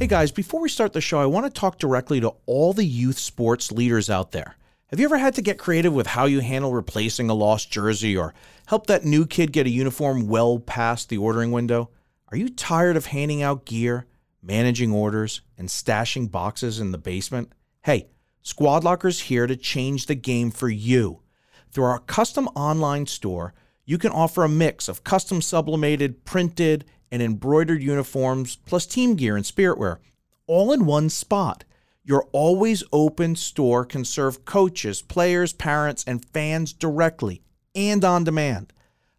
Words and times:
Hey 0.00 0.08
guys, 0.08 0.32
before 0.32 0.60
we 0.60 0.68
start 0.68 0.92
the 0.92 1.00
show, 1.00 1.20
I 1.20 1.26
want 1.26 1.46
to 1.46 1.60
talk 1.60 1.78
directly 1.78 2.20
to 2.20 2.34
all 2.46 2.72
the 2.72 2.84
youth 2.84 3.16
sports 3.16 3.70
leaders 3.70 4.10
out 4.10 4.32
there. 4.32 4.56
Have 4.88 4.98
you 4.98 5.06
ever 5.06 5.18
had 5.18 5.34
to 5.36 5.40
get 5.40 5.56
creative 5.56 5.94
with 5.94 6.08
how 6.08 6.26
you 6.26 6.40
handle 6.40 6.74
replacing 6.74 7.30
a 7.30 7.34
lost 7.34 7.70
jersey 7.70 8.16
or 8.16 8.34
help 8.66 8.88
that 8.88 9.04
new 9.04 9.24
kid 9.24 9.52
get 9.52 9.68
a 9.68 9.70
uniform 9.70 10.26
well 10.26 10.58
past 10.58 11.08
the 11.08 11.18
ordering 11.18 11.52
window? 11.52 11.90
Are 12.28 12.36
you 12.36 12.48
tired 12.48 12.96
of 12.96 13.06
handing 13.06 13.40
out 13.40 13.66
gear, 13.66 14.06
managing 14.42 14.92
orders, 14.92 15.42
and 15.56 15.68
stashing 15.68 16.28
boxes 16.28 16.80
in 16.80 16.90
the 16.90 16.98
basement? 16.98 17.52
Hey, 17.84 18.08
Squad 18.42 18.82
Locker's 18.82 19.20
here 19.20 19.46
to 19.46 19.56
change 19.56 20.06
the 20.06 20.16
game 20.16 20.50
for 20.50 20.68
you. 20.68 21.22
Through 21.70 21.84
our 21.84 22.00
custom 22.00 22.48
online 22.48 23.06
store, 23.06 23.54
you 23.84 23.98
can 23.98 24.10
offer 24.10 24.42
a 24.42 24.48
mix 24.48 24.88
of 24.88 25.04
custom 25.04 25.40
sublimated, 25.40 26.24
printed, 26.24 26.84
and 27.10 27.22
embroidered 27.22 27.82
uniforms, 27.82 28.56
plus 28.56 28.86
team 28.86 29.14
gear 29.14 29.36
and 29.36 29.46
spirit 29.46 29.78
wear, 29.78 30.00
all 30.46 30.72
in 30.72 30.86
one 30.86 31.08
spot. 31.08 31.64
Your 32.04 32.28
always 32.32 32.84
open 32.92 33.34
store 33.34 33.84
can 33.84 34.04
serve 34.04 34.44
coaches, 34.44 35.00
players, 35.00 35.52
parents, 35.52 36.04
and 36.06 36.24
fans 36.32 36.72
directly 36.72 37.42
and 37.74 38.04
on 38.04 38.24
demand, 38.24 38.72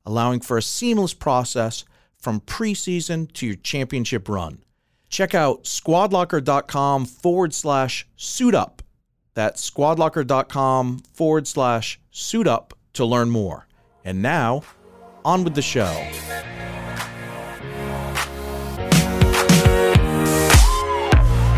allowing 0.05 0.39
for 0.39 0.57
a 0.57 0.61
seamless 0.61 1.13
process 1.13 1.83
from 2.17 2.41
preseason 2.41 3.31
to 3.33 3.47
your 3.47 3.55
championship 3.55 4.29
run. 4.29 4.63
Check 5.09 5.33
out 5.33 5.63
squadlocker.com 5.63 7.05
forward 7.05 7.53
slash 7.53 8.07
suit 8.15 8.55
up. 8.55 8.81
That's 9.33 9.69
squadlocker.com 9.69 10.99
forward 11.13 11.47
slash 11.47 11.99
suit 12.11 12.47
up 12.47 12.73
to 12.93 13.05
learn 13.05 13.29
more. 13.29 13.67
And 14.03 14.21
now, 14.21 14.63
on 15.23 15.43
with 15.43 15.55
the 15.55 15.61
show. 15.61 15.93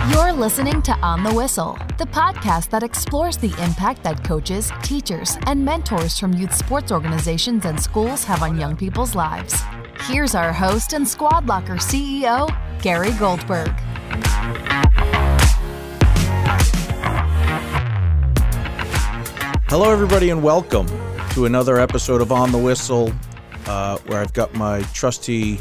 You're 0.10 0.32
listening 0.32 0.82
to 0.84 0.94
On 1.00 1.22
the 1.22 1.34
Whistle, 1.34 1.78
the 1.98 2.06
podcast 2.06 2.70
that 2.70 2.82
explores 2.82 3.36
the 3.36 3.54
impact 3.62 4.04
that 4.04 4.24
coaches, 4.24 4.72
teachers, 4.82 5.38
and 5.48 5.64
mentors 5.64 6.18
from 6.18 6.34
youth 6.34 6.56
sports 6.56 6.92
organizations 6.94 7.66
and 7.66 7.82
schools 7.82 8.24
have 8.24 8.42
on 8.42 8.58
young 8.58 8.78
people's 8.78 9.16
lives. 9.16 9.62
Here's 10.04 10.34
our 10.34 10.54
host 10.54 10.94
and 10.94 11.06
Squad 11.06 11.48
Locker 11.48 11.76
CEO, 11.76 12.48
Gary 12.82 13.12
Goldberg. 13.20 13.70
Hello, 19.68 19.92
everybody, 19.92 20.30
and 20.30 20.42
welcome 20.42 20.88
to 21.32 21.46
another 21.46 21.80
episode 21.80 22.22
of 22.22 22.32
On 22.32 22.52
the 22.54 22.58
Whistle, 22.58 23.12
uh, 23.66 23.98
where 24.06 24.22
I've 24.22 24.34
got 24.34 24.54
my 24.54 24.84
trusty 24.94 25.60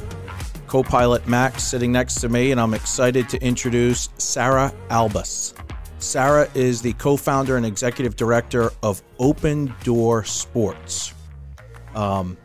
co 0.76 0.82
pilot 0.82 1.26
Max 1.26 1.64
sitting 1.64 1.90
next 1.90 2.16
to 2.16 2.28
me, 2.28 2.50
and 2.50 2.60
I'm 2.60 2.74
excited 2.74 3.30
to 3.30 3.42
introduce 3.42 4.10
Sarah 4.18 4.70
Albus. 4.90 5.54
Sarah 6.00 6.50
is 6.54 6.82
the 6.82 6.92
co 6.92 7.16
founder 7.16 7.56
and 7.56 7.64
executive 7.64 8.14
director 8.14 8.70
of 8.82 9.02
Open 9.18 9.74
Door 9.84 10.24
Sports. 10.24 11.14
Um, 11.94 12.36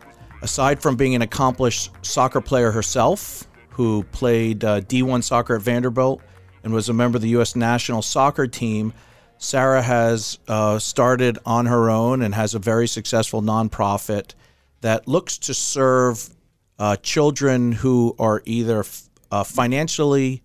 aside 0.42 0.82
from 0.82 0.96
being 0.96 1.14
an 1.14 1.24
accomplished 1.24 1.92
soccer 2.04 2.40
player 2.40 2.72
herself, 2.72 3.50
who 3.70 4.04
played 4.14 4.64
uh, 4.64 4.80
D1 4.80 5.26
soccer 5.26 5.58
at 5.58 5.62
Vanderbilt 5.62 6.22
and 6.64 6.72
was 6.72 6.88
a 6.88 6.94
member 6.94 7.18
of 7.18 7.24
the 7.24 7.30
U.S. 7.30 7.58
national 7.58 8.02
soccer 8.02 8.48
team, 8.48 8.94
Sarah 9.40 9.82
has 9.82 10.40
uh, 10.48 10.80
started 10.80 11.38
on 11.46 11.66
her 11.66 11.90
own 11.90 12.22
and 12.22 12.34
has 12.34 12.56
a 12.56 12.60
very 12.60 12.88
successful 12.88 13.42
nonprofit 13.42 14.36
that 14.80 15.06
looks 15.06 15.38
to 15.40 15.54
serve 15.54 16.30
uh, 16.82 16.96
children 16.96 17.72
who 17.72 18.16
are 18.18 18.42
either 18.44 18.84
uh, 19.30 19.44
financially 19.44 20.42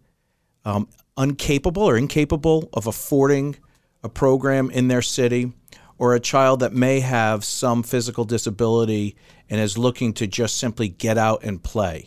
um, 0.67 0.87
incapable 1.17 1.83
or 1.83 1.97
incapable 1.97 2.69
of 2.75 2.87
affording 2.87 3.57
a 4.03 4.09
program 4.11 4.69
in 4.71 4.89
their 4.89 5.01
city, 5.01 5.51
or 5.97 6.15
a 6.15 6.21
child 6.21 6.61
that 6.61 6.75
may 6.75 7.01
have 7.01 7.43
some 7.43 7.83
physical 7.83 8.25
disability 8.25 9.17
and 9.49 9.59
is 9.59 9.79
looking 9.79 10.13
to 10.13 10.27
just 10.27 10.59
simply 10.59 10.91
get 10.91 11.17
out 11.17 11.43
and 11.43 11.63
play. 11.63 12.05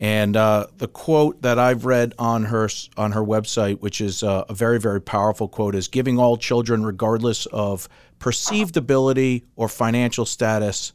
And 0.00 0.34
uh, 0.34 0.68
the 0.78 0.88
quote 0.88 1.42
that 1.42 1.58
I've 1.58 1.84
read 1.84 2.14
on 2.18 2.44
her 2.44 2.70
on 2.96 3.12
her 3.12 3.22
website, 3.22 3.80
which 3.80 4.00
is 4.00 4.22
uh, 4.22 4.44
a 4.48 4.54
very 4.54 4.80
very 4.80 5.02
powerful 5.02 5.46
quote, 5.46 5.74
is 5.74 5.88
giving 5.88 6.18
all 6.18 6.38
children, 6.38 6.86
regardless 6.86 7.44
of 7.46 7.86
perceived 8.18 8.78
ability 8.78 9.44
or 9.56 9.68
financial 9.68 10.24
status, 10.24 10.94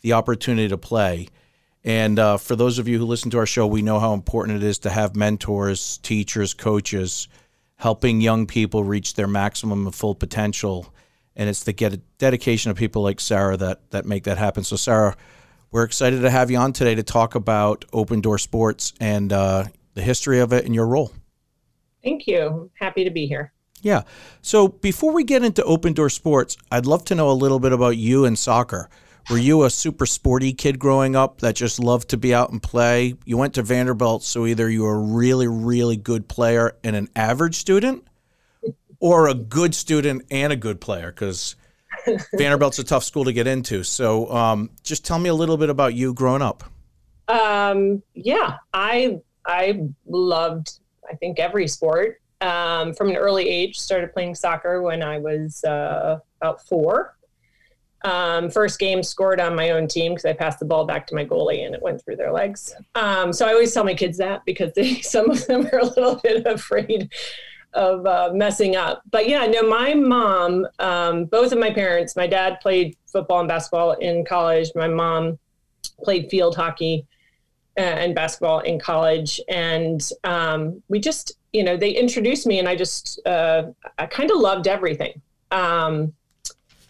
the 0.00 0.14
opportunity 0.14 0.66
to 0.66 0.78
play. 0.78 1.28
And 1.88 2.18
uh, 2.18 2.36
for 2.36 2.54
those 2.54 2.78
of 2.78 2.86
you 2.86 2.98
who 2.98 3.06
listen 3.06 3.30
to 3.30 3.38
our 3.38 3.46
show, 3.46 3.66
we 3.66 3.80
know 3.80 3.98
how 3.98 4.12
important 4.12 4.62
it 4.62 4.66
is 4.66 4.78
to 4.80 4.90
have 4.90 5.16
mentors, 5.16 5.96
teachers, 5.98 6.52
coaches, 6.52 7.28
helping 7.76 8.20
young 8.20 8.46
people 8.46 8.84
reach 8.84 9.14
their 9.14 9.26
maximum 9.26 9.86
and 9.86 9.94
full 9.94 10.14
potential. 10.14 10.92
And 11.34 11.48
it's 11.48 11.64
the 11.64 11.72
get 11.72 11.98
dedication 12.18 12.70
of 12.70 12.76
people 12.76 13.02
like 13.02 13.20
Sarah 13.20 13.56
that 13.56 13.90
that 13.90 14.04
make 14.04 14.24
that 14.24 14.36
happen. 14.36 14.64
So 14.64 14.76
Sarah 14.76 15.16
we're 15.70 15.84
excited 15.84 16.20
to 16.20 16.30
have 16.30 16.50
you 16.50 16.58
on 16.58 16.74
today 16.74 16.94
to 16.94 17.02
talk 17.02 17.34
about 17.34 17.86
Open 17.92 18.20
Door 18.20 18.38
Sports 18.38 18.92
and 19.00 19.32
uh, 19.32 19.64
the 19.94 20.02
history 20.02 20.40
of 20.40 20.52
it 20.52 20.66
and 20.66 20.74
your 20.74 20.86
role. 20.86 21.12
Thank 22.04 22.26
you. 22.26 22.70
Happy 22.78 23.04
to 23.04 23.10
be 23.10 23.26
here. 23.26 23.52
Yeah. 23.80 24.02
So 24.42 24.68
before 24.68 25.12
we 25.12 25.24
get 25.24 25.42
into 25.42 25.62
Open 25.64 25.94
Door 25.94 26.10
Sports, 26.10 26.58
I'd 26.70 26.86
love 26.86 27.04
to 27.06 27.14
know 27.14 27.30
a 27.30 27.32
little 27.32 27.60
bit 27.60 27.72
about 27.72 27.96
you 27.96 28.26
and 28.26 28.38
soccer. 28.38 28.90
Were 29.30 29.38
you 29.38 29.64
a 29.64 29.70
super 29.70 30.06
sporty 30.06 30.52
kid 30.52 30.78
growing 30.78 31.14
up 31.14 31.40
that 31.40 31.54
just 31.54 31.78
loved 31.78 32.10
to 32.10 32.16
be 32.16 32.34
out 32.34 32.50
and 32.50 32.62
play? 32.62 33.14
You 33.24 33.36
went 33.36 33.54
to 33.54 33.62
Vanderbilt, 33.62 34.22
so 34.22 34.46
either 34.46 34.70
you 34.70 34.82
were 34.82 34.94
a 34.94 34.98
really, 34.98 35.46
really 35.46 35.96
good 35.96 36.28
player 36.28 36.76
and 36.82 36.96
an 36.96 37.08
average 37.14 37.56
student, 37.56 38.06
or 39.00 39.28
a 39.28 39.34
good 39.34 39.74
student 39.74 40.24
and 40.30 40.52
a 40.52 40.56
good 40.56 40.80
player, 40.80 41.10
because 41.12 41.56
Vanderbilt's 42.36 42.78
a 42.78 42.84
tough 42.84 43.04
school 43.04 43.24
to 43.24 43.32
get 43.32 43.46
into. 43.46 43.82
So, 43.84 44.30
um, 44.32 44.70
just 44.82 45.04
tell 45.04 45.18
me 45.18 45.28
a 45.28 45.34
little 45.34 45.56
bit 45.56 45.68
about 45.68 45.94
you 45.94 46.14
growing 46.14 46.42
up. 46.42 46.64
Um, 47.28 48.02
yeah, 48.14 48.56
I 48.72 49.20
I 49.44 49.88
loved 50.06 50.80
I 51.08 51.14
think 51.14 51.38
every 51.38 51.68
sport 51.68 52.20
um, 52.40 52.94
from 52.94 53.10
an 53.10 53.16
early 53.16 53.48
age. 53.48 53.78
Started 53.78 54.12
playing 54.12 54.34
soccer 54.34 54.82
when 54.82 55.02
I 55.02 55.18
was 55.18 55.62
uh, 55.64 56.18
about 56.40 56.66
four. 56.66 57.16
Um, 58.02 58.50
first 58.50 58.78
game 58.78 59.02
scored 59.02 59.40
on 59.40 59.56
my 59.56 59.70
own 59.70 59.88
team 59.88 60.12
because 60.12 60.24
I 60.24 60.32
passed 60.32 60.60
the 60.60 60.64
ball 60.64 60.84
back 60.84 61.06
to 61.08 61.14
my 61.14 61.24
goalie 61.24 61.66
and 61.66 61.74
it 61.74 61.82
went 61.82 62.04
through 62.04 62.16
their 62.16 62.32
legs. 62.32 62.74
Um, 62.94 63.32
so 63.32 63.46
I 63.46 63.52
always 63.52 63.74
tell 63.74 63.84
my 63.84 63.94
kids 63.94 64.18
that 64.18 64.44
because 64.44 64.72
they, 64.74 64.94
some 65.00 65.30
of 65.30 65.46
them 65.46 65.68
are 65.72 65.78
a 65.78 65.84
little 65.84 66.16
bit 66.22 66.46
afraid 66.46 67.10
of 67.74 68.06
uh, 68.06 68.30
messing 68.32 68.76
up. 68.76 69.02
But 69.10 69.28
yeah, 69.28 69.46
no, 69.46 69.62
my 69.62 69.94
mom, 69.94 70.66
um, 70.78 71.24
both 71.26 71.52
of 71.52 71.58
my 71.58 71.70
parents, 71.70 72.16
my 72.16 72.26
dad 72.26 72.60
played 72.60 72.96
football 73.06 73.40
and 73.40 73.48
basketball 73.48 73.92
in 73.92 74.24
college. 74.24 74.70
My 74.74 74.88
mom 74.88 75.38
played 76.02 76.30
field 76.30 76.56
hockey 76.56 77.06
uh, 77.76 77.80
and 77.80 78.14
basketball 78.14 78.60
in 78.60 78.78
college. 78.78 79.40
And 79.48 80.08
um, 80.24 80.82
we 80.88 80.98
just, 80.98 81.32
you 81.52 81.62
know, 81.62 81.76
they 81.76 81.90
introduced 81.90 82.46
me 82.46 82.58
and 82.58 82.68
I 82.68 82.74
just, 82.74 83.20
uh, 83.26 83.64
I 83.98 84.06
kind 84.06 84.30
of 84.30 84.38
loved 84.38 84.66
everything. 84.66 85.20
Um, 85.50 86.12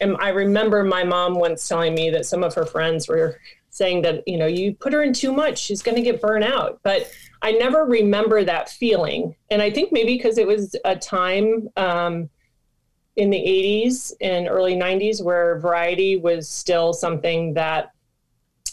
and 0.01 0.17
I 0.19 0.29
remember 0.31 0.85
my 0.85 1.05
mom 1.05 1.35
once 1.35 1.67
telling 1.67 1.95
me 1.95 2.11
that 2.11 2.27
some 2.27 2.43
of 2.45 2.55
her 2.55 2.65
friends 2.65 3.09
were 3.09 3.41
saying 3.71 4.03
that, 4.03 4.27
you 4.27 4.37
know, 4.37 4.47
you 4.47 4.75
put 4.75 4.93
her 4.93 5.03
in 5.03 5.13
too 5.13 5.33
much, 5.33 5.59
she's 5.59 5.83
going 5.83 5.97
to 5.97 6.03
get 6.03 6.21
burnt 6.21 6.45
out. 6.45 6.81
But 6.83 7.11
I 7.43 7.53
never 7.53 7.85
remember 7.85 8.45
that 8.45 8.69
feeling. 8.69 9.35
And 9.51 9.63
I 9.63 9.71
think 9.71 9.93
maybe 9.93 10.17
because 10.17 10.39
it 10.39 10.47
was 10.47 10.75
a 10.85 10.97
time 10.97 11.69
um, 11.77 12.29
in 13.17 13.31
the 13.31 13.39
80s 13.39 14.13
and 14.21 14.49
early 14.49 14.75
90s 14.75 15.23
where 15.23 15.59
variety 15.59 16.17
was 16.17 16.49
still 16.49 16.93
something 16.93 17.55
that, 17.55 17.93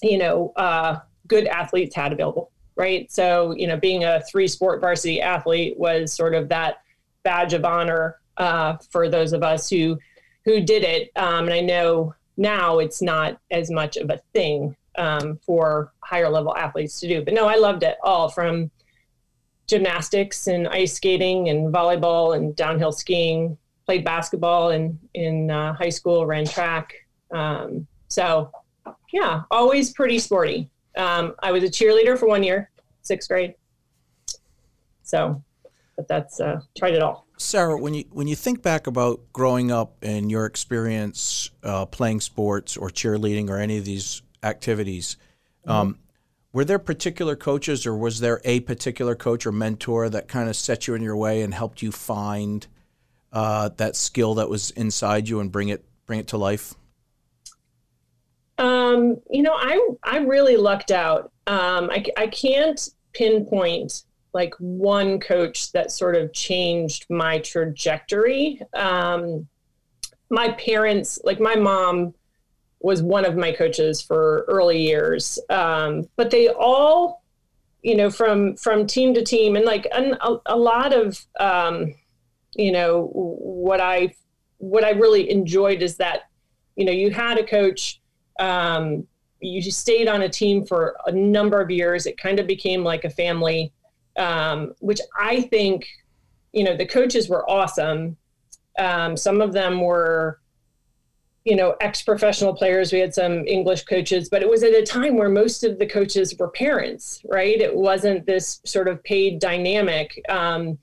you 0.01 0.17
know, 0.17 0.53
uh, 0.55 0.99
good 1.27 1.47
athletes 1.47 1.95
had 1.95 2.13
available, 2.13 2.51
right? 2.75 3.11
So, 3.11 3.53
you 3.55 3.67
know, 3.67 3.77
being 3.77 4.03
a 4.03 4.21
three 4.29 4.47
sport 4.47 4.81
varsity 4.81 5.21
athlete 5.21 5.77
was 5.77 6.13
sort 6.13 6.35
of 6.35 6.49
that 6.49 6.81
badge 7.23 7.53
of 7.53 7.65
honor 7.65 8.17
uh, 8.37 8.77
for 8.91 9.09
those 9.09 9.33
of 9.33 9.43
us 9.43 9.69
who 9.69 9.97
who 10.45 10.61
did 10.61 10.83
it. 10.83 11.11
Um, 11.15 11.45
and 11.45 11.53
I 11.53 11.59
know 11.59 12.13
now 12.37 12.79
it's 12.79 13.01
not 13.01 13.39
as 13.51 13.69
much 13.69 13.97
of 13.97 14.09
a 14.09 14.21
thing 14.33 14.75
um, 14.97 15.37
for 15.45 15.91
higher 16.01 16.29
level 16.29 16.55
athletes 16.55 16.99
to 17.01 17.07
do. 17.07 17.23
But 17.23 17.33
no, 17.33 17.47
I 17.47 17.55
loved 17.55 17.83
it 17.83 17.97
all 18.03 18.29
from 18.29 18.71
gymnastics 19.67 20.47
and 20.47 20.67
ice 20.67 20.93
skating 20.93 21.49
and 21.49 21.73
volleyball 21.73 22.35
and 22.35 22.55
downhill 22.55 22.91
skiing. 22.91 23.57
Played 23.85 24.03
basketball 24.03 24.71
in 24.71 24.97
in 25.13 25.51
uh, 25.51 25.73
high 25.73 25.89
school, 25.89 26.25
ran 26.25 26.45
track. 26.45 26.93
Um, 27.31 27.85
so 28.07 28.51
yeah, 29.13 29.43
always 29.51 29.93
pretty 29.93 30.19
sporty. 30.19 30.69
Um, 30.97 31.35
I 31.43 31.51
was 31.51 31.63
a 31.63 31.67
cheerleader 31.67 32.17
for 32.17 32.27
one 32.27 32.43
year, 32.43 32.71
sixth 33.01 33.29
grade. 33.29 33.53
So, 35.03 35.43
but 35.95 36.07
that's 36.07 36.39
uh, 36.39 36.59
tried 36.77 36.93
it 36.93 37.01
all. 37.01 37.27
Sarah, 37.37 37.77
when 37.77 37.93
you 37.93 38.05
when 38.11 38.27
you 38.27 38.35
think 38.35 38.61
back 38.61 38.87
about 38.87 39.21
growing 39.33 39.71
up 39.71 39.95
and 40.01 40.31
your 40.31 40.45
experience 40.45 41.49
uh, 41.63 41.85
playing 41.85 42.21
sports 42.21 42.77
or 42.77 42.89
cheerleading 42.89 43.49
or 43.49 43.57
any 43.57 43.77
of 43.77 43.85
these 43.85 44.21
activities. 44.43 45.17
Um, 45.67 45.97
were 46.55 46.63
there 46.63 46.79
particular 46.79 47.35
coaches 47.35 47.85
or 47.85 47.97
was 47.97 48.21
there 48.21 48.39
a 48.45 48.61
particular 48.61 49.13
coach 49.13 49.45
or 49.45 49.51
mentor 49.51 50.09
that 50.09 50.29
kind 50.29 50.47
of 50.47 50.55
set 50.55 50.87
you 50.87 50.93
in 50.93 51.01
your 51.01 51.17
way 51.17 51.41
and 51.41 51.53
helped 51.53 51.81
you 51.81 51.91
find 51.91 52.65
uh, 53.33 53.69
that 53.75 53.97
skill 53.97 54.35
that 54.35 54.47
was 54.47 54.71
inside 54.71 55.27
you 55.27 55.41
and 55.41 55.51
bring 55.51 55.67
it 55.67 55.83
bring 56.05 56.19
it 56.19 56.27
to 56.29 56.37
life? 56.37 56.73
Um, 58.57 59.17
you 59.29 59.41
know, 59.41 59.53
I 59.53 59.85
I 60.01 60.19
really 60.19 60.55
lucked 60.55 60.91
out. 60.91 61.33
Um, 61.45 61.89
I 61.91 62.05
I 62.15 62.27
can't 62.27 62.89
pinpoint 63.11 64.03
like 64.35 64.53
one 64.59 65.17
coach 65.17 65.71
that 65.71 65.91
sort 65.91 66.13
of 66.13 66.33
changed 66.33 67.05
my 67.09 67.39
trajectory. 67.39 68.61
Um, 68.73 69.47
my 70.29 70.49
parents, 70.51 71.19
like 71.23 71.39
my 71.39 71.55
mom, 71.55 72.13
was 72.81 73.01
one 73.01 73.23
of 73.23 73.37
my 73.37 73.53
coaches 73.53 74.01
for 74.01 74.43
early 74.49 74.81
years, 74.81 75.39
um, 75.49 76.07
but 76.17 76.29
they 76.31 76.49
all, 76.49 77.23
you 77.81 77.95
know, 77.95 78.11
from 78.11 78.57
from 78.57 78.85
team 78.85 79.13
to 79.13 79.23
team, 79.23 79.55
and 79.55 79.65
like 79.65 79.87
an, 79.93 80.17
a, 80.19 80.35
a 80.47 80.57
lot 80.57 80.91
of, 80.93 81.25
um, 81.39 81.95
you 82.55 82.73
know, 82.73 83.09
what 83.13 83.79
I 83.79 84.13
what 84.57 84.83
I 84.83 84.91
really 84.91 85.31
enjoyed 85.31 85.81
is 85.81 85.95
that, 85.97 86.23
you 86.75 86.85
know, 86.85 86.91
you 86.91 87.09
had 87.09 87.37
a 87.39 87.45
coach. 87.45 88.01
Um, 88.37 89.07
you 89.39 89.61
stayed 89.71 90.07
on 90.07 90.23
a 90.23 90.29
team 90.29 90.65
for 90.65 90.97
a 91.05 91.11
number 91.11 91.61
of 91.61 91.69
years. 91.71 92.05
It 92.05 92.17
kind 92.17 92.39
of 92.39 92.47
became 92.47 92.83
like 92.83 93.05
a 93.05 93.09
family, 93.09 93.71
um, 94.17 94.73
which 94.79 94.99
I 95.19 95.41
think, 95.41 95.87
you 96.53 96.63
know, 96.63 96.75
the 96.75 96.85
coaches 96.85 97.29
were 97.29 97.49
awesome. 97.49 98.17
Um, 98.77 99.15
some 99.17 99.41
of 99.41 99.53
them 99.53 99.81
were, 99.81 100.39
you 101.43 101.55
know, 101.55 101.75
ex 101.81 102.01
professional 102.01 102.53
players. 102.53 102.91
We 102.91 102.99
had 102.99 103.13
some 103.13 103.45
English 103.47 103.83
coaches, 103.83 104.29
but 104.29 104.41
it 104.41 104.49
was 104.49 104.63
at 104.63 104.73
a 104.73 104.83
time 104.83 105.15
where 105.15 105.29
most 105.29 105.63
of 105.63 105.79
the 105.79 105.85
coaches 105.85 106.35
were 106.37 106.49
parents, 106.49 107.21
right? 107.25 107.59
It 107.59 107.75
wasn't 107.75 108.25
this 108.25 108.61
sort 108.65 108.87
of 108.87 109.03
paid 109.03 109.39
dynamic. 109.39 110.21
Um, 110.29 110.77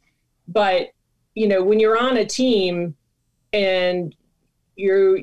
but, 0.49 0.89
you 1.35 1.49
know, 1.49 1.63
when 1.63 1.81
you're 1.81 1.99
on 1.99 2.17
a 2.17 2.25
team 2.25 2.95
and 3.53 4.15
you're, 4.77 5.19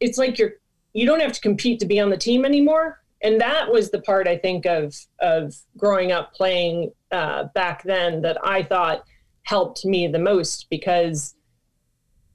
it's 0.00 0.18
like 0.18 0.38
you're 0.38 0.54
you 0.94 1.04
don't 1.04 1.20
have 1.20 1.32
to 1.32 1.40
compete 1.40 1.80
to 1.80 1.86
be 1.86 2.00
on 2.00 2.08
the 2.08 2.16
team 2.16 2.44
anymore. 2.44 3.02
And 3.22 3.40
that 3.40 3.70
was 3.70 3.90
the 3.90 4.00
part 4.02 4.28
I 4.28 4.36
think 4.36 4.66
of 4.66 4.94
of 5.20 5.54
growing 5.76 6.12
up 6.12 6.34
playing 6.34 6.92
uh, 7.10 7.44
back 7.54 7.82
then 7.82 8.20
that 8.22 8.38
I 8.44 8.62
thought 8.62 9.04
helped 9.42 9.84
me 9.84 10.06
the 10.06 10.18
most 10.18 10.68
because 10.70 11.34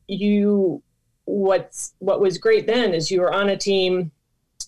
you 0.07 0.81
what's 1.25 1.93
what 1.99 2.21
was 2.21 2.37
great 2.37 2.65
then 2.65 2.93
is 2.93 3.11
you 3.11 3.21
were 3.21 3.33
on 3.33 3.49
a 3.49 3.57
team 3.57 4.11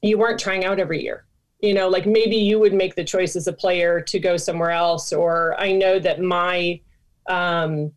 you 0.03 0.17
weren't 0.17 0.39
trying 0.39 0.63
out 0.65 0.79
every 0.79 1.01
year. 1.01 1.25
You 1.59 1.73
know 1.73 1.87
like 1.87 2.05
maybe 2.05 2.35
you 2.35 2.59
would 2.59 2.73
make 2.73 2.95
the 2.95 3.03
choice 3.03 3.35
as 3.35 3.47
a 3.47 3.53
player 3.53 4.01
to 4.01 4.19
go 4.19 4.35
somewhere 4.35 4.71
else 4.71 5.13
or 5.13 5.55
i 5.59 5.71
know 5.71 5.99
that 5.99 6.19
my 6.19 6.79
um, 7.29 7.91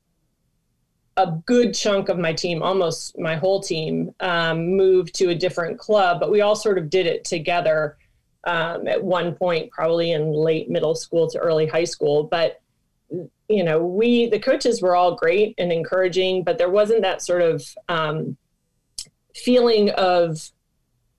a 1.17 1.33
good 1.47 1.75
chunk 1.75 2.09
of 2.09 2.19
my 2.19 2.33
team, 2.33 2.63
almost 2.63 3.19
my 3.19 3.37
whole 3.37 3.61
team, 3.61 4.15
um, 4.21 4.77
moved 4.77 5.15
to 5.15 5.31
a 5.31 5.35
different 5.35 5.79
club, 5.79 6.19
but 6.21 6.31
we 6.31 6.41
all 6.41 6.57
sort 6.57 6.79
of 6.79 6.91
did 6.91 7.07
it 7.07 7.25
together 7.25 7.97
um, 8.47 8.87
at 8.87 9.03
one 9.03 9.35
point, 9.35 9.71
probably 9.71 10.13
in 10.13 10.33
late 10.33 10.71
middle 10.71 10.95
school 10.95 11.29
to 11.31 11.39
early 11.39 11.67
high 11.67 11.85
school. 11.85 12.25
But 12.25 12.61
you 13.49 13.63
know, 13.63 13.85
we 13.85 14.27
the 14.27 14.39
coaches 14.39 14.81
were 14.81 14.97
all 14.97 15.15
great 15.15 15.55
and 15.59 15.73
encouraging, 15.73 16.45
but 16.45 16.59
there 16.59 16.71
wasn't 16.71 17.03
that 17.03 17.23
sort 17.23 17.43
of 17.43 17.63
um, 17.89 18.37
feeling 19.35 19.91
of, 19.91 20.51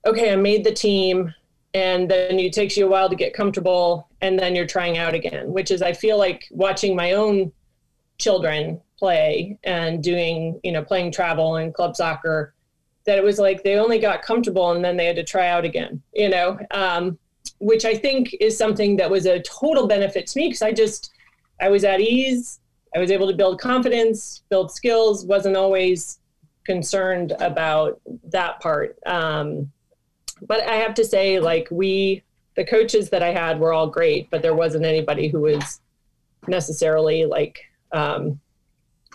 okay, 0.04 0.32
I 0.32 0.36
made 0.36 0.64
the 0.64 0.72
team, 0.72 1.32
and 1.74 2.10
then 2.10 2.38
it 2.38 2.52
takes 2.52 2.76
you 2.76 2.86
a 2.86 2.90
while 2.90 3.08
to 3.08 3.16
get 3.16 3.34
comfortable, 3.34 4.08
and 4.20 4.38
then 4.38 4.56
you're 4.56 4.66
trying 4.66 4.98
out 4.98 5.14
again. 5.14 5.52
Which 5.52 5.70
is, 5.70 5.82
I 5.82 5.92
feel 5.92 6.18
like 6.18 6.46
watching 6.50 6.96
my 6.96 7.12
own 7.12 7.52
children 8.18 8.80
play 8.98 9.58
and 9.62 10.02
doing, 10.02 10.58
you 10.64 10.72
know, 10.72 10.82
playing 10.82 11.12
travel 11.12 11.56
and 11.56 11.72
club 11.72 11.94
soccer, 11.94 12.54
that 13.06 13.18
it 13.18 13.24
was 13.24 13.38
like 13.38 13.62
they 13.62 13.76
only 13.76 13.98
got 13.98 14.22
comfortable 14.22 14.72
and 14.72 14.84
then 14.84 14.96
they 14.96 15.06
had 15.06 15.16
to 15.16 15.24
try 15.24 15.48
out 15.48 15.64
again, 15.64 16.02
you 16.12 16.28
know, 16.28 16.58
um, 16.72 17.18
which 17.58 17.84
I 17.84 17.94
think 17.94 18.34
is 18.40 18.58
something 18.58 18.96
that 18.96 19.10
was 19.10 19.26
a 19.26 19.40
total 19.40 19.86
benefit 19.86 20.26
to 20.28 20.38
me 20.38 20.48
because 20.48 20.62
I 20.62 20.72
just, 20.72 21.12
I 21.60 21.68
was 21.68 21.84
at 21.84 22.00
ease. 22.00 22.60
I 22.94 22.98
was 22.98 23.10
able 23.10 23.28
to 23.28 23.36
build 23.36 23.60
confidence, 23.60 24.42
build 24.48 24.70
skills, 24.70 25.24
wasn't 25.24 25.56
always 25.56 26.18
concerned 26.64 27.32
about 27.40 28.00
that 28.24 28.60
part. 28.60 28.98
Um, 29.06 29.70
but 30.42 30.60
I 30.62 30.76
have 30.76 30.94
to 30.94 31.04
say, 31.04 31.38
like, 31.38 31.68
we, 31.70 32.22
the 32.56 32.64
coaches 32.64 33.10
that 33.10 33.22
I 33.22 33.32
had 33.32 33.60
were 33.60 33.72
all 33.72 33.86
great, 33.86 34.30
but 34.30 34.42
there 34.42 34.54
wasn't 34.54 34.84
anybody 34.84 35.28
who 35.28 35.40
was 35.40 35.80
necessarily 36.48 37.26
like, 37.26 37.60
um, 37.92 38.40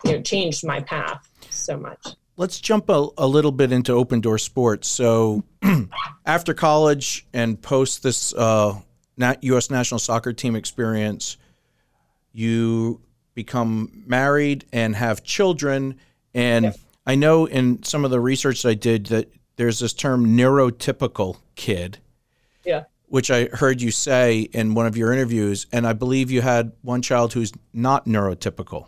you 0.03 0.13
know 0.13 0.21
changed 0.21 0.65
my 0.65 0.81
path 0.81 1.29
so 1.49 1.77
much. 1.77 2.15
Let's 2.41 2.59
jump 2.59 2.89
a, 2.89 3.07
a 3.19 3.27
little 3.27 3.51
bit 3.51 3.71
into 3.71 3.93
open 3.93 4.19
door 4.19 4.39
sports. 4.39 4.87
So, 4.87 5.43
after 6.25 6.55
college 6.55 7.27
and 7.33 7.61
post 7.61 8.01
this 8.01 8.33
uh, 8.33 8.79
U.S. 9.41 9.69
national 9.69 9.99
soccer 9.99 10.33
team 10.33 10.55
experience, 10.55 11.37
you 12.33 12.99
become 13.35 13.91
married 14.07 14.65
and 14.73 14.95
have 14.95 15.23
children. 15.23 15.99
And 16.33 16.65
yeah. 16.65 16.73
I 17.05 17.13
know 17.13 17.45
in 17.45 17.83
some 17.83 18.05
of 18.05 18.09
the 18.09 18.19
research 18.19 18.65
I 18.65 18.73
did 18.73 19.05
that 19.07 19.31
there's 19.57 19.77
this 19.77 19.93
term 19.93 20.35
neurotypical 20.35 21.37
kid. 21.53 21.99
Yeah. 22.65 22.85
Which 23.05 23.29
I 23.29 23.49
heard 23.53 23.83
you 23.83 23.91
say 23.91 24.39
in 24.51 24.73
one 24.73 24.87
of 24.87 24.97
your 24.97 25.13
interviews. 25.13 25.67
And 25.71 25.85
I 25.85 25.93
believe 25.93 26.31
you 26.31 26.41
had 26.41 26.71
one 26.81 27.03
child 27.03 27.33
who's 27.33 27.53
not 27.71 28.07
neurotypical. 28.07 28.87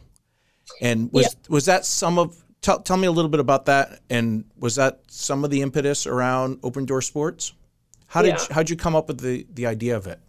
And 0.81 1.13
was 1.13 1.25
yeah. 1.25 1.49
was 1.49 1.65
that 1.65 1.85
some 1.85 2.17
of 2.17 2.42
tell, 2.63 2.81
tell 2.81 2.97
me 2.97 3.05
a 3.05 3.11
little 3.11 3.29
bit 3.29 3.39
about 3.39 3.65
that 3.65 3.99
and 4.09 4.45
was 4.57 4.75
that 4.75 5.01
some 5.07 5.43
of 5.43 5.51
the 5.51 5.61
impetus 5.61 6.07
around 6.07 6.59
open 6.63 6.85
door 6.85 7.01
sports? 7.01 7.53
How 8.07 8.21
did 8.21 8.29
yeah. 8.29 8.41
you, 8.41 8.47
how'd 8.55 8.69
you 8.69 8.75
come 8.75 8.95
up 8.95 9.07
with 9.07 9.19
the 9.19 9.45
the 9.53 9.67
idea 9.67 9.95
of 9.95 10.07
it? 10.07 10.19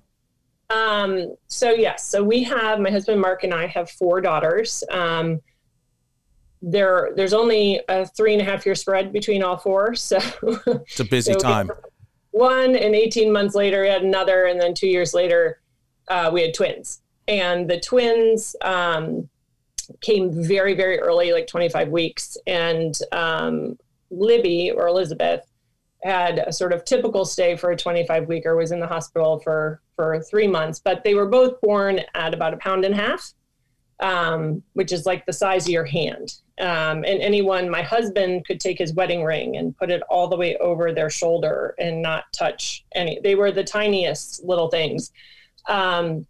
Um, 0.70 1.36
so 1.46 1.70
yes, 1.70 2.06
so 2.06 2.22
we 2.22 2.42
have 2.44 2.80
my 2.80 2.90
husband 2.90 3.20
Mark 3.20 3.44
and 3.44 3.54
I 3.54 3.66
have 3.66 3.90
four 3.90 4.20
daughters. 4.20 4.82
Um, 4.90 5.40
there 6.62 7.12
there's 7.14 7.34
only 7.34 7.80
a 7.88 8.06
three 8.06 8.32
and 8.32 8.40
a 8.40 8.44
half 8.44 8.64
year 8.64 8.74
spread 8.74 9.12
between 9.12 9.42
all 9.42 9.58
four, 9.58 9.94
so 9.94 10.18
it's 10.66 11.00
a 11.00 11.04
busy 11.04 11.34
so 11.34 11.38
time. 11.38 11.70
One 12.30 12.74
and 12.74 12.94
18 12.96 13.30
months 13.30 13.54
later, 13.54 13.82
we 13.82 13.88
had 13.88 14.02
another, 14.02 14.46
and 14.46 14.60
then 14.60 14.74
two 14.74 14.88
years 14.88 15.14
later, 15.14 15.60
uh, 16.08 16.30
we 16.32 16.42
had 16.42 16.52
twins. 16.52 17.00
And 17.28 17.70
the 17.70 17.78
twins, 17.78 18.56
um, 18.60 19.28
came 20.00 20.30
very, 20.32 20.74
very 20.74 20.98
early, 20.98 21.32
like 21.32 21.46
25 21.46 21.88
weeks. 21.88 22.36
And 22.46 22.98
um, 23.12 23.78
Libby 24.10 24.70
or 24.70 24.88
Elizabeth 24.88 25.46
had 26.02 26.38
a 26.38 26.52
sort 26.52 26.72
of 26.72 26.84
typical 26.84 27.24
stay 27.24 27.56
for 27.56 27.70
a 27.70 27.76
25 27.76 28.28
weeker, 28.28 28.56
was 28.56 28.72
in 28.72 28.80
the 28.80 28.86
hospital 28.86 29.40
for, 29.40 29.80
for 29.96 30.20
three 30.22 30.46
months, 30.46 30.78
but 30.78 31.02
they 31.02 31.14
were 31.14 31.26
both 31.26 31.60
born 31.60 32.00
at 32.14 32.34
about 32.34 32.52
a 32.52 32.58
pound 32.58 32.84
and 32.84 32.94
a 32.94 32.96
half, 32.96 33.32
um, 34.00 34.62
which 34.74 34.92
is 34.92 35.06
like 35.06 35.24
the 35.24 35.32
size 35.32 35.64
of 35.66 35.70
your 35.70 35.84
hand. 35.84 36.34
Um, 36.60 37.04
and 37.04 37.20
anyone, 37.20 37.70
my 37.70 37.82
husband 37.82 38.46
could 38.46 38.60
take 38.60 38.78
his 38.78 38.92
wedding 38.92 39.24
ring 39.24 39.56
and 39.56 39.76
put 39.76 39.90
it 39.90 40.02
all 40.10 40.28
the 40.28 40.36
way 40.36 40.56
over 40.58 40.92
their 40.92 41.10
shoulder 41.10 41.74
and 41.78 42.02
not 42.02 42.24
touch 42.32 42.84
any. 42.94 43.18
They 43.22 43.34
were 43.34 43.50
the 43.50 43.64
tiniest 43.64 44.44
little 44.44 44.68
things. 44.68 45.10
Um, 45.68 46.26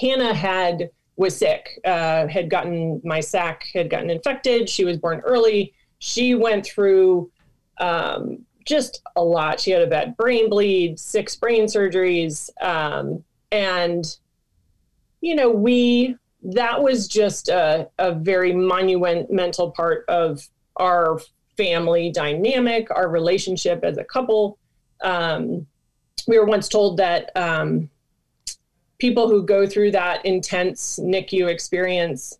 Hannah 0.00 0.34
had 0.34 0.90
was 1.20 1.36
sick, 1.36 1.78
uh, 1.84 2.26
had 2.28 2.48
gotten 2.48 2.98
my 3.04 3.20
sac 3.20 3.66
had 3.74 3.90
gotten 3.90 4.08
infected. 4.08 4.70
She 4.70 4.86
was 4.86 4.96
born 4.96 5.20
early. 5.20 5.74
She 5.98 6.34
went 6.34 6.64
through 6.64 7.30
um, 7.76 8.38
just 8.64 9.02
a 9.16 9.22
lot. 9.22 9.60
She 9.60 9.70
had 9.70 9.82
a 9.82 9.86
bad 9.86 10.16
brain 10.16 10.48
bleed, 10.48 10.98
six 10.98 11.36
brain 11.36 11.66
surgeries, 11.66 12.48
um, 12.62 13.22
and 13.52 14.16
you 15.20 15.34
know 15.34 15.50
we 15.50 16.16
that 16.42 16.82
was 16.82 17.06
just 17.06 17.50
a, 17.50 17.86
a 17.98 18.14
very 18.14 18.54
monumental 18.54 19.72
part 19.72 20.06
of 20.08 20.48
our 20.76 21.20
family 21.58 22.10
dynamic, 22.10 22.90
our 22.90 23.10
relationship 23.10 23.84
as 23.84 23.98
a 23.98 24.04
couple. 24.04 24.56
Um, 25.02 25.66
we 26.26 26.38
were 26.38 26.46
once 26.46 26.66
told 26.66 26.96
that 26.96 27.30
um, 27.36 27.90
people 29.00 29.28
who 29.28 29.42
go 29.42 29.66
through 29.66 29.90
that 29.90 30.24
intense 30.24 31.00
NICU 31.02 31.48
experience, 31.48 32.38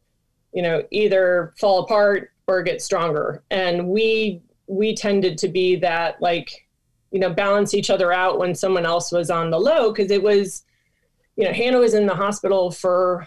you 0.53 0.63
know, 0.63 0.85
either 0.91 1.55
fall 1.59 1.81
apart 1.81 2.31
or 2.47 2.63
get 2.63 2.83
stronger. 2.83 3.43
And 3.51 3.89
we 3.89 4.43
we 4.67 4.95
tended 4.95 5.37
to 5.39 5.49
be 5.49 5.75
that 5.77 6.21
like, 6.23 6.69
you 7.11 7.19
know, 7.19 7.31
balance 7.31 7.75
each 7.75 7.91
other 7.91 8.13
out 8.13 8.39
when 8.39 8.55
someone 8.55 8.87
else 8.87 9.11
was 9.11 9.31
on 9.31 9.51
the 9.51 9.59
low 9.59 9.91
because 9.91 10.13
it 10.13 10.23
was, 10.23 10.65
you 11.35 11.45
know, 11.45 11.53
Hannah 11.53 11.79
was 11.79 11.95
in 11.95 12.07
the 12.07 12.15
hospital 12.15 12.71
for 12.71 13.27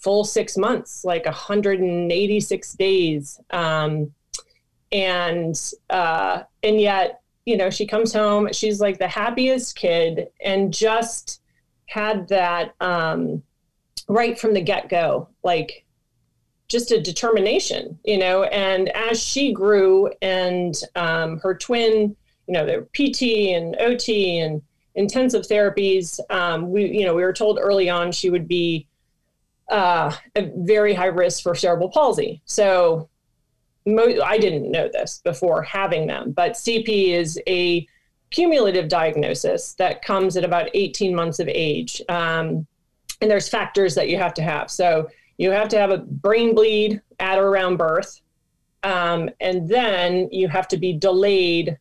full 0.00 0.24
six 0.24 0.56
months, 0.56 1.04
like 1.04 1.24
186 1.26 2.72
days. 2.74 3.40
Um, 3.50 4.12
and 4.90 5.60
uh, 5.90 6.42
and 6.62 6.80
yet, 6.80 7.20
you 7.44 7.56
know, 7.56 7.70
she 7.70 7.86
comes 7.86 8.12
home, 8.12 8.48
she's 8.52 8.80
like 8.80 8.98
the 8.98 9.08
happiest 9.08 9.76
kid 9.76 10.28
and 10.42 10.72
just 10.72 11.40
had 11.86 12.28
that 12.28 12.74
um, 12.80 13.42
right 14.08 14.38
from 14.38 14.54
the 14.54 14.60
get 14.60 14.88
go, 14.88 15.28
like 15.42 15.84
just 16.68 16.90
a 16.90 17.00
determination, 17.00 17.98
you 18.04 18.18
know. 18.18 18.44
And 18.44 18.88
as 18.90 19.22
she 19.22 19.52
grew 19.52 20.10
and 20.22 20.74
um, 20.96 21.38
her 21.38 21.54
twin, 21.54 22.16
you 22.46 22.52
know, 22.52 22.66
there 22.66 22.82
PT 22.82 23.22
and 23.54 23.76
OT 23.80 24.40
and 24.40 24.62
intensive 24.94 25.42
therapies, 25.42 26.18
um, 26.30 26.70
we, 26.70 26.86
you 26.86 27.04
know, 27.04 27.14
we 27.14 27.22
were 27.22 27.32
told 27.32 27.58
early 27.60 27.88
on 27.90 28.12
she 28.12 28.30
would 28.30 28.48
be 28.48 28.86
uh, 29.70 30.14
a 30.36 30.50
very 30.56 30.94
high 30.94 31.06
risk 31.06 31.42
for 31.42 31.54
cerebral 31.54 31.90
palsy. 31.90 32.42
So 32.44 33.08
mo- 33.86 34.22
I 34.24 34.38
didn't 34.38 34.70
know 34.70 34.88
this 34.92 35.20
before 35.24 35.62
having 35.62 36.06
them, 36.06 36.32
but 36.32 36.52
CP 36.52 37.08
is 37.08 37.40
a 37.46 37.86
cumulative 38.34 38.88
diagnosis 38.88 39.74
that 39.74 40.02
comes 40.02 40.36
at 40.36 40.44
about 40.44 40.68
18 40.74 41.14
months 41.14 41.38
of 41.38 41.48
age. 41.48 42.02
Um, 42.08 42.66
and 43.20 43.30
there's 43.30 43.48
factors 43.48 43.94
that 43.94 44.08
you 44.08 44.18
have 44.18 44.34
to 44.34 44.42
have. 44.42 44.72
So 44.72 45.08
you 45.38 45.52
have 45.52 45.68
to 45.68 45.78
have 45.78 45.90
a 45.90 45.98
brain 45.98 46.52
bleed 46.52 47.00
at 47.20 47.38
or 47.38 47.46
around 47.46 47.76
birth. 47.76 48.20
Um, 48.82 49.30
and 49.40 49.68
then 49.68 50.28
you 50.32 50.48
have 50.48 50.66
to 50.68 50.76
be 50.76 50.92
delayed 50.92 51.78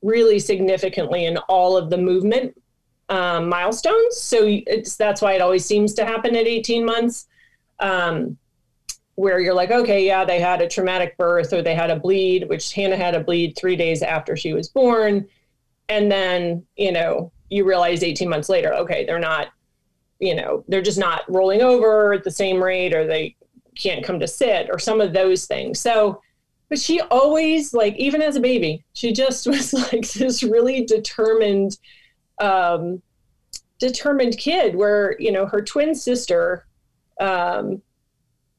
really 0.00 0.38
significantly 0.38 1.24
in 1.24 1.38
all 1.48 1.76
of 1.76 1.90
the 1.90 1.98
movement 1.98 2.56
um, 3.08 3.48
milestones. 3.48 4.16
So 4.20 4.44
it's 4.44 4.96
that's 4.96 5.20
why 5.20 5.32
it 5.32 5.40
always 5.40 5.64
seems 5.64 5.92
to 5.94 6.04
happen 6.04 6.36
at 6.36 6.46
18 6.46 6.84
months, 6.84 7.26
um, 7.80 8.38
where 9.16 9.40
you're 9.40 9.54
like, 9.54 9.72
okay, 9.72 10.06
yeah, 10.06 10.24
they 10.24 10.38
had 10.38 10.62
a 10.62 10.68
traumatic 10.68 11.16
birth 11.18 11.52
or 11.52 11.62
they 11.62 11.74
had 11.74 11.90
a 11.90 11.96
bleed, 11.96 12.48
which 12.48 12.72
Hannah 12.72 12.96
had 12.96 13.16
a 13.16 13.20
bleed 13.20 13.56
three 13.56 13.76
days 13.76 14.02
after 14.02 14.36
she 14.36 14.52
was 14.52 14.68
born, 14.68 15.28
and 15.88 16.10
then 16.10 16.64
you 16.76 16.92
know 16.92 17.32
you 17.50 17.64
realize 17.64 18.02
18 18.02 18.28
months 18.28 18.48
later, 18.48 18.74
okay, 18.74 19.04
they're 19.04 19.18
not, 19.18 19.48
you 20.18 20.34
know, 20.34 20.64
they're 20.68 20.82
just 20.82 20.98
not 20.98 21.22
rolling 21.28 21.62
over 21.62 22.14
at 22.14 22.24
the 22.24 22.30
same 22.30 22.62
rate, 22.62 22.94
or 22.94 23.06
they 23.06 23.36
can't 23.76 24.04
come 24.04 24.18
to 24.20 24.26
sit, 24.26 24.68
or 24.70 24.78
some 24.78 25.00
of 25.00 25.12
those 25.12 25.46
things. 25.46 25.80
So. 25.80 26.20
But 26.70 26.78
she 26.78 26.98
always, 27.02 27.74
like, 27.74 27.94
even 27.96 28.22
as 28.22 28.36
a 28.36 28.40
baby, 28.40 28.82
she 28.94 29.12
just 29.12 29.46
was 29.46 29.74
like 29.74 30.10
this 30.12 30.42
really 30.42 30.86
determined 30.86 31.76
um, 32.40 33.02
determined 33.78 34.38
kid 34.38 34.74
where 34.74 35.16
you 35.20 35.30
know 35.30 35.46
her 35.46 35.60
twin 35.60 35.94
sister 35.94 36.66
um, 37.20 37.82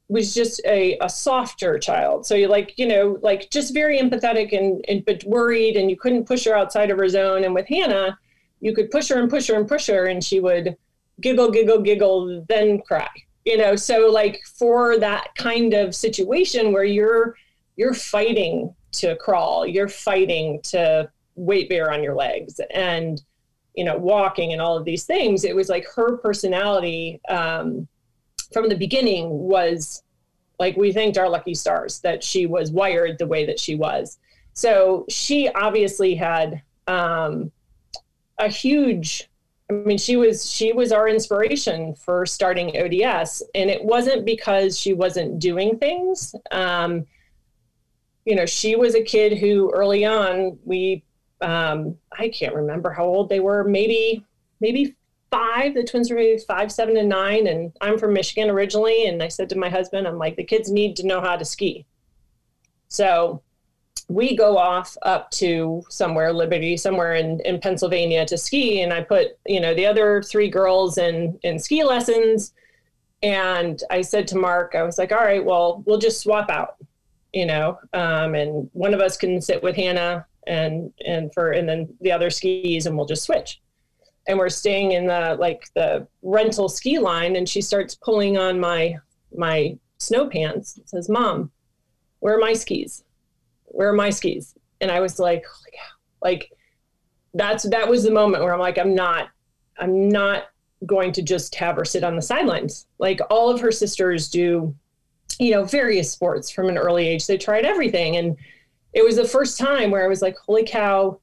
was 0.08 0.34
just 0.34 0.60
a, 0.64 0.96
a 1.00 1.08
softer 1.08 1.78
child. 1.78 2.26
So 2.26 2.34
you 2.34 2.48
like 2.48 2.78
you 2.78 2.86
know 2.86 3.18
like 3.22 3.50
just 3.50 3.74
very 3.74 3.98
empathetic 3.98 4.56
and, 4.56 4.84
and 4.88 5.04
but 5.04 5.24
worried 5.24 5.76
and 5.76 5.90
you 5.90 5.96
couldn't 5.96 6.26
push 6.26 6.44
her 6.44 6.56
outside 6.56 6.90
of 6.90 6.98
her 6.98 7.08
zone. 7.08 7.44
And 7.44 7.54
with 7.54 7.66
hannah 7.66 8.18
you 8.60 8.74
could 8.74 8.90
push 8.90 9.08
her 9.08 9.20
and 9.20 9.28
push 9.28 9.48
her 9.48 9.54
and 9.54 9.68
push 9.68 9.86
her 9.88 10.06
and 10.06 10.22
she 10.22 10.40
would 10.40 10.76
giggle 11.20 11.50
giggle 11.50 11.80
giggle 11.80 12.44
then 12.48 12.80
cry 12.82 13.08
you 13.44 13.56
know? 13.56 13.76
So 13.76 14.10
like 14.10 14.42
for 14.58 14.98
that 14.98 15.28
kind 15.36 15.72
of 15.72 15.94
situation 15.94 16.72
where 16.72 16.84
you're 16.84 17.36
you're 17.76 17.94
fighting 17.94 18.74
to 18.92 19.16
crawl 19.16 19.66
you're 19.66 19.88
fighting 19.88 20.60
to 20.62 21.10
weight 21.34 21.68
bear 21.68 21.92
on 21.92 22.02
your 22.02 22.14
legs 22.14 22.60
and 22.72 23.22
you 23.76 23.84
know, 23.84 23.96
walking 23.96 24.52
and 24.52 24.60
all 24.60 24.76
of 24.76 24.84
these 24.84 25.04
things, 25.04 25.44
it 25.44 25.54
was 25.54 25.68
like 25.68 25.86
her 25.94 26.16
personality 26.16 27.20
um, 27.28 27.86
from 28.52 28.68
the 28.68 28.76
beginning 28.76 29.28
was 29.30 30.02
like 30.58 30.76
we 30.76 30.92
thanked 30.92 31.18
our 31.18 31.28
lucky 31.28 31.54
stars 31.54 32.00
that 32.00 32.24
she 32.24 32.46
was 32.46 32.70
wired 32.70 33.18
the 33.18 33.26
way 33.26 33.44
that 33.46 33.60
she 33.60 33.74
was. 33.74 34.18
So 34.52 35.04
she 35.08 35.48
obviously 35.50 36.14
had 36.14 36.62
um, 36.86 37.52
a 38.38 38.48
huge. 38.48 39.28
I 39.68 39.74
mean, 39.74 39.98
she 39.98 40.16
was 40.16 40.48
she 40.50 40.72
was 40.72 40.92
our 40.92 41.08
inspiration 41.08 41.94
for 41.94 42.24
starting 42.24 42.76
ODS, 42.76 43.42
and 43.54 43.68
it 43.68 43.84
wasn't 43.84 44.24
because 44.24 44.78
she 44.78 44.92
wasn't 44.92 45.38
doing 45.40 45.78
things. 45.78 46.34
Um, 46.52 47.04
you 48.24 48.34
know, 48.34 48.46
she 48.46 48.76
was 48.76 48.94
a 48.94 49.02
kid 49.02 49.38
who 49.38 49.70
early 49.72 50.04
on 50.04 50.58
we 50.64 51.02
um, 51.40 51.96
I 52.16 52.28
can't 52.28 52.54
remember 52.54 52.90
how 52.90 53.04
old 53.04 53.28
they 53.28 53.40
were, 53.40 53.64
maybe, 53.64 54.24
maybe 54.60 54.94
five. 55.30 55.74
The 55.74 55.84
twins 55.84 56.10
were 56.10 56.16
maybe 56.16 56.38
five, 56.38 56.70
seven, 56.72 56.96
and 56.96 57.08
nine. 57.08 57.46
And 57.46 57.72
I'm 57.80 57.98
from 57.98 58.12
Michigan 58.12 58.50
originally. 58.50 59.06
And 59.06 59.22
I 59.22 59.28
said 59.28 59.48
to 59.50 59.58
my 59.58 59.68
husband, 59.68 60.06
I'm 60.06 60.18
like, 60.18 60.36
the 60.36 60.44
kids 60.44 60.70
need 60.70 60.96
to 60.96 61.06
know 61.06 61.20
how 61.20 61.36
to 61.36 61.44
ski. 61.44 61.86
So 62.88 63.42
we 64.08 64.36
go 64.36 64.56
off 64.56 64.96
up 65.02 65.30
to 65.32 65.82
somewhere, 65.88 66.32
Liberty, 66.32 66.76
somewhere 66.76 67.14
in, 67.14 67.40
in 67.40 67.60
Pennsylvania 67.60 68.24
to 68.26 68.38
ski. 68.38 68.82
And 68.82 68.92
I 68.92 69.02
put, 69.02 69.38
you 69.46 69.60
know, 69.60 69.74
the 69.74 69.86
other 69.86 70.22
three 70.22 70.48
girls 70.48 70.98
in, 70.98 71.38
in 71.42 71.58
ski 71.58 71.82
lessons. 71.82 72.52
And 73.22 73.82
I 73.90 74.02
said 74.02 74.28
to 74.28 74.36
Mark, 74.36 74.74
I 74.74 74.82
was 74.82 74.98
like, 74.98 75.10
all 75.10 75.18
right, 75.18 75.44
well, 75.44 75.82
we'll 75.86 75.98
just 75.98 76.20
swap 76.20 76.50
out, 76.50 76.76
you 77.32 77.46
know, 77.46 77.78
um, 77.92 78.34
and 78.34 78.70
one 78.72 78.94
of 78.94 79.00
us 79.00 79.16
can 79.16 79.40
sit 79.40 79.62
with 79.62 79.74
Hannah 79.74 80.26
and 80.46 80.92
and 81.04 81.32
for 81.34 81.50
and 81.50 81.68
then 81.68 81.88
the 82.00 82.12
other 82.12 82.30
skis 82.30 82.86
and 82.86 82.96
we'll 82.96 83.06
just 83.06 83.24
switch 83.24 83.60
and 84.28 84.38
we're 84.38 84.48
staying 84.48 84.92
in 84.92 85.06
the 85.06 85.36
like 85.38 85.68
the 85.74 86.06
rental 86.22 86.68
ski 86.68 86.98
line 86.98 87.36
and 87.36 87.48
she 87.48 87.60
starts 87.60 87.94
pulling 87.94 88.36
on 88.36 88.58
my 88.58 88.96
my 89.36 89.76
snow 89.98 90.28
pants 90.28 90.78
says 90.84 91.08
mom 91.08 91.50
where 92.20 92.34
are 92.34 92.40
my 92.40 92.54
skis? 92.54 93.04
Where 93.66 93.88
are 93.88 93.94
my 93.94 94.10
skis? 94.10 94.54
And 94.80 94.90
i 94.90 95.00
was 95.00 95.18
like 95.18 95.44
holy 95.44 95.70
cow. 95.72 95.94
Like 96.22 96.50
that's 97.34 97.68
that 97.70 97.88
was 97.88 98.02
the 98.02 98.10
moment 98.10 98.42
where 98.42 98.54
i'm 98.54 98.60
like 98.60 98.78
i'm 98.78 98.94
not 98.94 99.28
i'm 99.78 100.08
not 100.08 100.44
going 100.86 101.12
to 101.12 101.22
just 101.22 101.54
have 101.54 101.76
her 101.76 101.84
sit 101.84 102.04
on 102.04 102.16
the 102.16 102.22
sidelines. 102.22 102.86
Like 102.98 103.20
all 103.30 103.50
of 103.50 103.60
her 103.60 103.72
sisters 103.72 104.28
do 104.28 104.74
you 105.38 105.50
know 105.50 105.64
various 105.64 106.10
sports 106.10 106.50
from 106.50 106.68
an 106.68 106.78
early 106.78 107.06
age. 107.06 107.26
They 107.26 107.38
tried 107.38 107.64
everything 107.64 108.16
and 108.16 108.36
it 108.92 109.04
was 109.04 109.16
the 109.16 109.24
first 109.24 109.58
time 109.58 109.90
where 109.90 110.04
I 110.04 110.08
was 110.08 110.22
like, 110.22 110.36
holy 110.38 110.64
cow, 110.64 111.20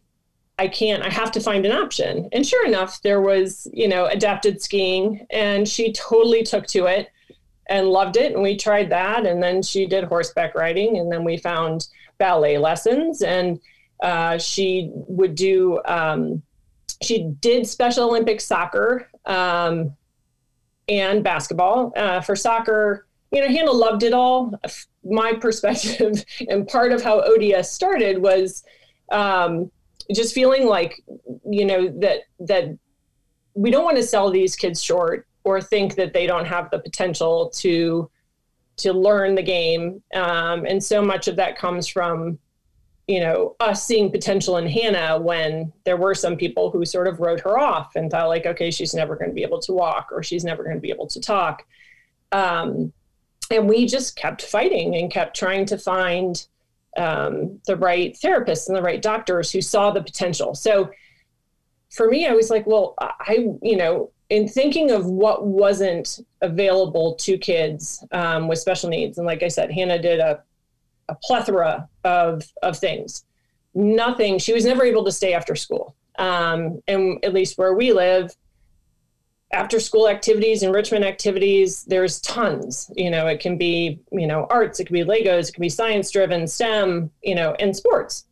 I 0.59 0.67
can't, 0.67 1.03
I 1.03 1.09
have 1.09 1.31
to 1.31 1.39
find 1.39 1.65
an 1.65 1.71
option. 1.71 2.29
And 2.31 2.45
sure 2.45 2.65
enough, 2.65 3.01
there 3.01 3.21
was, 3.21 3.67
you 3.73 3.87
know, 3.87 4.05
adapted 4.05 4.61
skiing 4.61 5.25
and 5.31 5.67
she 5.67 5.91
totally 5.93 6.43
took 6.43 6.67
to 6.67 6.85
it 6.85 7.09
and 7.67 7.87
loved 7.87 8.17
it. 8.17 8.33
And 8.33 8.43
we 8.43 8.55
tried 8.55 8.89
that. 8.91 9.25
And 9.25 9.41
then 9.41 9.63
she 9.63 9.85
did 9.85 10.03
horseback 10.03 10.53
riding. 10.53 10.97
And 10.97 11.11
then 11.11 11.23
we 11.23 11.37
found 11.37 11.87
ballet 12.19 12.57
lessons. 12.57 13.23
And 13.23 13.59
uh, 14.01 14.37
she 14.37 14.91
would 14.93 15.33
do, 15.33 15.81
um, 15.85 16.43
she 17.01 17.23
did 17.39 17.65
Special 17.65 18.09
Olympics 18.09 18.45
soccer 18.45 19.09
um, 19.25 19.95
and 20.87 21.23
basketball. 21.23 21.93
Uh, 21.95 22.21
for 22.21 22.35
soccer, 22.35 23.07
you 23.31 23.41
know, 23.41 23.47
Hannah 23.47 23.71
loved 23.71 24.03
it 24.03 24.13
all. 24.13 24.53
My 25.03 25.33
perspective 25.41 26.23
and 26.47 26.67
part 26.67 26.91
of 26.91 27.01
how 27.01 27.21
ODS 27.21 27.71
started 27.71 28.19
was 28.19 28.63
um, 29.11 29.71
just 30.13 30.33
feeling 30.33 30.67
like, 30.67 31.03
you 31.49 31.65
know, 31.65 31.89
that 31.99 32.21
that 32.39 32.77
we 33.53 33.71
don't 33.71 33.83
want 33.83 33.97
to 33.97 34.03
sell 34.03 34.29
these 34.29 34.55
kids 34.55 34.81
short 34.83 35.27
or 35.43 35.61
think 35.61 35.95
that 35.95 36.13
they 36.13 36.25
don't 36.25 36.45
have 36.45 36.69
the 36.71 36.79
potential 36.79 37.49
to 37.55 38.09
to 38.77 38.93
learn 38.93 39.35
the 39.35 39.43
game. 39.43 40.01
Um, 40.13 40.65
and 40.65 40.83
so 40.83 41.01
much 41.01 41.27
of 41.27 41.35
that 41.35 41.57
comes 41.57 41.87
from, 41.87 42.39
you 43.07 43.19
know, 43.19 43.55
us 43.59 43.85
seeing 43.85 44.11
potential 44.11 44.57
in 44.57 44.67
Hannah 44.67 45.19
when 45.19 45.71
there 45.83 45.97
were 45.97 46.15
some 46.15 46.35
people 46.35 46.71
who 46.71 46.85
sort 46.85 47.07
of 47.07 47.19
wrote 47.19 47.41
her 47.41 47.59
off 47.59 47.95
and 47.95 48.09
thought 48.09 48.29
like, 48.29 48.45
okay, 48.45 48.71
she's 48.71 48.95
never 48.95 49.15
going 49.15 49.29
to 49.29 49.35
be 49.35 49.43
able 49.43 49.59
to 49.61 49.73
walk 49.73 50.09
or 50.11 50.23
she's 50.23 50.43
never 50.43 50.63
going 50.63 50.75
to 50.75 50.81
be 50.81 50.89
able 50.89 51.07
to 51.07 51.19
talk. 51.19 51.65
Um, 52.31 52.91
and 53.51 53.69
we 53.69 53.85
just 53.85 54.15
kept 54.15 54.41
fighting 54.41 54.95
and 54.95 55.11
kept 55.11 55.35
trying 55.35 55.65
to 55.67 55.77
find 55.77 56.47
um, 56.97 57.59
the 57.65 57.75
right 57.75 58.15
therapists 58.15 58.67
and 58.67 58.77
the 58.77 58.81
right 58.81 59.01
doctors 59.01 59.51
who 59.51 59.61
saw 59.61 59.91
the 59.91 60.01
potential. 60.01 60.55
So 60.55 60.91
for 61.89 62.09
me, 62.09 62.27
I 62.27 62.33
was 62.33 62.49
like, 62.49 62.65
well, 62.65 62.95
I, 62.99 63.49
you 63.61 63.77
know, 63.77 64.11
in 64.29 64.47
thinking 64.47 64.91
of 64.91 65.05
what 65.05 65.45
wasn't 65.45 66.25
available 66.41 67.15
to 67.15 67.37
kids 67.37 68.03
um, 68.11 68.47
with 68.47 68.59
special 68.59 68.89
needs, 68.89 69.17
and 69.17 69.27
like 69.27 69.43
I 69.43 69.47
said, 69.47 69.71
Hannah 69.71 70.01
did 70.01 70.19
a, 70.19 70.41
a 71.09 71.15
plethora 71.23 71.87
of 72.03 72.43
of 72.63 72.77
things. 72.77 73.25
Nothing. 73.75 74.39
She 74.39 74.53
was 74.53 74.65
never 74.65 74.83
able 74.83 75.05
to 75.05 75.11
stay 75.11 75.33
after 75.33 75.55
school, 75.55 75.95
um, 76.17 76.81
and 76.87 77.23
at 77.23 77.33
least 77.33 77.57
where 77.57 77.75
we 77.75 77.91
live, 77.93 78.35
after 79.53 79.79
school 79.79 80.09
activities, 80.09 80.63
enrichment 80.63 81.05
activities, 81.05 81.83
there's 81.83 82.19
tons. 82.21 82.91
You 82.95 83.11
know, 83.11 83.27
it 83.27 83.39
can 83.39 83.57
be, 83.57 83.99
you 84.11 84.27
know, 84.27 84.47
arts, 84.49 84.79
it 84.79 84.85
can 84.85 84.93
be 84.95 85.03
Legos, 85.03 85.49
it 85.49 85.53
can 85.53 85.61
be 85.61 85.69
science 85.69 86.11
driven, 86.11 86.47
STEM, 86.47 87.11
you 87.21 87.35
know, 87.35 87.55
and 87.59 87.75
sports. 87.75 88.25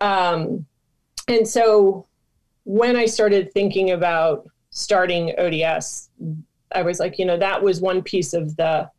Um, 0.00 0.64
and 1.28 1.46
so 1.46 2.06
when 2.64 2.96
I 2.96 3.06
started 3.06 3.52
thinking 3.52 3.90
about 3.90 4.48
starting 4.70 5.34
ODS, 5.38 6.08
I 6.74 6.82
was 6.82 7.00
like, 7.00 7.18
you 7.18 7.24
know, 7.24 7.36
that 7.36 7.62
was 7.62 7.80
one 7.80 8.02
piece 8.02 8.32
of 8.32 8.56
the 8.56 8.90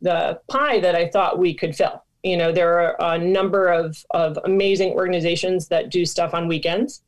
the 0.00 0.40
pie 0.48 0.78
that 0.78 0.94
I 0.94 1.08
thought 1.08 1.38
we 1.38 1.54
could 1.54 1.74
fill. 1.74 2.04
You 2.22 2.36
know, 2.36 2.52
there 2.52 2.78
are 3.00 3.14
a 3.14 3.18
number 3.18 3.68
of, 3.68 4.04
of 4.10 4.38
amazing 4.44 4.92
organizations 4.92 5.66
that 5.68 5.90
do 5.90 6.04
stuff 6.04 6.34
on 6.34 6.46
weekends. 6.46 7.02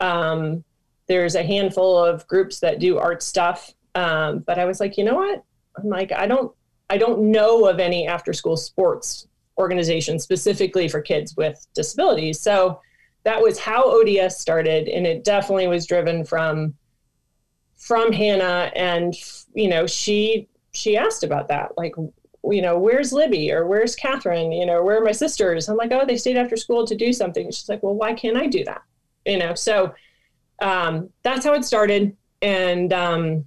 Um, 0.00 0.64
there's 1.08 1.34
a 1.34 1.42
handful 1.42 1.96
of 1.96 2.26
groups 2.26 2.60
that 2.60 2.78
do 2.78 2.98
art 2.98 3.22
stuff. 3.22 3.72
Um, 3.94 4.40
but 4.40 4.58
I 4.58 4.64
was 4.64 4.80
like, 4.80 4.98
you 4.98 5.04
know 5.04 5.14
what? 5.14 5.42
I'm 5.76 5.88
like, 5.88 6.12
I 6.12 6.26
don't, 6.26 6.54
I 6.90 6.98
don't 6.98 7.30
know 7.30 7.66
of 7.66 7.80
any 7.80 8.06
after 8.06 8.32
school 8.32 8.56
sports 8.56 9.26
organization 9.58 10.18
specifically 10.18 10.88
for 10.88 11.00
kids 11.00 11.36
with 11.36 11.66
disabilities. 11.74 12.40
So 12.40 12.80
that 13.24 13.42
was 13.42 13.58
how 13.58 13.82
ODS 13.90 14.38
started, 14.38 14.88
and 14.88 15.04
it 15.04 15.24
definitely 15.24 15.66
was 15.66 15.84
driven 15.84 16.24
from 16.24 16.74
from 17.76 18.12
Hannah. 18.12 18.70
And 18.76 19.14
you 19.52 19.68
know, 19.68 19.86
she 19.86 20.48
she 20.70 20.96
asked 20.96 21.24
about 21.24 21.48
that, 21.48 21.76
like, 21.76 21.94
you 22.44 22.62
know, 22.62 22.78
where's 22.78 23.12
Libby 23.12 23.50
or 23.50 23.66
where's 23.66 23.96
Catherine? 23.96 24.52
You 24.52 24.64
know, 24.64 24.82
where 24.84 24.98
are 25.00 25.04
my 25.04 25.12
sisters? 25.12 25.68
I'm 25.68 25.76
like, 25.76 25.90
oh, 25.90 26.06
they 26.06 26.16
stayed 26.16 26.36
after 26.36 26.56
school 26.56 26.86
to 26.86 26.94
do 26.94 27.12
something. 27.12 27.46
She's 27.46 27.68
like, 27.68 27.82
well, 27.82 27.94
why 27.94 28.14
can't 28.14 28.36
I 28.36 28.46
do 28.46 28.64
that? 28.64 28.82
You 29.24 29.38
know, 29.38 29.54
so 29.54 29.92
um, 30.60 31.10
that's 31.22 31.44
how 31.44 31.54
it 31.54 31.64
started, 31.64 32.16
and 32.42 32.92
um, 32.92 33.44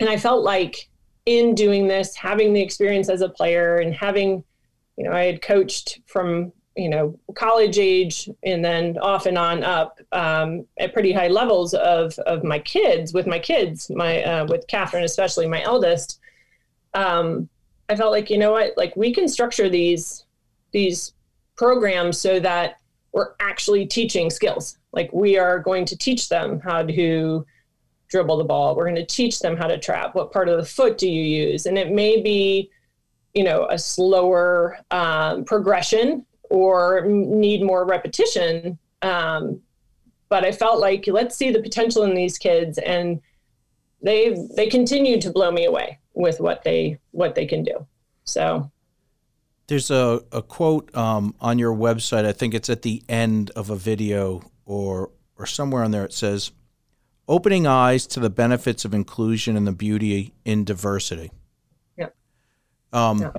and 0.00 0.08
I 0.08 0.16
felt 0.16 0.44
like 0.44 0.88
in 1.26 1.54
doing 1.54 1.88
this, 1.88 2.14
having 2.14 2.52
the 2.52 2.62
experience 2.62 3.08
as 3.08 3.20
a 3.20 3.28
player 3.28 3.78
and 3.78 3.94
having, 3.94 4.44
you 4.96 5.04
know, 5.04 5.12
I 5.12 5.24
had 5.24 5.42
coached 5.42 6.00
from 6.06 6.52
you 6.76 6.90
know 6.90 7.18
college 7.34 7.78
age 7.78 8.28
and 8.42 8.62
then 8.62 8.98
off 8.98 9.24
and 9.24 9.38
on 9.38 9.64
up 9.64 9.98
um, 10.12 10.66
at 10.78 10.92
pretty 10.92 11.12
high 11.12 11.28
levels 11.28 11.74
of 11.74 12.18
of 12.20 12.44
my 12.44 12.58
kids 12.58 13.12
with 13.12 13.26
my 13.26 13.38
kids, 13.38 13.90
my 13.90 14.22
uh, 14.22 14.46
with 14.46 14.66
Catherine 14.68 15.04
especially 15.04 15.46
my 15.46 15.62
eldest. 15.62 16.20
Um, 16.94 17.48
I 17.88 17.96
felt 17.96 18.12
like 18.12 18.30
you 18.30 18.38
know 18.38 18.52
what, 18.52 18.74
like 18.76 18.94
we 18.96 19.12
can 19.12 19.28
structure 19.28 19.68
these 19.68 20.24
these 20.72 21.12
programs 21.56 22.20
so 22.20 22.38
that 22.40 22.78
we're 23.16 23.32
actually 23.40 23.86
teaching 23.86 24.28
skills. 24.28 24.76
Like 24.92 25.10
we 25.10 25.38
are 25.38 25.58
going 25.58 25.86
to 25.86 25.96
teach 25.96 26.28
them 26.28 26.60
how 26.60 26.82
to 26.82 27.46
dribble 28.08 28.36
the 28.36 28.44
ball. 28.44 28.76
We're 28.76 28.84
going 28.84 28.96
to 28.96 29.06
teach 29.06 29.40
them 29.40 29.56
how 29.56 29.68
to 29.68 29.78
trap. 29.78 30.14
What 30.14 30.32
part 30.32 30.50
of 30.50 30.58
the 30.58 30.66
foot 30.66 30.98
do 30.98 31.08
you 31.08 31.22
use? 31.22 31.64
And 31.64 31.78
it 31.78 31.90
may 31.90 32.20
be, 32.20 32.70
you 33.32 33.42
know, 33.42 33.68
a 33.70 33.78
slower 33.78 34.78
um, 34.90 35.46
progression 35.46 36.26
or 36.50 37.06
need 37.06 37.62
more 37.62 37.86
repetition. 37.86 38.78
Um, 39.00 39.62
but 40.28 40.44
I 40.44 40.52
felt 40.52 40.78
like 40.78 41.06
let's 41.06 41.36
see 41.36 41.50
the 41.50 41.62
potential 41.62 42.02
in 42.02 42.14
these 42.14 42.36
kids, 42.36 42.76
and 42.76 43.22
they 44.02 44.46
they 44.56 44.66
continue 44.66 45.18
to 45.22 45.30
blow 45.30 45.50
me 45.50 45.64
away 45.64 46.00
with 46.12 46.38
what 46.38 46.64
they 46.64 46.98
what 47.12 47.34
they 47.34 47.46
can 47.46 47.62
do. 47.62 47.86
So 48.24 48.70
there's 49.66 49.90
a, 49.90 50.22
a 50.32 50.42
quote 50.42 50.94
um, 50.96 51.34
on 51.40 51.58
your 51.58 51.74
website. 51.74 52.24
I 52.24 52.32
think 52.32 52.54
it's 52.54 52.70
at 52.70 52.82
the 52.82 53.02
end 53.08 53.50
of 53.50 53.70
a 53.70 53.76
video 53.76 54.42
or 54.64 55.10
or 55.38 55.46
somewhere 55.46 55.82
on 55.82 55.90
there. 55.90 56.04
It 56.04 56.12
says, 56.12 56.52
opening 57.28 57.66
eyes 57.66 58.06
to 58.08 58.20
the 58.20 58.30
benefits 58.30 58.84
of 58.84 58.94
inclusion 58.94 59.56
and 59.56 59.66
the 59.66 59.72
beauty 59.72 60.32
in 60.44 60.64
diversity. 60.64 61.30
Yeah. 61.96 62.08
Um, 62.92 63.20
yeah. 63.20 63.32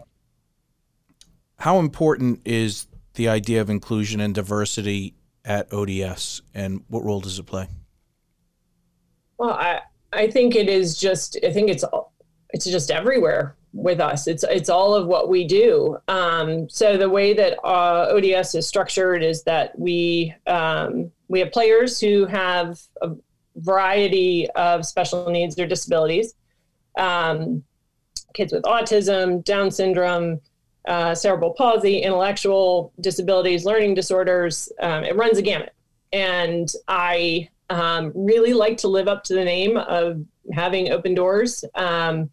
How 1.59 1.79
important 1.79 2.41
is 2.45 2.87
the 3.15 3.29
idea 3.29 3.61
of 3.61 3.69
inclusion 3.69 4.19
and 4.19 4.35
diversity 4.35 5.15
at 5.43 5.71
ODS, 5.73 6.41
and 6.53 6.83
what 6.87 7.03
role 7.03 7.21
does 7.21 7.39
it 7.39 7.45
play? 7.45 7.67
Well, 9.37 9.51
I 9.51 9.81
I 10.13 10.29
think 10.29 10.55
it 10.55 10.69
is 10.69 10.97
just 10.97 11.37
I 11.43 11.51
think 11.51 11.69
it's 11.69 11.85
it's 12.51 12.65
just 12.65 12.91
everywhere 12.91 13.55
with 13.73 13.99
us. 13.99 14.27
It's 14.27 14.43
it's 14.43 14.69
all 14.69 14.95
of 14.95 15.07
what 15.07 15.29
we 15.29 15.45
do. 15.45 15.97
Um, 16.07 16.69
so 16.69 16.97
the 16.97 17.09
way 17.09 17.33
that 17.33 17.57
uh, 17.63 18.07
ODS 18.11 18.55
is 18.55 18.67
structured 18.67 19.23
is 19.23 19.43
that 19.43 19.77
we 19.77 20.33
um, 20.47 21.11
we 21.27 21.39
have 21.39 21.51
players 21.51 21.99
who 21.99 22.25
have 22.25 22.79
a 23.01 23.11
variety 23.57 24.49
of 24.51 24.85
special 24.85 25.29
needs 25.29 25.59
or 25.59 25.67
disabilities. 25.67 26.33
Um, 26.97 27.63
kids 28.33 28.53
with 28.53 28.63
autism, 28.63 29.43
Down 29.43 29.71
syndrome, 29.71 30.39
uh, 30.87 31.13
cerebral 31.13 31.53
palsy, 31.53 31.99
intellectual 31.99 32.93
disabilities, 33.01 33.65
learning 33.65 33.93
disorders. 33.93 34.71
Um, 34.81 35.03
it 35.03 35.15
runs 35.15 35.37
a 35.37 35.41
gamut. 35.41 35.73
And 36.13 36.71
I 36.87 37.49
um, 37.69 38.11
really 38.15 38.53
like 38.53 38.77
to 38.77 38.87
live 38.87 39.07
up 39.07 39.23
to 39.25 39.33
the 39.33 39.43
name 39.43 39.75
of 39.77 40.23
having 40.53 40.91
open 40.91 41.13
doors. 41.13 41.65
Um, 41.75 42.29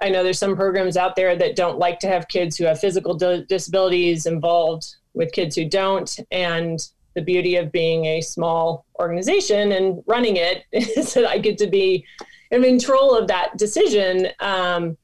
I 0.00 0.08
know 0.08 0.22
there's 0.22 0.38
some 0.38 0.56
programs 0.56 0.96
out 0.96 1.16
there 1.16 1.36
that 1.36 1.56
don't 1.56 1.78
like 1.78 1.98
to 2.00 2.08
have 2.08 2.28
kids 2.28 2.56
who 2.56 2.64
have 2.64 2.78
physical 2.78 3.14
disabilities 3.14 4.26
involved 4.26 4.96
with 5.14 5.32
kids 5.32 5.56
who 5.56 5.64
don't. 5.64 6.18
And 6.30 6.78
the 7.14 7.22
beauty 7.22 7.56
of 7.56 7.72
being 7.72 8.04
a 8.04 8.20
small 8.20 8.84
organization 9.00 9.72
and 9.72 10.02
running 10.06 10.36
it 10.36 10.64
is 10.72 11.14
that 11.14 11.26
I 11.26 11.38
get 11.38 11.58
to 11.58 11.66
be 11.66 12.04
in 12.50 12.62
control 12.62 13.16
of 13.16 13.26
that 13.28 13.56
decision. 13.58 14.28
Um, 14.40 14.96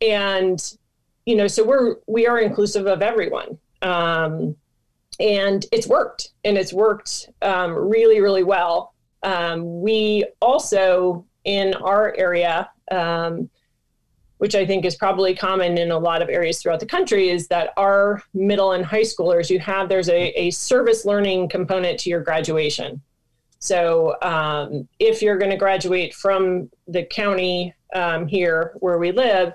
and 0.00 0.60
you 1.26 1.36
know, 1.36 1.46
so 1.46 1.64
we're 1.64 1.96
we 2.06 2.26
are 2.26 2.38
inclusive 2.38 2.86
of 2.86 3.00
everyone, 3.00 3.58
um, 3.80 4.56
and 5.18 5.64
it's 5.72 5.86
worked, 5.86 6.30
and 6.44 6.58
it's 6.58 6.72
worked 6.72 7.30
um, 7.40 7.72
really, 7.72 8.20
really 8.20 8.42
well. 8.42 8.92
Um, 9.22 9.80
we 9.80 10.26
also 10.42 11.24
in 11.44 11.72
our 11.74 12.14
area 12.16 12.68
um, 12.90 13.48
which 14.44 14.54
I 14.54 14.66
think 14.66 14.84
is 14.84 14.94
probably 14.94 15.34
common 15.34 15.78
in 15.78 15.90
a 15.90 15.96
lot 15.98 16.20
of 16.20 16.28
areas 16.28 16.60
throughout 16.60 16.78
the 16.78 16.84
country, 16.84 17.30
is 17.30 17.48
that 17.48 17.72
our 17.78 18.22
middle 18.34 18.72
and 18.72 18.84
high 18.84 19.00
schoolers, 19.00 19.48
you 19.48 19.58
have 19.60 19.88
there's 19.88 20.10
a, 20.10 20.38
a 20.38 20.50
service 20.50 21.06
learning 21.06 21.48
component 21.48 21.98
to 22.00 22.10
your 22.10 22.20
graduation. 22.20 23.00
So 23.58 24.16
um, 24.20 24.86
if 24.98 25.22
you're 25.22 25.38
going 25.38 25.50
to 25.50 25.56
graduate 25.56 26.12
from 26.14 26.70
the 26.86 27.04
county 27.04 27.72
um, 27.94 28.26
here 28.26 28.74
where 28.80 28.98
we 28.98 29.12
live, 29.12 29.54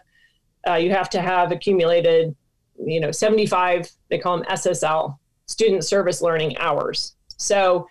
uh, 0.67 0.73
you 0.73 0.89
have 0.89 1.12
to 1.12 1.21
have 1.21 1.52
accumulated, 1.52 2.36
you 2.84 2.99
know, 2.99 3.12
75. 3.12 3.91
They 4.10 4.17
call 4.17 4.38
them 4.38 4.47
SSL, 4.47 5.19
student 5.45 5.86
service 5.86 6.19
learning 6.19 6.58
hours. 6.58 7.13
So 7.38 7.88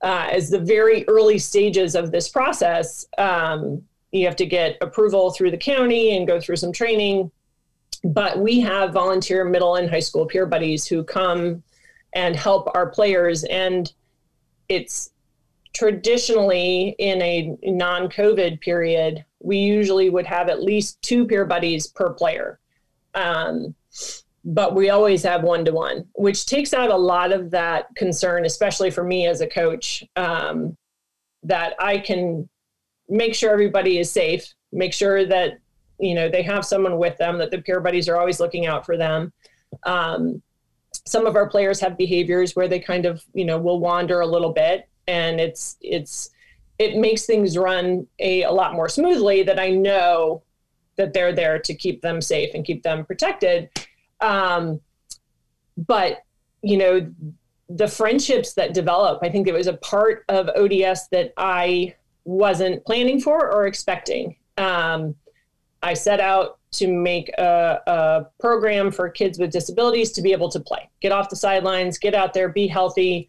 uh, 0.00 0.28
as 0.32 0.48
the 0.48 0.60
very 0.60 1.06
early 1.08 1.38
stages 1.38 1.94
of 1.94 2.10
this 2.10 2.30
process, 2.30 3.04
um, 3.18 3.82
you 4.12 4.26
have 4.26 4.36
to 4.36 4.46
get 4.46 4.78
approval 4.80 5.30
through 5.30 5.50
the 5.50 5.58
county 5.58 6.16
and 6.16 6.26
go 6.26 6.40
through 6.40 6.56
some 6.56 6.72
training. 6.72 7.30
But 8.04 8.38
we 8.38 8.60
have 8.60 8.92
volunteer 8.92 9.44
middle 9.44 9.76
and 9.76 9.90
high 9.90 10.00
school 10.00 10.26
peer 10.26 10.46
buddies 10.46 10.86
who 10.86 11.02
come 11.02 11.62
and 12.14 12.36
help 12.36 12.70
our 12.74 12.88
players. 12.88 13.44
And 13.44 13.92
it's 14.68 15.10
traditionally 15.74 16.94
in 16.98 17.20
a 17.22 17.56
non 17.62 18.08
COVID 18.08 18.60
period, 18.60 19.24
we 19.40 19.58
usually 19.58 20.10
would 20.10 20.26
have 20.26 20.48
at 20.48 20.62
least 20.62 21.00
two 21.02 21.26
peer 21.26 21.44
buddies 21.44 21.86
per 21.86 22.10
player. 22.10 22.58
Um, 23.14 23.74
but 24.44 24.74
we 24.74 24.90
always 24.90 25.22
have 25.24 25.42
one 25.42 25.64
to 25.64 25.72
one, 25.72 26.06
which 26.14 26.46
takes 26.46 26.72
out 26.72 26.90
a 26.90 26.96
lot 26.96 27.32
of 27.32 27.50
that 27.50 27.94
concern, 27.96 28.46
especially 28.46 28.90
for 28.90 29.04
me 29.04 29.26
as 29.26 29.40
a 29.40 29.46
coach, 29.46 30.04
um, 30.16 30.76
that 31.42 31.74
I 31.78 31.98
can 31.98 32.48
make 33.08 33.34
sure 33.34 33.52
everybody 33.52 33.98
is 33.98 34.10
safe, 34.10 34.54
make 34.72 34.92
sure 34.92 35.24
that 35.26 35.58
you 35.98 36.14
know 36.14 36.28
they 36.28 36.42
have 36.42 36.64
someone 36.64 36.98
with 36.98 37.16
them, 37.18 37.38
that 37.38 37.50
the 37.50 37.60
peer 37.62 37.80
buddies 37.80 38.08
are 38.08 38.16
always 38.16 38.40
looking 38.40 38.66
out 38.66 38.86
for 38.86 38.96
them. 38.96 39.32
Um, 39.84 40.42
some 41.06 41.26
of 41.26 41.36
our 41.36 41.48
players 41.48 41.80
have 41.80 41.96
behaviors 41.96 42.54
where 42.56 42.68
they 42.68 42.80
kind 42.80 43.06
of 43.06 43.24
you 43.34 43.44
know 43.44 43.58
will 43.58 43.80
wander 43.80 44.20
a 44.20 44.26
little 44.26 44.52
bit, 44.52 44.88
and 45.06 45.40
it's 45.40 45.76
it's 45.80 46.30
it 46.78 46.96
makes 46.96 47.26
things 47.26 47.58
run 47.58 48.06
a, 48.20 48.42
a 48.42 48.52
lot 48.52 48.74
more 48.74 48.88
smoothly. 48.88 49.42
That 49.42 49.58
I 49.58 49.70
know 49.70 50.42
that 50.96 51.12
they're 51.12 51.32
there 51.32 51.58
to 51.58 51.74
keep 51.74 52.02
them 52.02 52.20
safe 52.20 52.54
and 52.54 52.64
keep 52.64 52.82
them 52.82 53.04
protected. 53.04 53.70
Um, 54.20 54.80
but 55.86 56.24
you 56.62 56.76
know 56.76 57.12
the 57.68 57.86
friendships 57.86 58.54
that 58.54 58.74
develop 58.74 59.20
i 59.22 59.28
think 59.28 59.46
it 59.46 59.54
was 59.54 59.66
a 59.66 59.74
part 59.74 60.24
of 60.28 60.48
ods 60.56 61.08
that 61.10 61.32
i 61.36 61.94
wasn't 62.24 62.84
planning 62.84 63.20
for 63.20 63.50
or 63.50 63.66
expecting. 63.66 64.36
Um, 64.56 65.14
I 65.82 65.94
set 65.94 66.20
out 66.20 66.58
to 66.72 66.88
make 66.88 67.30
a, 67.38 67.80
a, 67.86 68.26
program 68.40 68.90
for 68.90 69.08
kids 69.08 69.38
with 69.38 69.50
disabilities 69.50 70.12
to 70.12 70.22
be 70.22 70.32
able 70.32 70.50
to 70.50 70.60
play, 70.60 70.88
get 71.00 71.12
off 71.12 71.30
the 71.30 71.36
sidelines, 71.36 71.98
get 71.98 72.14
out 72.14 72.34
there, 72.34 72.48
be 72.48 72.66
healthy, 72.66 73.28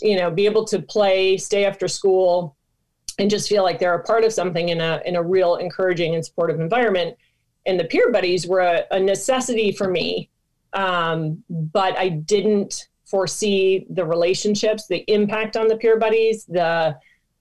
you 0.00 0.16
know, 0.16 0.30
be 0.30 0.46
able 0.46 0.64
to 0.64 0.80
play, 0.80 1.36
stay 1.36 1.64
after 1.64 1.86
school, 1.86 2.56
and 3.18 3.30
just 3.30 3.48
feel 3.48 3.62
like 3.62 3.78
they're 3.78 3.94
a 3.94 4.02
part 4.02 4.24
of 4.24 4.32
something 4.32 4.70
in 4.70 4.80
a 4.80 5.00
in 5.04 5.14
a 5.16 5.22
real 5.22 5.56
encouraging 5.56 6.14
and 6.14 6.24
supportive 6.24 6.58
environment. 6.58 7.16
And 7.66 7.78
the 7.78 7.84
peer 7.84 8.10
buddies 8.10 8.46
were 8.46 8.60
a, 8.60 8.84
a 8.90 8.98
necessity 8.98 9.70
for 9.70 9.88
me, 9.88 10.30
um, 10.72 11.44
but 11.50 11.96
I 11.98 12.08
didn't 12.08 12.88
foresee 13.04 13.86
the 13.90 14.04
relationships, 14.04 14.86
the 14.86 15.04
impact 15.12 15.56
on 15.56 15.68
the 15.68 15.76
peer 15.76 15.98
buddies, 15.98 16.44
the 16.46 16.96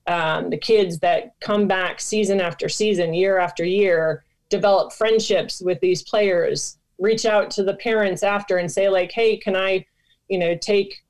um, 0.10 0.50
the 0.50 0.58
kids 0.58 1.00
that 1.00 1.40
come 1.40 1.68
back 1.68 2.02
season 2.02 2.42
after 2.42 2.68
season, 2.68 3.14
year 3.14 3.38
after 3.38 3.64
year, 3.64 4.24
develop 4.50 4.92
friendships 4.92 5.62
with 5.62 5.80
these 5.80 6.04
players, 6.04 6.78
reach 6.98 7.26
out 7.26 7.52
to 7.52 7.64
the 7.64 7.76
parents 7.76 8.24
after 8.24 8.58
and 8.58 8.72
say, 8.72 8.90
like, 8.90 9.12
hey, 9.12 9.38
can 9.38 9.56
I, 9.56 9.86
you 10.28 10.40
know, 10.40 10.56
take 10.58 11.04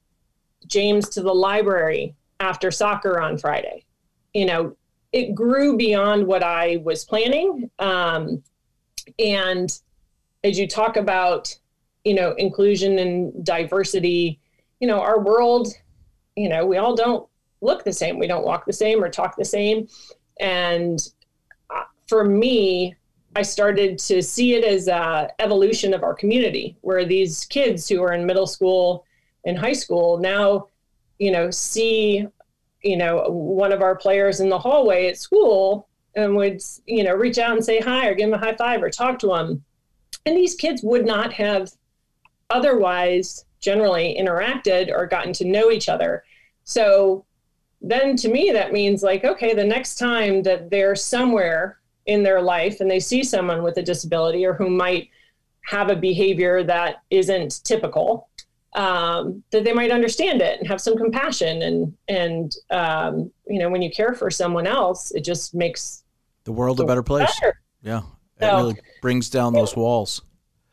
James 0.68 1.10
to 1.10 1.22
the 1.22 1.34
library 1.34 2.16
after 2.40 2.70
soccer 2.70 3.20
on 3.20 3.38
Friday? 3.38 3.86
you 4.34 4.46
know, 4.46 4.76
it 5.12 5.34
grew 5.34 5.78
beyond 5.78 6.26
what 6.26 6.44
I 6.44 6.78
was 6.84 7.06
planning. 7.06 7.70
Um, 7.80 8.44
and 9.18 9.72
as 10.44 10.60
you 10.60 10.68
talk 10.68 10.98
about, 10.98 11.58
you 12.04 12.14
know, 12.14 12.34
inclusion 12.34 13.00
and 13.00 13.46
diversity, 13.46 14.40
you 14.80 14.88
know, 14.88 15.00
our 15.02 15.20
world, 15.20 15.68
you 16.36 16.48
know, 16.48 16.66
we 16.66 16.78
all 16.78 16.96
don't 16.96 17.28
look 17.62 17.84
the 17.84 17.94
same. 17.94 18.20
We 18.20 18.28
don't 18.28 18.46
walk 18.46 18.66
the 18.66 18.74
same 18.74 19.04
or 19.04 19.10
talk 19.10 19.36
the 19.36 19.46
same. 19.46 19.88
And 20.40 21.00
uh, 21.70 21.84
for 22.08 22.24
me, 22.24 22.96
I 23.36 23.42
started 23.44 24.00
to 24.00 24.22
see 24.24 24.56
it 24.56 24.64
as 24.64 24.88
a 24.88 25.30
evolution 25.40 25.94
of 25.94 26.04
our 26.04 26.14
community, 26.14 26.78
where 26.82 27.06
these 27.06 27.46
kids 27.46 27.88
who 27.88 28.02
are 28.02 28.14
in 28.14 28.26
middle 28.26 28.48
school 28.48 29.06
and 29.46 29.58
high 29.58 29.74
school 29.74 30.18
now, 30.18 30.68
you 31.20 31.32
know, 31.32 31.52
see, 31.52 32.26
you 32.82 32.98
know, 32.98 33.30
one 33.30 33.72
of 33.72 33.82
our 33.82 33.96
players 33.96 34.40
in 34.40 34.50
the 34.50 34.58
hallway 34.58 35.08
at 35.08 35.18
school 35.18 35.88
and 36.16 36.36
would, 36.36 36.62
you 36.86 37.04
know, 37.04 37.14
reach 37.14 37.38
out 37.38 37.56
and 37.56 37.64
say 37.64 37.80
hi 37.80 38.08
or 38.08 38.16
give 38.16 38.30
him 38.30 38.34
a 38.34 38.38
high 38.38 38.56
five 38.56 38.82
or 38.82 38.90
talk 38.90 39.20
to 39.20 39.34
him. 39.36 39.64
And 40.26 40.36
these 40.36 40.56
kids 40.56 40.82
would 40.84 41.06
not 41.06 41.32
have 41.34 41.72
otherwise 42.50 43.46
generally 43.60 44.18
interacted 44.20 44.90
or 44.92 45.06
gotten 45.06 45.34
to 45.34 45.46
know 45.46 45.70
each 45.72 45.88
other. 45.88 46.24
So 46.64 47.26
then 47.82 48.16
to 48.18 48.30
me, 48.30 48.52
that 48.52 48.74
means 48.74 49.04
like, 49.04 49.24
okay, 49.24 49.54
the 49.54 49.64
next 49.64 49.96
time 49.96 50.44
that 50.44 50.70
they're 50.70 50.96
somewhere 50.96 51.80
in 52.06 52.24
their 52.24 52.42
life 52.42 52.82
and 52.82 52.90
they 52.90 53.00
see 53.00 53.24
someone 53.24 53.64
with 53.64 53.78
a 53.78 53.84
disability 53.84 54.46
or 54.46 54.54
who 54.54 54.70
might 54.70 55.10
have 55.66 55.90
a 55.90 55.96
behavior 55.96 56.64
that 56.64 57.04
isn't 57.10 57.64
typical, 57.64 58.28
um, 58.74 59.44
that 59.52 59.64
they 59.64 59.74
might 59.74 59.92
understand 59.92 60.42
it 60.42 60.60
and 60.60 60.68
have 60.68 60.82
some 60.82 60.98
compassion 60.98 61.62
and 61.64 61.94
and 62.08 62.56
um, 62.70 63.32
you 63.48 63.60
know 63.60 63.70
when 63.70 63.82
you 63.82 63.90
care 63.90 64.14
for 64.14 64.30
someone 64.30 64.68
else, 64.68 65.12
it 65.12 65.22
just 65.22 65.54
makes 65.54 66.04
the 66.44 66.52
world 66.52 66.78
the 66.78 66.84
a 66.84 66.88
better 66.88 67.04
place. 67.04 67.32
Better. 67.40 67.62
Yeah, 67.82 68.02
it 68.38 68.42
so, 68.42 68.58
really 68.58 68.78
brings 69.02 69.30
down 69.30 69.54
those 69.54 69.76
walls. 69.76 70.22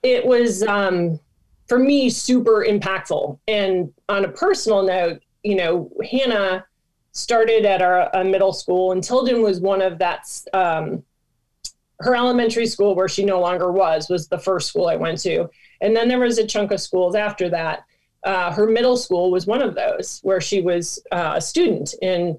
It 0.03 0.27
was 0.27 0.63
um, 0.63 1.21
for 1.69 1.79
me 1.79 2.11
super 2.11 2.67
impactful, 2.69 3.39
and 3.49 3.93
on 4.09 4.25
a 4.25 4.29
personal 4.29 4.83
note, 4.83 5.23
you 5.43 5.55
know, 5.55 5.91
Hannah 6.11 6.65
started 7.17 7.65
at 7.65 7.83
our 7.83 8.25
middle 8.25 8.53
school, 8.53 8.93
and 8.93 9.03
Tilden 9.03 9.43
was 9.43 9.61
one 9.61 9.81
of 9.81 9.99
that. 9.99 10.29
Um, 10.53 11.03
her 12.01 12.15
elementary 12.15 12.67
school, 12.67 12.95
where 12.95 13.09
she 13.09 13.25
no 13.25 13.41
longer 13.41 13.73
was, 13.73 14.11
was 14.11 14.29
the 14.29 14.39
first 14.39 14.69
school 14.69 14.87
I 14.87 14.97
went 14.97 15.19
to, 15.23 15.49
and 15.81 15.97
then 15.97 16.09
there 16.09 16.19
was 16.19 16.39
a 16.39 16.47
chunk 16.47 16.71
of 16.71 16.81
schools 16.81 17.15
after 17.15 17.49
that. 17.49 17.85
Uh, 18.23 18.53
her 18.53 18.67
middle 18.67 18.97
school 18.97 19.31
was 19.31 19.47
one 19.47 19.63
of 19.63 19.75
those 19.75 20.21
where 20.23 20.41
she 20.41 20.61
was 20.61 21.03
uh, 21.11 21.35
a 21.37 21.41
student, 21.41 21.95
and 22.03 22.39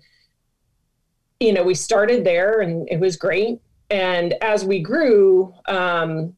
you 1.39 1.53
know 1.53 1.63
we 1.63 1.73
started 1.73 2.23
there, 2.23 2.61
and 2.61 2.87
it 2.91 2.99
was 2.99 3.17
great. 3.17 3.59
And 3.89 4.33
as 4.41 4.63
we 4.65 4.79
grew, 4.79 5.53
um, 5.67 6.35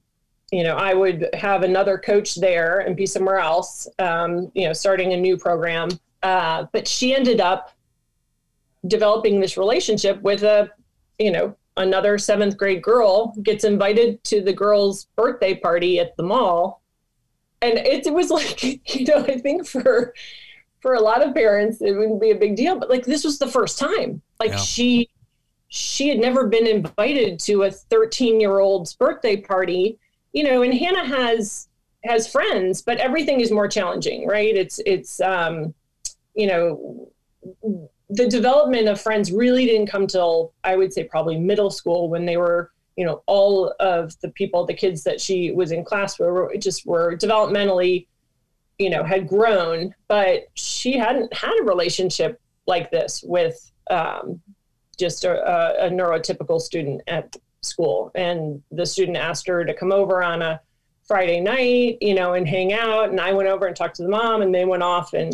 you 0.52 0.64
know, 0.64 0.76
I 0.76 0.94
would 0.94 1.30
have 1.34 1.64
another 1.64 1.98
coach 1.98 2.36
there 2.36 2.80
and 2.80 2.96
be 2.96 3.06
somewhere 3.06 3.40
else, 3.40 3.88
um, 4.00 4.52
you 4.54 4.66
know, 4.66 4.74
starting 4.74 5.14
a 5.14 5.18
new 5.18 5.38
program. 5.38 5.90
Uh, 6.24 6.66
but 6.72 6.88
she 6.88 7.16
ended 7.16 7.40
up 7.40 7.72
developing 8.88 9.40
this 9.40 9.58
relationship 9.58 10.22
with 10.22 10.44
a, 10.44 10.70
you 11.18 11.32
know, 11.32 11.56
another 11.78 12.18
seventh 12.18 12.58
grade 12.58 12.82
girl 12.82 13.34
gets 13.44 13.64
invited 13.64 14.24
to 14.26 14.42
the 14.42 14.54
girl's 14.54 15.06
birthday 15.16 15.56
party 15.56 16.00
at 16.00 16.16
the 16.18 16.24
mall. 16.24 16.82
And 17.62 17.78
it, 17.78 18.06
it 18.06 18.14
was 18.14 18.30
like, 18.30 18.64
you 18.64 19.06
know, 19.06 19.24
I 19.24 19.38
think 19.40 19.68
for 19.68 20.14
for 20.82 20.94
a 20.94 21.02
lot 21.02 21.26
of 21.26 21.34
parents 21.34 21.82
it 21.82 21.92
wouldn't 21.92 22.22
be 22.22 22.32
a 22.32 22.36
big 22.36 22.56
deal, 22.56 22.80
but 22.80 22.90
like 22.90 23.06
this 23.06 23.24
was 23.24 23.38
the 23.38 23.48
first 23.48 23.78
time. 23.78 24.22
Like 24.40 24.52
yeah. 24.52 24.58
she 24.58 25.10
she 25.68 26.10
had 26.10 26.20
never 26.20 26.48
been 26.48 26.66
invited 26.66 27.40
to 27.42 27.64
a 27.64 27.72
13 27.72 28.40
year 28.40 28.60
old's 28.60 28.94
birthday 28.94 29.38
party, 29.38 30.00
you 30.34 30.44
know, 30.44 30.62
and 30.64 30.74
Hannah 30.74 31.06
has 31.06 31.68
has 32.04 32.32
friends, 32.32 32.82
but 32.82 32.98
everything 32.98 33.42
is 33.42 33.52
more 33.52 33.68
challenging, 33.68 34.28
right? 34.28 34.56
It's 34.56 34.80
it's 34.86 35.20
um, 35.22 35.74
you 36.34 36.48
know, 36.48 37.12
the 38.10 38.28
development 38.28 38.88
of 38.88 39.00
friends 39.00 39.32
really 39.32 39.66
didn't 39.66 39.88
come 39.88 40.08
till 40.08 40.54
I 40.64 40.76
would 40.76 40.92
say 40.94 41.04
probably 41.04 41.38
middle 41.38 41.70
school 41.70 42.10
when 42.10 42.26
they 42.26 42.38
were, 42.38 42.72
you 42.96 43.06
know, 43.06 43.22
all 43.28 43.74
of 43.80 44.20
the 44.22 44.30
people, 44.30 44.66
the 44.66 44.74
kids 44.74 45.04
that 45.04 45.22
she 45.22 45.52
was 45.52 45.72
in 45.72 45.86
class 45.86 46.18
with 46.18 46.30
were 46.30 46.54
just 46.58 46.86
were 46.86 47.16
developmentally, 47.16 48.08
you 48.80 48.90
know, 48.90 49.04
had 49.04 49.28
grown, 49.28 49.94
but 50.08 50.48
she 50.56 50.98
hadn't 50.98 51.32
had 51.34 51.54
a 51.60 51.64
relationship 51.64 52.42
like 52.66 52.90
this 52.90 53.24
with 53.28 53.72
um, 53.92 54.42
just 54.98 55.24
a, 55.24 55.86
a, 55.86 55.90
neurotypical 55.90 56.60
student 56.60 57.02
at 57.08 57.36
school. 57.62 58.12
And 58.16 58.62
the 58.72 58.86
student 58.86 59.18
asked 59.18 59.48
her 59.48 59.66
to 59.66 59.74
come 59.74 59.92
over 59.92 60.24
on 60.24 60.42
a 60.42 60.62
Friday 61.08 61.42
night, 61.42 61.98
you 62.02 62.14
know, 62.14 62.34
and 62.34 62.48
hang 62.48 62.74
out. 62.74 63.10
And 63.10 63.20
I 63.20 63.34
went 63.34 63.50
over 63.50 63.66
and 63.66 63.76
talked 63.76 63.96
to 63.96 64.04
the 64.04 64.10
mom, 64.10 64.42
and 64.42 64.54
they 64.54 64.66
went 64.66 64.84
off 64.84 65.14
and 65.14 65.34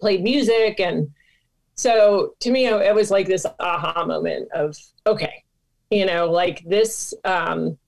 played 0.00 0.22
music 0.22 0.80
and 0.80 1.10
so 1.80 2.34
to 2.40 2.50
me 2.50 2.66
it 2.66 2.94
was 2.94 3.10
like 3.10 3.26
this 3.26 3.46
aha 3.58 4.04
moment 4.04 4.48
of 4.52 4.76
okay 5.06 5.42
you 5.90 6.04
know 6.04 6.30
like 6.30 6.62
this 6.66 7.14
um 7.24 7.78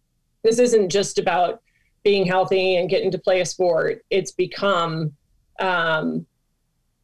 this 0.42 0.58
isn't 0.58 0.88
just 0.88 1.18
about 1.18 1.62
being 2.02 2.26
healthy 2.26 2.76
and 2.76 2.90
getting 2.90 3.10
to 3.10 3.18
play 3.18 3.40
a 3.40 3.46
sport. 3.46 4.04
It's 4.10 4.32
become 4.32 5.12
um 5.60 6.26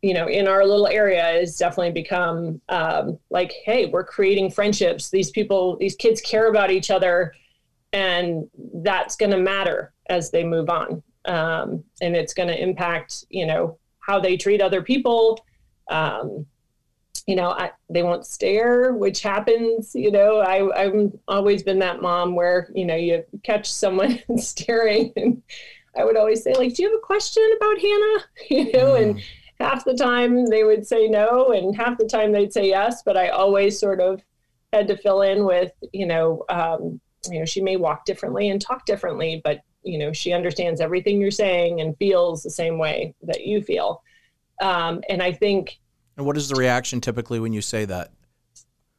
you 0.03 0.15
know 0.15 0.29
in 0.29 0.49
our 0.49 0.65
little 0.65 0.87
area 0.87 1.23
has 1.23 1.57
definitely 1.57 1.93
become 1.93 2.61
um, 2.69 3.19
like 3.31 3.53
hey 3.65 3.87
we're 3.87 4.05
creating 4.05 4.51
friendships. 4.51 5.11
These 5.11 5.31
people 5.31 5.77
these 5.77 5.97
kids 5.97 6.21
care 6.21 6.49
about 6.49 6.71
each 6.71 6.91
other 6.91 7.35
and 7.93 8.49
that's 8.75 9.17
going 9.17 9.31
to 9.31 9.39
matter 9.39 9.93
as 10.11 10.31
they 10.31 10.45
move 10.45 10.69
on. 10.69 11.03
Um, 11.25 11.85
and 12.01 12.15
it's 12.15 12.35
going 12.35 12.49
to 12.49 12.61
impact 12.61 13.25
you 13.29 13.47
know 13.47 13.79
how 14.01 14.19
they 14.19 14.37
treat 14.37 14.63
other 14.63 14.83
people. 14.83 15.39
Um, 15.91 16.47
you 17.29 17.37
know, 17.37 17.51
I, 17.51 17.71
they 17.91 18.03
won't 18.03 18.25
stare, 18.25 18.95
which 18.95 19.21
happens. 19.21 19.95
You 19.95 20.11
know, 20.11 20.39
I, 20.39 20.85
I've 20.85 21.13
always 21.29 21.63
been 21.63 21.79
that 21.81 22.01
mom 22.01 22.35
where 22.35 22.71
you 22.75 22.87
know 22.87 22.97
you 22.97 23.23
catch 23.45 23.71
someone 23.71 24.19
staring, 24.39 25.13
and 25.15 25.43
I 25.95 26.07
would 26.07 26.17
always 26.17 26.43
say 26.43 26.55
like, 26.55 26.75
"Do 26.75 26.83
you 26.83 26.89
have 26.89 26.99
a 26.99 27.07
question 27.07 27.47
about 27.57 27.79
Hannah?" 27.79 28.25
You 28.51 28.73
know, 28.73 28.95
mm. 28.95 29.03
and 29.03 29.23
half 29.61 29.85
the 29.85 29.95
time 29.95 30.47
they 30.47 30.65
would 30.65 30.87
say 30.87 31.07
no, 31.07 31.53
and 31.53 31.77
half 31.77 31.99
the 31.99 32.07
time 32.07 32.33
they'd 32.33 32.53
say 32.53 32.67
yes. 32.67 33.03
But 33.03 33.19
I 33.19 33.29
always 33.29 33.79
sort 33.79 34.01
of 34.01 34.23
had 34.73 34.89
to 34.89 34.97
fill 34.97 35.21
in 35.21 35.45
with, 35.45 35.73
you 35.93 36.07
know, 36.07 36.47
um, 36.49 36.99
you 37.31 37.41
know, 37.41 37.45
she 37.45 37.61
may 37.61 37.77
walk 37.77 38.07
differently 38.07 38.49
and 38.49 38.61
talk 38.61 38.87
differently, 38.87 39.43
but 39.45 39.61
you 39.83 39.99
know, 39.99 40.15
she 40.15 40.33
understands 40.33 40.81
everything 40.81 41.21
you're 41.21 41.31
saying 41.31 41.83
and 41.83 41.97
feels 41.99 42.43
the 42.43 42.51
same 42.51 42.79
way 42.79 43.15
that 43.23 43.45
you 43.45 43.61
feel. 43.61 44.03
Um, 44.63 45.03
and 45.11 45.23
I 45.23 45.33
think 45.33 45.79
and 46.19 46.27
what 46.27 46.37
is 46.37 46.49
the 46.49 46.57
reaction 46.57 47.01
typically 47.01 47.41
when 47.41 47.53
you 47.53 47.63
say 47.63 47.85
that? 47.87 48.11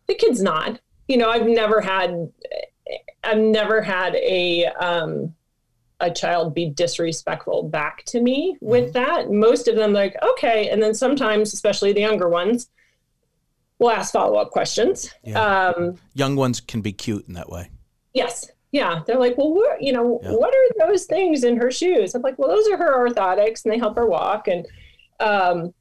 The 0.08 0.16
kids 0.16 0.42
nod. 0.42 0.80
You 1.08 1.18
know, 1.18 1.30
I've 1.30 1.46
never 1.46 1.82
had, 1.82 2.32
I've 3.24 3.38
never 3.38 3.82
had 3.82 4.16
a 4.16 4.66
um, 4.66 5.36
a 6.00 6.10
child 6.10 6.56
be 6.56 6.70
disrespectful 6.70 7.64
back 7.64 8.06
to 8.06 8.22
me 8.22 8.58
with 8.62 8.94
mm-hmm. 8.94 9.04
that. 9.04 9.32
Most 9.32 9.68
of 9.68 9.76
them 9.76 9.92
like 9.92 10.16
okay, 10.32 10.70
and 10.70 10.82
then 10.82 10.94
sometimes, 10.94 11.54
especially 11.54 11.92
the 11.92 12.00
younger 12.02 12.30
ones, 12.30 12.70
will 13.80 13.92
ask 13.92 14.14
follow 14.14 14.38
up 14.38 14.52
questions. 14.52 15.14
Yeah. 15.24 15.74
Um, 15.76 15.96
Young 16.14 16.36
ones 16.38 16.62
can 16.62 16.82
be 16.82 16.94
cute 16.94 17.28
in 17.28 17.34
that 17.34 17.50
way. 17.50 17.70
Yes. 18.14 18.50
Yeah, 18.72 19.02
they're 19.08 19.18
like, 19.18 19.36
well, 19.36 19.52
what, 19.52 19.82
you 19.82 19.92
know, 19.92 20.20
yeah. 20.22 20.30
what 20.30 20.54
are 20.54 20.88
those 20.88 21.06
things 21.06 21.44
in 21.44 21.58
her 21.58 21.72
shoes? 21.72 22.14
I'm 22.14 22.22
like, 22.22 22.38
well, 22.38 22.50
those 22.50 22.68
are 22.70 22.78
her 22.78 23.10
orthotics, 23.10 23.66
and 23.66 23.74
they 23.74 23.80
help 23.80 23.96
her 23.96 24.06
walk. 24.06 24.48
And 24.48 24.68
um, 25.20 25.74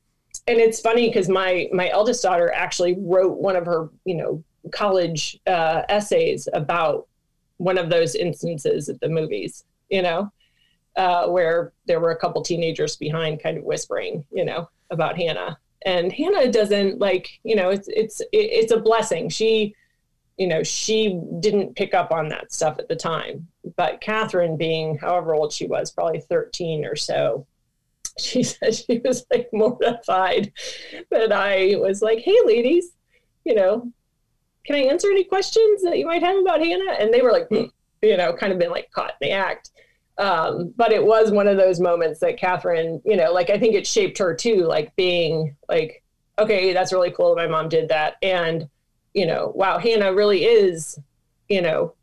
and 0.49 0.59
it's 0.59 0.81
funny 0.81 1.09
because 1.09 1.29
my 1.29 1.69
my 1.73 1.91
eldest 1.91 2.23
daughter 2.23 2.53
actually 2.53 2.97
wrote 2.99 3.39
one 3.39 3.57
of 3.57 3.67
her 3.67 3.91
you 4.05 4.15
know 4.15 4.43
college 4.73 5.39
uh, 5.47 5.83
essays 5.89 6.49
about 6.53 7.07
one 7.59 7.79
of 7.79 7.91
those 7.91 8.15
instances 8.15 8.89
at 8.89 9.01
the 9.01 9.09
movies 9.09 9.65
you 9.89 10.03
know? 10.03 10.31
Uh, 10.97 11.29
where 11.29 11.73
there 11.87 12.01
were 12.01 12.11
a 12.11 12.17
couple 12.17 12.43
teenagers 12.43 12.97
behind 12.97 13.41
kind 13.41 13.57
of 13.57 13.63
whispering 13.63 14.25
you 14.33 14.45
know 14.45 14.69
about 14.91 15.17
hannah. 15.17 15.57
And 15.87 16.11
hannah 16.11 16.51
doesn't 16.51 16.99
like 16.99 17.39
you 17.45 17.55
know 17.55 17.71
it's 17.71 17.87
it's 17.89 18.21
it's 18.33 18.73
a 18.73 18.81
blessing. 18.81 19.29
She 19.29 19.77
you 20.39 20.49
know 20.49 20.65
she 20.65 21.21
didn't 21.39 21.77
pick 21.77 21.95
up 21.95 22.11
on 22.11 22.29
that 22.31 22.53
stuff 22.53 22.81
at 22.81 22.89
the 22.89 22.97
time. 22.97 23.47
But 23.77 24.01
catherine 24.01 24.57
being 24.57 24.99
however 24.99 25.37
old 25.37 25.53
she 25.53 25.69
was 25.69 25.93
probably 25.93 26.21
13 26.21 26.85
or 26.85 26.97
so 26.97 27.47
she 28.23 28.43
said 28.43 28.75
she 28.75 29.01
was 29.05 29.27
like 29.33 29.49
mortified 29.53 30.53
that 31.11 31.33
I 31.33 31.77
was 31.77 32.03
like, 32.03 32.19
hey, 32.19 32.37
ladies, 32.45 32.93
you 33.45 33.55
know, 33.55 33.91
can 34.65 34.77
I 34.77 34.81
answer 34.81 35.11
any 35.11 35.25
questions 35.25 35.83
that 35.83 35.99
you 35.99 36.07
might 36.07 36.23
have 36.23 36.37
about 36.37 36.61
Hannah? 36.61 36.93
And 36.99 37.13
they 37.13 37.23
were 37.23 37.33
like, 37.33 37.49
you 38.03 38.17
know, 38.17 38.33
kind 38.33 38.53
of 38.53 38.59
been 38.59 38.71
like 38.71 38.91
caught 38.91 39.15
in 39.21 39.29
the 39.29 39.31
act. 39.33 39.71
Um, 40.19 40.75
but 40.77 40.93
it 40.93 41.05
was 41.05 41.31
one 41.31 41.47
of 41.47 41.57
those 41.57 41.81
moments 41.81 42.21
that 42.21 42.39
Catherine, 42.39 43.01
you 43.05 43.17
know, 43.17 43.33
like 43.33 43.51
I 43.51 43.59
think 43.59 43.75
it 43.75 43.87
shaped 43.87 44.19
her 44.19 44.35
too, 44.35 44.65
like 44.65 44.95
being 44.97 45.57
like, 45.69 46.03
okay, 46.39 46.73
that's 46.73 46.93
really 46.93 47.13
cool 47.13 47.37
my 47.37 47.47
mom 47.47 47.69
did 47.69 47.89
that. 47.89 48.17
And 48.23 48.69
you 49.15 49.27
know, 49.27 49.53
wow, 49.55 49.79
Hannah 49.79 50.15
really 50.15 50.45
is, 50.45 50.99
you 51.49 51.63
know, 51.63 51.95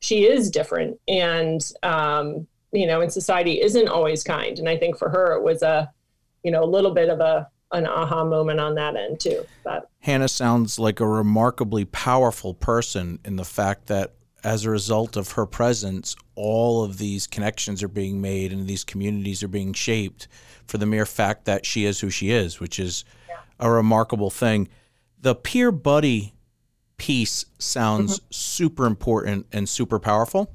she 0.00 0.26
is 0.26 0.50
different. 0.50 0.98
And, 1.08 1.60
um, 1.82 2.46
you 2.72 2.86
know, 2.86 3.00
and 3.00 3.12
society 3.12 3.60
isn't 3.60 3.88
always 3.88 4.22
kind. 4.22 4.58
And 4.58 4.68
I 4.68 4.76
think 4.76 4.98
for 4.98 5.08
her, 5.08 5.32
it 5.34 5.42
was 5.42 5.62
a, 5.62 5.90
you 6.42 6.50
know, 6.50 6.62
a 6.62 6.66
little 6.66 6.92
bit 6.92 7.08
of 7.08 7.20
a, 7.20 7.48
an 7.72 7.86
aha 7.86 8.24
moment 8.24 8.60
on 8.60 8.74
that 8.76 8.96
end 8.96 9.20
too. 9.20 9.44
But 9.64 9.88
Hannah 10.00 10.28
sounds 10.28 10.78
like 10.78 11.00
a 11.00 11.06
remarkably 11.06 11.84
powerful 11.84 12.54
person 12.54 13.18
in 13.24 13.36
the 13.36 13.44
fact 13.44 13.86
that 13.86 14.14
as 14.44 14.64
a 14.64 14.70
result 14.70 15.16
of 15.16 15.32
her 15.32 15.46
presence, 15.46 16.14
all 16.34 16.84
of 16.84 16.98
these 16.98 17.26
connections 17.26 17.82
are 17.82 17.88
being 17.88 18.20
made 18.20 18.52
and 18.52 18.66
these 18.66 18.84
communities 18.84 19.42
are 19.42 19.48
being 19.48 19.72
shaped 19.72 20.28
for 20.66 20.78
the 20.78 20.86
mere 20.86 21.06
fact 21.06 21.44
that 21.46 21.66
she 21.66 21.84
is 21.84 22.00
who 22.00 22.10
she 22.10 22.30
is, 22.30 22.60
which 22.60 22.78
is 22.78 23.04
yeah. 23.28 23.36
a 23.58 23.70
remarkable 23.70 24.30
thing. 24.30 24.68
The 25.20 25.34
peer 25.34 25.72
buddy 25.72 26.34
piece 26.98 27.46
sounds 27.58 28.20
mm-hmm. 28.20 28.26
super 28.30 28.86
important 28.86 29.46
and 29.52 29.68
super 29.68 29.98
powerful. 29.98 30.52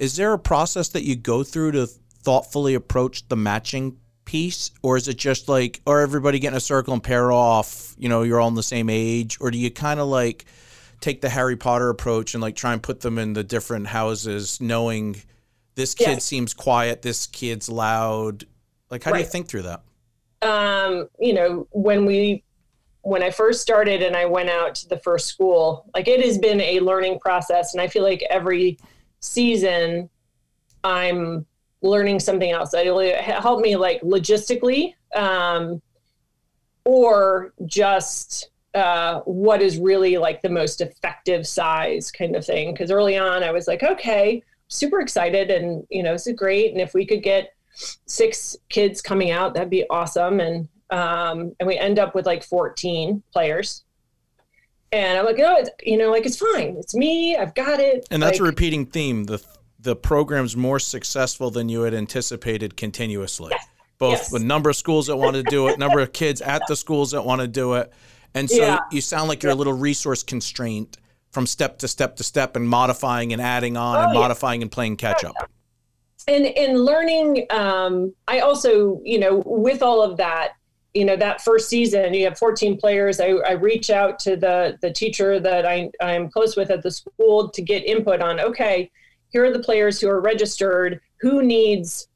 Is 0.00 0.16
there 0.16 0.32
a 0.32 0.38
process 0.38 0.88
that 0.88 1.04
you 1.04 1.14
go 1.14 1.44
through 1.44 1.72
to 1.72 1.86
thoughtfully 1.86 2.74
approach 2.74 3.28
the 3.28 3.36
matching 3.36 3.98
piece 4.24 4.70
or 4.82 4.96
is 4.96 5.08
it 5.08 5.16
just 5.16 5.48
like 5.48 5.80
or 5.86 6.00
everybody 6.00 6.38
get 6.38 6.48
in 6.48 6.56
a 6.56 6.60
circle 6.60 6.94
and 6.94 7.02
pair 7.02 7.32
off 7.32 7.96
you 7.98 8.08
know 8.08 8.22
you're 8.22 8.40
all 8.40 8.46
in 8.46 8.54
the 8.54 8.62
same 8.62 8.88
age 8.88 9.36
or 9.40 9.50
do 9.50 9.58
you 9.58 9.70
kind 9.72 9.98
of 9.98 10.06
like 10.06 10.44
take 11.00 11.20
the 11.20 11.28
harry 11.28 11.56
potter 11.56 11.88
approach 11.88 12.34
and 12.34 12.40
like 12.40 12.54
try 12.54 12.72
and 12.72 12.80
put 12.80 13.00
them 13.00 13.18
in 13.18 13.32
the 13.32 13.42
different 13.42 13.88
houses 13.88 14.60
knowing 14.60 15.16
this 15.74 15.94
kid 15.94 16.10
yes. 16.10 16.24
seems 16.24 16.54
quiet 16.54 17.02
this 17.02 17.26
kid's 17.26 17.68
loud 17.68 18.44
like 18.88 19.02
how 19.02 19.10
right. 19.10 19.18
do 19.18 19.24
you 19.24 19.28
think 19.28 19.48
through 19.48 19.62
that 19.62 19.82
um 20.42 21.08
you 21.18 21.32
know 21.32 21.66
when 21.72 22.06
we 22.06 22.44
when 23.02 23.24
i 23.24 23.30
first 23.30 23.60
started 23.60 24.00
and 24.00 24.14
i 24.14 24.24
went 24.24 24.48
out 24.48 24.76
to 24.76 24.88
the 24.88 24.98
first 24.98 25.26
school 25.26 25.86
like 25.92 26.06
it 26.06 26.24
has 26.24 26.38
been 26.38 26.60
a 26.60 26.78
learning 26.78 27.18
process 27.18 27.74
and 27.74 27.80
i 27.80 27.88
feel 27.88 28.04
like 28.04 28.22
every 28.30 28.78
season 29.20 30.08
i'm 30.82 31.46
learning 31.82 32.20
something 32.20 32.50
else. 32.50 32.72
Will 32.72 33.14
help 33.22 33.60
me 33.60 33.76
like 33.76 34.00
logistically 34.02 34.94
um, 35.14 35.80
or 36.84 37.52
just 37.66 38.50
uh, 38.74 39.20
what 39.20 39.62
is 39.62 39.78
really 39.78 40.16
like 40.16 40.42
the 40.42 40.48
most 40.48 40.80
effective 40.80 41.46
size 41.46 42.10
kind 42.10 42.36
of 42.36 42.44
thing. 42.44 42.72
Because 42.72 42.90
early 42.90 43.16
on 43.16 43.42
i 43.42 43.50
was 43.50 43.66
like 43.66 43.82
okay 43.82 44.42
super 44.68 45.00
excited 45.00 45.50
and 45.50 45.84
you 45.90 46.02
know 46.02 46.12
this 46.12 46.26
is 46.26 46.34
great. 46.34 46.72
And 46.72 46.80
if 46.80 46.94
we 46.94 47.06
could 47.06 47.22
get 47.22 47.54
six 48.06 48.56
kids 48.68 49.00
coming 49.00 49.30
out 49.30 49.54
that'd 49.54 49.70
be 49.70 49.88
awesome. 49.90 50.40
And 50.40 50.68
um, 50.90 51.54
and 51.60 51.66
we 51.66 51.78
end 51.78 52.00
up 52.00 52.14
with 52.16 52.26
like 52.26 52.42
14 52.42 53.22
players 53.32 53.84
and 54.92 55.18
i'm 55.18 55.24
like 55.24 55.38
oh 55.38 55.56
it's, 55.56 55.70
you 55.82 55.96
know 55.96 56.10
like 56.10 56.26
it's 56.26 56.36
fine 56.36 56.76
it's 56.78 56.94
me 56.94 57.36
i've 57.36 57.54
got 57.54 57.80
it 57.80 58.06
and 58.10 58.22
that's 58.22 58.38
like, 58.38 58.40
a 58.40 58.44
repeating 58.44 58.86
theme 58.86 59.24
the 59.24 59.42
the 59.82 59.96
program's 59.96 60.56
more 60.56 60.78
successful 60.78 61.50
than 61.50 61.68
you 61.68 61.82
had 61.82 61.94
anticipated 61.94 62.76
continuously. 62.76 63.50
Yes. 63.50 63.66
Both 63.98 64.12
yes. 64.12 64.30
the 64.30 64.38
number 64.38 64.70
of 64.70 64.76
schools 64.76 65.06
that 65.08 65.16
want 65.16 65.36
to 65.36 65.42
do 65.42 65.68
it, 65.68 65.78
number 65.78 66.00
of 66.00 66.12
kids 66.12 66.40
at 66.40 66.62
the 66.68 66.76
schools 66.76 67.10
that 67.10 67.24
want 67.24 67.40
to 67.40 67.48
do 67.48 67.74
it. 67.74 67.92
And 68.34 68.48
so 68.48 68.62
yeah. 68.62 68.78
you 68.90 69.00
sound 69.00 69.28
like 69.28 69.42
you're 69.42 69.52
a 69.52 69.56
little 69.56 69.72
resource 69.72 70.22
constraint 70.22 70.96
from 71.32 71.46
step 71.46 71.78
to 71.78 71.88
step 71.88 72.16
to 72.16 72.24
step 72.24 72.56
and 72.56 72.68
modifying 72.68 73.32
and 73.32 73.42
adding 73.42 73.76
on 73.76 73.96
oh, 73.96 74.02
and 74.02 74.14
yeah. 74.14 74.20
modifying 74.20 74.62
and 74.62 74.70
playing 74.70 74.96
catch 74.96 75.24
up. 75.24 75.34
And 76.28 76.46
in 76.46 76.76
learning, 76.76 77.46
um, 77.50 78.14
I 78.28 78.40
also, 78.40 79.00
you 79.04 79.18
know, 79.18 79.42
with 79.44 79.82
all 79.82 80.02
of 80.02 80.16
that, 80.18 80.52
you 80.94 81.04
know, 81.04 81.16
that 81.16 81.40
first 81.40 81.68
season, 81.68 82.14
you 82.14 82.24
have 82.24 82.38
14 82.38 82.76
players. 82.76 83.20
I, 83.20 83.28
I 83.28 83.52
reach 83.52 83.90
out 83.90 84.18
to 84.20 84.36
the 84.36 84.76
the 84.80 84.92
teacher 84.92 85.38
that 85.38 85.64
I, 85.66 85.90
I'm 86.00 86.28
close 86.30 86.56
with 86.56 86.70
at 86.70 86.82
the 86.82 86.90
school 86.90 87.48
to 87.48 87.62
get 87.62 87.84
input 87.84 88.20
on, 88.20 88.40
okay, 88.40 88.90
here 89.30 89.44
are 89.44 89.52
the 89.52 89.60
players 89.60 90.00
who 90.00 90.08
are 90.08 90.20
registered 90.20 91.00
who 91.20 91.42
needs 91.42 92.08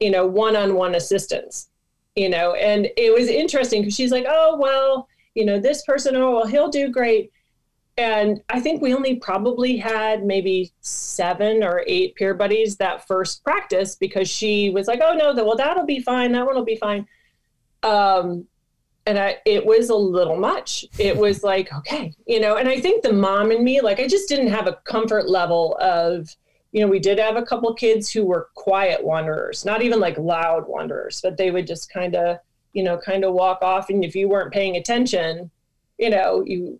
you 0.00 0.10
know 0.10 0.26
one-on-one 0.26 0.94
assistance 0.94 1.70
you 2.14 2.28
know? 2.28 2.54
And 2.54 2.88
it 2.96 3.14
was 3.14 3.28
interesting 3.28 3.82
because 3.82 3.94
she's 3.94 4.10
like 4.10 4.26
oh 4.28 4.56
well 4.58 5.08
you 5.34 5.44
know 5.44 5.58
this 5.58 5.82
person 5.84 6.16
oh 6.16 6.32
well 6.32 6.46
he'll 6.46 6.70
do 6.70 6.88
great. 6.88 7.32
And 7.96 8.40
i 8.48 8.60
think 8.60 8.80
we 8.80 8.94
only 8.94 9.16
probably 9.16 9.76
had 9.76 10.24
maybe 10.24 10.72
seven 10.80 11.64
or 11.64 11.82
eight 11.86 12.14
peer 12.14 12.34
buddies 12.34 12.76
that 12.76 13.06
first 13.06 13.42
practice 13.42 13.96
because 13.96 14.28
she 14.28 14.70
was 14.70 14.86
like 14.86 15.00
oh 15.02 15.14
no 15.14 15.32
well 15.44 15.56
that'll 15.56 15.86
be 15.86 16.00
fine. 16.00 16.32
That 16.32 16.46
one 16.46 16.54
will 16.54 16.64
be 16.64 16.76
fine 16.76 17.06
um, 17.82 18.46
and 19.06 19.18
I, 19.18 19.38
it 19.46 19.64
was 19.64 19.88
a 19.88 19.94
little 19.94 20.36
much. 20.36 20.84
It 20.98 21.16
was 21.16 21.42
like, 21.42 21.72
okay, 21.72 22.12
you 22.26 22.40
know, 22.40 22.56
and 22.56 22.68
I 22.68 22.80
think 22.80 23.02
the 23.02 23.12
mom 23.12 23.50
and 23.50 23.64
me, 23.64 23.80
like, 23.80 24.00
I 24.00 24.06
just 24.06 24.28
didn't 24.28 24.48
have 24.48 24.66
a 24.66 24.78
comfort 24.84 25.28
level 25.28 25.78
of, 25.80 26.28
you 26.72 26.82
know, 26.82 26.88
we 26.88 26.98
did 26.98 27.18
have 27.18 27.36
a 27.36 27.42
couple 27.42 27.72
kids 27.72 28.10
who 28.10 28.26
were 28.26 28.50
quiet 28.54 29.02
wanderers, 29.02 29.64
not 29.64 29.80
even 29.80 29.98
like 29.98 30.18
loud 30.18 30.68
wanderers, 30.68 31.20
but 31.22 31.38
they 31.38 31.50
would 31.50 31.66
just 31.66 31.90
kind 31.90 32.14
of, 32.14 32.38
you 32.74 32.82
know, 32.82 32.98
kind 32.98 33.24
of 33.24 33.32
walk 33.32 33.60
off. 33.62 33.88
And 33.88 34.04
if 34.04 34.14
you 34.14 34.28
weren't 34.28 34.52
paying 34.52 34.76
attention, 34.76 35.50
you 35.96 36.10
know, 36.10 36.44
you 36.44 36.78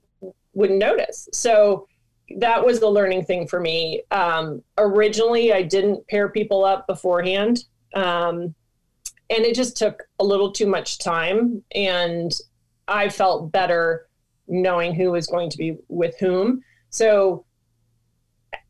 wouldn't 0.53 0.79
notice. 0.79 1.29
So 1.33 1.89
that 2.37 2.63
was 2.65 2.79
the 2.79 2.91
learning 2.91 3.25
thing 3.25 3.47
for 3.47 3.59
me. 3.59 4.03
Um, 4.11 4.63
originally, 4.77 5.55
I 5.55 5.63
didn't 5.63 6.07
pair 6.09 6.29
people 6.29 6.63
up 6.65 6.87
beforehand. 6.87 7.65
Um, 7.95 8.55
and 9.31 9.45
it 9.45 9.55
just 9.55 9.77
took 9.77 10.03
a 10.19 10.25
little 10.25 10.51
too 10.53 10.67
much 10.67 10.99
time 10.99 11.63
and 11.75 12.33
i 12.87 13.09
felt 13.09 13.53
better 13.53 14.09
knowing 14.49 14.95
who 14.95 15.11
was 15.11 15.27
going 15.27 15.51
to 15.51 15.59
be 15.59 15.77
with 15.89 16.19
whom. 16.19 16.63
So 16.91 17.45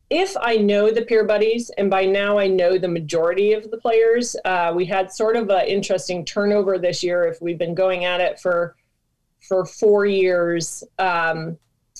if 0.09 0.35
i 0.41 0.55
know 0.57 0.89
the 0.91 1.03
peer 1.03 1.23
buddies 1.23 1.69
and 1.77 1.89
by 1.89 2.03
now 2.03 2.39
i 2.39 2.47
know 2.47 2.79
the 2.79 2.87
majority 2.87 3.53
of 3.53 3.69
the 3.69 3.77
players 3.77 4.35
uh, 4.43 4.73
we 4.75 4.83
had 4.83 5.11
sort 5.11 5.35
of 5.35 5.49
an 5.51 5.67
interesting 5.67 6.25
turnover 6.25 6.79
this 6.79 7.03
year 7.03 7.25
if 7.25 7.39
we've 7.41 7.59
been 7.59 7.75
going 7.75 8.05
at 8.05 8.19
it 8.19 8.39
for 8.39 8.75
for 9.47 9.65
four 9.65 10.05
years. 10.05 10.83
Um, 10.97 11.57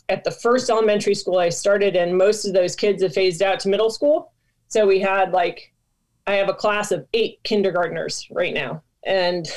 at 0.10 0.24
the 0.24 0.32
first 0.32 0.70
elementary 0.70 1.14
school 1.14 1.38
i 1.38 1.50
started 1.50 1.96
in 1.96 2.18
most 2.18 2.46
of 2.46 2.54
those 2.54 2.76
kids 2.76 3.04
have 3.04 3.14
phased 3.14 3.44
out 3.44 3.60
to 3.60 3.70
middle 3.70 3.92
school. 3.92 4.34
So 4.68 4.88
we 4.88 5.00
had 5.00 5.32
like 5.32 5.72
I 6.30 6.36
have 6.36 6.48
a 6.48 6.54
class 6.54 6.92
of 6.92 7.08
eight 7.14 7.40
kindergartners 7.44 8.28
right 8.30 8.54
now, 8.54 8.84
and 9.04 9.50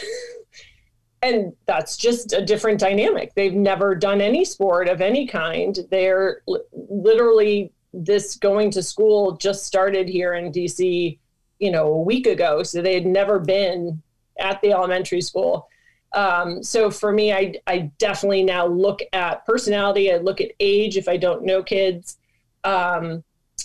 and 1.22 1.52
that's 1.66 1.98
just 1.98 2.32
a 2.32 2.42
different 2.42 2.80
dynamic. 2.80 3.34
They've 3.34 3.52
never 3.52 3.94
done 3.94 4.22
any 4.22 4.46
sport 4.46 4.88
of 4.88 5.02
any 5.02 5.26
kind. 5.26 5.78
They're 5.90 6.40
literally 6.72 7.70
this 7.92 8.36
going 8.36 8.70
to 8.70 8.82
school 8.82 9.36
just 9.36 9.66
started 9.66 10.08
here 10.08 10.32
in 10.32 10.50
DC, 10.50 11.18
you 11.58 11.70
know, 11.70 11.88
a 11.88 12.00
week 12.00 12.26
ago, 12.26 12.62
so 12.62 12.80
they 12.80 12.94
had 12.94 13.06
never 13.06 13.38
been 13.38 14.02
at 14.38 14.62
the 14.62 14.72
elementary 14.72 15.20
school. 15.20 15.68
Um, 16.14 16.62
so 16.62 16.90
for 16.90 17.12
me, 17.12 17.34
I, 17.34 17.54
I 17.66 17.90
definitely 17.98 18.44
now 18.44 18.66
look 18.66 19.00
at 19.12 19.44
personality. 19.44 20.10
I 20.10 20.16
look 20.16 20.40
at 20.40 20.52
age 20.58 20.96
if 20.96 21.06
I 21.06 21.18
don't 21.18 21.44
know 21.44 21.62
kids. 21.62 22.16
Um, 22.64 23.24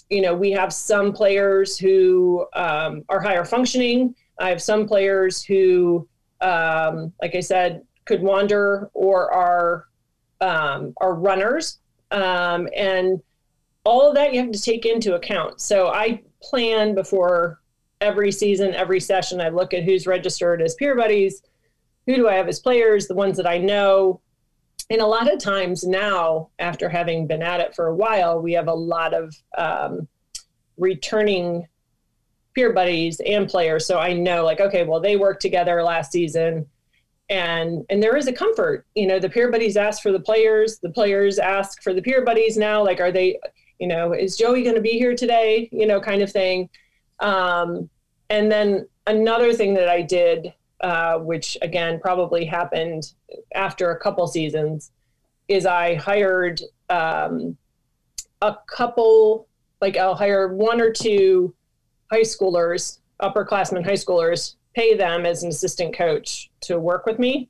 you 0.10 0.22
know, 0.22 0.34
we 0.34 0.52
have 0.52 0.72
some 0.72 1.12
players 1.12 1.78
who 1.78 2.46
um, 2.54 3.04
are 3.10 3.20
higher 3.20 3.46
functioning. 3.46 4.16
I 4.40 4.50
have 4.50 4.62
some 4.62 4.88
players 4.88 5.44
who, 5.44 6.08
um, 6.42 7.12
like 7.22 7.36
I 7.36 7.40
said, 7.40 7.84
could 8.06 8.22
wander 8.22 8.90
or 8.94 9.32
are 9.32 9.88
um, 10.40 10.94
are 11.02 11.16
runners, 11.16 11.80
um, 12.12 12.70
and 12.76 13.20
all 13.84 14.08
of 14.08 14.16
that 14.16 14.34
you 14.34 14.42
have 14.42 14.52
to 14.52 14.62
take 14.62 14.86
into 14.86 15.16
account. 15.16 15.60
So 15.60 15.88
I 15.88 16.22
plan 16.42 16.94
before 16.94 17.60
every 18.02 18.32
season, 18.32 18.76
every 18.76 19.00
session. 19.00 19.42
I 19.42 19.50
look 19.50 19.74
at 19.74 19.84
who's 19.84 20.06
registered 20.06 20.62
as 20.62 20.76
peer 20.76 20.96
buddies, 20.96 21.42
who 22.06 22.16
do 22.16 22.28
I 22.30 22.36
have 22.36 22.48
as 22.48 22.60
players, 22.60 23.08
the 23.08 23.16
ones 23.16 23.36
that 23.38 23.48
I 23.48 23.58
know, 23.58 24.22
and 24.90 25.02
a 25.02 25.06
lot 25.06 25.32
of 25.32 25.40
times 25.40 25.84
now, 25.84 26.50
after 26.60 26.88
having 26.88 27.28
been 27.28 27.42
at 27.42 27.60
it 27.60 27.76
for 27.76 27.88
a 27.88 27.96
while, 27.96 28.42
we 28.42 28.54
have 28.54 28.68
a 28.68 28.74
lot 28.74 29.14
of 29.14 29.36
um, 29.58 30.08
returning 30.78 31.68
peer 32.56 32.72
buddies 32.72 33.20
and 33.26 33.50
players. 33.50 33.86
So 33.86 34.00
I 34.00 34.14
know, 34.14 34.46
like, 34.46 34.62
okay, 34.62 34.86
well, 34.86 35.02
they 35.02 35.18
worked 35.18 35.42
together 35.42 35.84
last 35.84 36.12
season, 36.12 36.66
and 37.30 37.86
and 37.90 38.02
there 38.02 38.16
is 38.16 38.28
a 38.28 38.34
comfort. 38.34 38.86
You 38.96 39.08
know, 39.08 39.20
the 39.20 39.30
peer 39.30 39.52
buddies 39.52 39.76
ask 39.76 40.02
for 40.02 40.14
the 40.14 40.20
players, 40.20 40.80
the 40.80 40.90
players 40.90 41.38
ask 41.38 41.84
for 41.84 41.94
the 41.94 42.02
peer 42.02 42.24
buddies 42.24 42.58
now. 42.58 42.84
Like, 42.84 43.02
are 43.02 43.12
they, 43.12 43.40
you 43.80 43.88
know, 43.88 44.14
is 44.14 44.38
Joey 44.38 44.64
going 44.64 44.76
to 44.76 44.82
be 44.82 44.98
here 44.98 45.16
today? 45.16 45.68
You 45.72 45.86
know, 45.86 46.00
kind 46.00 46.22
of 46.22 46.32
thing. 46.32 46.70
Um, 47.20 47.90
and 48.30 48.50
then 48.50 48.88
another 49.06 49.54
thing 49.54 49.74
that 49.74 49.90
I 49.90 50.02
did 50.02 50.54
uh, 50.82 51.18
which 51.18 51.58
again 51.62 52.00
probably 52.00 52.46
happened 52.46 53.14
after 53.56 53.92
a 53.92 54.00
couple 54.00 54.28
seasons, 54.28 54.92
is 55.48 55.66
I 55.66 55.96
hired 55.96 56.62
um, 56.90 57.58
a 58.42 58.56
couple, 58.68 59.48
like 59.82 59.98
I'll 59.98 60.16
hire 60.16 60.54
one 60.54 60.82
or 60.82 60.92
two 60.92 61.54
high 62.12 62.22
schoolers, 62.22 63.00
upperclassmen 63.22 63.84
high 63.84 63.94
schoolers, 63.94 64.56
pay 64.76 64.96
them 64.96 65.26
as 65.26 65.44
an 65.44 65.50
assistant 65.50 65.96
coach 65.96 66.52
to 66.62 66.80
work 66.80 67.06
with 67.06 67.20
me. 67.20 67.50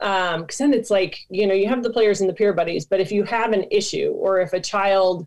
Um, 0.00 0.46
cause 0.46 0.58
then 0.58 0.74
it's 0.74 0.90
like, 0.90 1.20
you 1.30 1.46
know, 1.46 1.54
you 1.54 1.68
have 1.68 1.82
the 1.82 1.92
players 1.92 2.20
and 2.20 2.28
the 2.28 2.34
peer 2.34 2.52
buddies, 2.52 2.86
but 2.86 3.00
if 3.00 3.10
you 3.10 3.24
have 3.24 3.52
an 3.52 3.64
issue 3.70 4.10
or 4.10 4.40
if 4.40 4.52
a 4.52 4.60
child, 4.60 5.26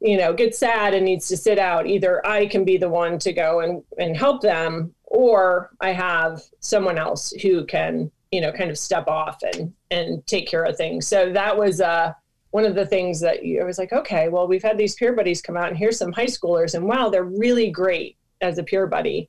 you 0.00 0.16
know, 0.16 0.32
gets 0.32 0.58
sad 0.58 0.94
and 0.94 1.04
needs 1.04 1.28
to 1.28 1.36
sit 1.36 1.58
out, 1.58 1.86
either 1.86 2.24
I 2.24 2.46
can 2.46 2.64
be 2.64 2.76
the 2.76 2.88
one 2.88 3.18
to 3.20 3.32
go 3.32 3.60
and, 3.60 3.82
and 3.98 4.16
help 4.16 4.42
them, 4.42 4.94
or 5.10 5.70
I 5.80 5.90
have 5.92 6.42
someone 6.60 6.98
else 6.98 7.30
who 7.42 7.64
can, 7.64 8.10
you 8.30 8.40
know, 8.40 8.52
kind 8.52 8.70
of 8.70 8.78
step 8.78 9.08
off 9.08 9.42
and, 9.42 9.72
and 9.90 10.26
take 10.26 10.48
care 10.48 10.64
of 10.64 10.76
things. 10.76 11.06
So 11.06 11.32
that 11.32 11.56
was, 11.56 11.80
uh, 11.80 12.12
one 12.50 12.64
of 12.64 12.74
the 12.74 12.86
things 12.86 13.20
that 13.20 13.40
I 13.42 13.64
was 13.64 13.78
like, 13.78 13.92
okay, 13.92 14.28
well, 14.28 14.48
we've 14.48 14.62
had 14.62 14.78
these 14.78 14.94
peer 14.94 15.12
buddies 15.12 15.42
come 15.42 15.56
out 15.56 15.68
and 15.68 15.76
here's 15.76 15.98
some 15.98 16.12
high 16.12 16.26
schoolers 16.26 16.74
and 16.74 16.86
wow, 16.86 17.08
they're 17.08 17.24
really 17.24 17.70
great 17.70 18.16
as 18.40 18.58
a 18.58 18.62
peer 18.62 18.86
buddy. 18.86 19.28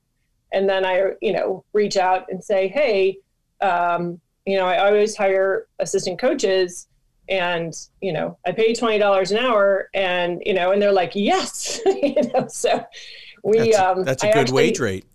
And 0.53 0.67
then 0.67 0.85
I, 0.85 1.11
you 1.21 1.33
know, 1.33 1.63
reach 1.73 1.97
out 1.97 2.25
and 2.29 2.43
say, 2.43 2.67
hey, 2.67 3.17
um, 3.61 4.19
you 4.45 4.57
know, 4.57 4.65
I 4.65 4.87
always 4.87 5.15
hire 5.15 5.67
assistant 5.79 6.17
coaches 6.17 6.87
and, 7.27 7.73
you 8.01 8.13
know, 8.13 8.37
I 8.45 8.51
pay 8.51 8.73
$20 8.73 9.31
an 9.31 9.37
hour 9.37 9.89
and, 9.93 10.41
you 10.45 10.53
know, 10.53 10.71
and 10.71 10.81
they're 10.81 10.91
like, 10.91 11.11
yes, 11.13 11.79
you 11.85 12.15
know, 12.33 12.47
so 12.47 12.83
we, 13.43 13.59
that's, 13.59 13.77
um, 13.77 14.03
that's 14.05 14.23
a 14.23 14.27
good 14.27 14.37
actually, 14.37 14.55
wage 14.55 14.79
rate. 14.79 15.05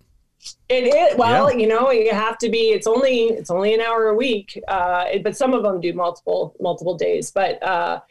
It 0.69 0.93
is 0.93 1.17
well, 1.17 1.51
yeah. 1.51 1.57
you 1.57 1.67
know, 1.67 1.91
you 1.91 2.11
have 2.11 2.37
to 2.39 2.49
be. 2.49 2.69
It's 2.69 2.87
only 2.87 3.25
it's 3.25 3.49
only 3.49 3.73
an 3.73 3.81
hour 3.81 4.07
a 4.07 4.15
week, 4.15 4.59
uh, 4.67 5.05
but 5.23 5.37
some 5.37 5.53
of 5.53 5.63
them 5.63 5.79
do 5.79 5.93
multiple 5.93 6.55
multiple 6.59 6.95
days. 6.95 7.31
But 7.31 7.61
uh, 7.63 8.01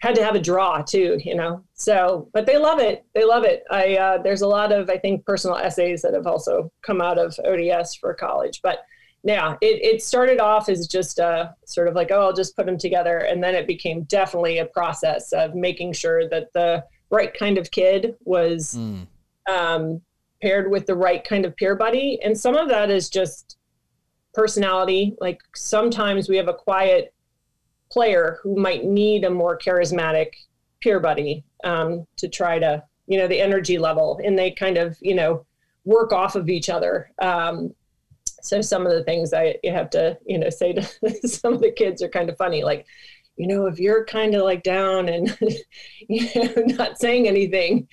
had 0.00 0.14
to 0.14 0.24
have 0.24 0.34
a 0.34 0.40
draw 0.40 0.82
too, 0.82 1.18
you 1.24 1.34
know. 1.34 1.62
So, 1.74 2.28
but 2.32 2.46
they 2.46 2.56
love 2.56 2.78
it. 2.78 3.04
They 3.14 3.24
love 3.24 3.44
it. 3.44 3.64
I 3.70 3.96
uh, 3.96 4.22
there's 4.22 4.42
a 4.42 4.46
lot 4.46 4.72
of 4.72 4.88
I 4.90 4.98
think 4.98 5.24
personal 5.24 5.56
essays 5.56 6.02
that 6.02 6.14
have 6.14 6.26
also 6.26 6.70
come 6.82 7.00
out 7.00 7.18
of 7.18 7.38
ODS 7.44 7.94
for 7.96 8.14
college. 8.14 8.60
But 8.62 8.84
yeah, 9.24 9.56
it 9.60 9.82
it 9.82 10.02
started 10.02 10.40
off 10.40 10.68
as 10.68 10.86
just 10.86 11.18
a 11.18 11.54
sort 11.66 11.88
of 11.88 11.94
like 11.94 12.10
oh 12.10 12.20
I'll 12.20 12.32
just 12.32 12.56
put 12.56 12.66
them 12.66 12.78
together, 12.78 13.18
and 13.18 13.42
then 13.42 13.54
it 13.54 13.66
became 13.66 14.04
definitely 14.04 14.58
a 14.58 14.66
process 14.66 15.32
of 15.32 15.54
making 15.54 15.92
sure 15.94 16.28
that 16.28 16.52
the 16.52 16.84
right 17.10 17.32
kind 17.34 17.58
of 17.58 17.70
kid 17.70 18.14
was. 18.24 18.74
Mm. 18.74 19.06
Um, 19.48 20.02
paired 20.40 20.70
with 20.70 20.86
the 20.86 20.94
right 20.94 21.24
kind 21.24 21.44
of 21.44 21.56
peer 21.56 21.74
buddy. 21.74 22.20
And 22.22 22.38
some 22.38 22.56
of 22.56 22.68
that 22.68 22.90
is 22.90 23.08
just 23.08 23.56
personality. 24.34 25.16
Like 25.20 25.40
sometimes 25.54 26.28
we 26.28 26.36
have 26.36 26.48
a 26.48 26.54
quiet 26.54 27.12
player 27.90 28.38
who 28.42 28.56
might 28.56 28.84
need 28.84 29.24
a 29.24 29.30
more 29.30 29.58
charismatic 29.58 30.28
peer 30.80 31.00
buddy 31.00 31.44
um, 31.64 32.06
to 32.16 32.28
try 32.28 32.58
to, 32.58 32.82
you 33.06 33.18
know, 33.18 33.26
the 33.26 33.40
energy 33.40 33.78
level, 33.78 34.20
and 34.24 34.38
they 34.38 34.50
kind 34.50 34.76
of, 34.76 34.96
you 35.00 35.14
know, 35.14 35.44
work 35.84 36.12
off 36.12 36.36
of 36.36 36.48
each 36.48 36.68
other. 36.68 37.10
Um, 37.20 37.74
so 38.42 38.60
some 38.60 38.86
of 38.86 38.92
the 38.92 39.02
things 39.04 39.32
I 39.32 39.56
you 39.62 39.72
have 39.72 39.90
to, 39.90 40.18
you 40.26 40.38
know, 40.38 40.50
say 40.50 40.72
to 40.74 40.82
some 41.26 41.54
of 41.54 41.60
the 41.60 41.72
kids 41.72 42.02
are 42.02 42.08
kind 42.08 42.28
of 42.28 42.36
funny, 42.36 42.62
like, 42.62 42.86
you 43.36 43.46
know, 43.46 43.66
if 43.66 43.78
you're 43.78 44.04
kind 44.04 44.34
of 44.34 44.42
like 44.42 44.62
down 44.62 45.08
and 45.08 45.36
you 46.08 46.28
know 46.34 46.52
not 46.76 46.98
saying 46.98 47.26
anything, 47.26 47.88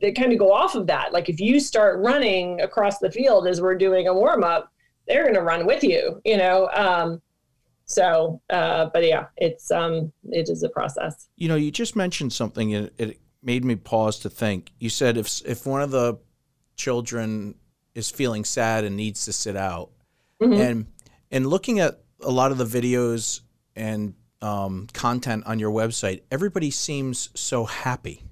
they 0.00 0.12
kind 0.12 0.32
of 0.32 0.38
go 0.38 0.52
off 0.52 0.74
of 0.74 0.86
that. 0.86 1.12
Like 1.12 1.28
if 1.28 1.40
you 1.40 1.58
start 1.58 1.98
running 1.98 2.60
across 2.60 2.98
the 2.98 3.10
field 3.10 3.46
as 3.46 3.60
we're 3.60 3.76
doing 3.76 4.06
a 4.06 4.14
warm 4.14 4.44
up, 4.44 4.70
they're 5.06 5.24
going 5.24 5.34
to 5.34 5.42
run 5.42 5.66
with 5.66 5.82
you, 5.82 6.20
you 6.24 6.36
know. 6.36 6.70
Um, 6.74 7.20
so, 7.86 8.40
uh, 8.50 8.86
but 8.92 9.04
yeah, 9.04 9.26
it's 9.36 9.70
um, 9.70 10.12
it 10.30 10.48
is 10.48 10.62
a 10.62 10.68
process. 10.68 11.28
You 11.36 11.48
know, 11.48 11.56
you 11.56 11.70
just 11.70 11.96
mentioned 11.96 12.32
something, 12.32 12.74
and 12.74 12.90
it 12.98 13.20
made 13.42 13.64
me 13.64 13.76
pause 13.76 14.18
to 14.20 14.30
think. 14.30 14.72
You 14.78 14.88
said 14.88 15.18
if 15.18 15.42
if 15.44 15.66
one 15.66 15.82
of 15.82 15.90
the 15.90 16.18
children 16.76 17.56
is 17.94 18.10
feeling 18.10 18.44
sad 18.44 18.84
and 18.84 18.96
needs 18.96 19.24
to 19.26 19.32
sit 19.32 19.56
out, 19.56 19.90
mm-hmm. 20.40 20.60
and 20.60 20.86
and 21.30 21.46
looking 21.46 21.80
at 21.80 22.00
a 22.22 22.30
lot 22.30 22.52
of 22.52 22.58
the 22.58 22.64
videos 22.64 23.40
and 23.76 24.14
um, 24.40 24.86
content 24.94 25.44
on 25.46 25.58
your 25.58 25.70
website, 25.70 26.22
everybody 26.30 26.70
seems 26.70 27.28
so 27.34 27.64
happy 27.64 28.22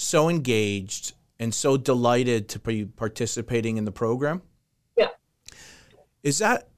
so 0.00 0.28
engaged 0.28 1.12
and 1.38 1.54
so 1.54 1.76
delighted 1.76 2.48
to 2.48 2.58
be 2.58 2.84
participating 2.84 3.76
in 3.76 3.84
the 3.84 3.92
program. 3.92 4.42
Yeah. 4.96 5.08
Is 6.22 6.38
that 6.38 6.68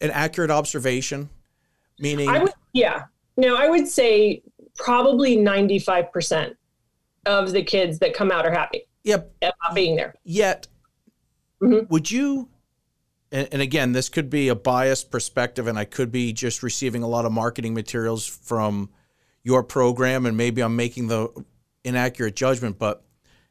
an 0.00 0.10
accurate 0.10 0.50
observation? 0.50 1.28
Meaning, 1.98 2.28
I 2.28 2.42
would, 2.42 2.52
yeah. 2.72 3.04
No, 3.36 3.56
I 3.56 3.68
would 3.68 3.86
say 3.86 4.42
probably 4.76 5.36
95% 5.36 6.54
of 7.26 7.52
the 7.52 7.62
kids 7.62 7.98
that 8.00 8.14
come 8.14 8.32
out 8.32 8.46
are 8.46 8.50
happy. 8.50 8.86
Yep. 9.04 9.32
About 9.42 9.74
being 9.74 9.96
there. 9.96 10.14
Yet, 10.24 10.66
mm-hmm. 11.62 11.86
would 11.90 12.10
you, 12.10 12.48
and, 13.30 13.48
and 13.52 13.62
again, 13.62 13.92
this 13.92 14.08
could 14.08 14.30
be 14.30 14.48
a 14.48 14.54
biased 14.54 15.10
perspective, 15.10 15.66
and 15.66 15.78
I 15.78 15.84
could 15.84 16.10
be 16.10 16.32
just 16.32 16.62
receiving 16.62 17.02
a 17.02 17.08
lot 17.08 17.24
of 17.24 17.32
marketing 17.32 17.74
materials 17.74 18.26
from 18.26 18.90
your 19.42 19.62
program, 19.62 20.26
and 20.26 20.36
maybe 20.36 20.62
I'm 20.62 20.76
making 20.76 21.08
the 21.08 21.28
inaccurate 21.84 22.36
judgment, 22.36 22.78
but 22.78 23.04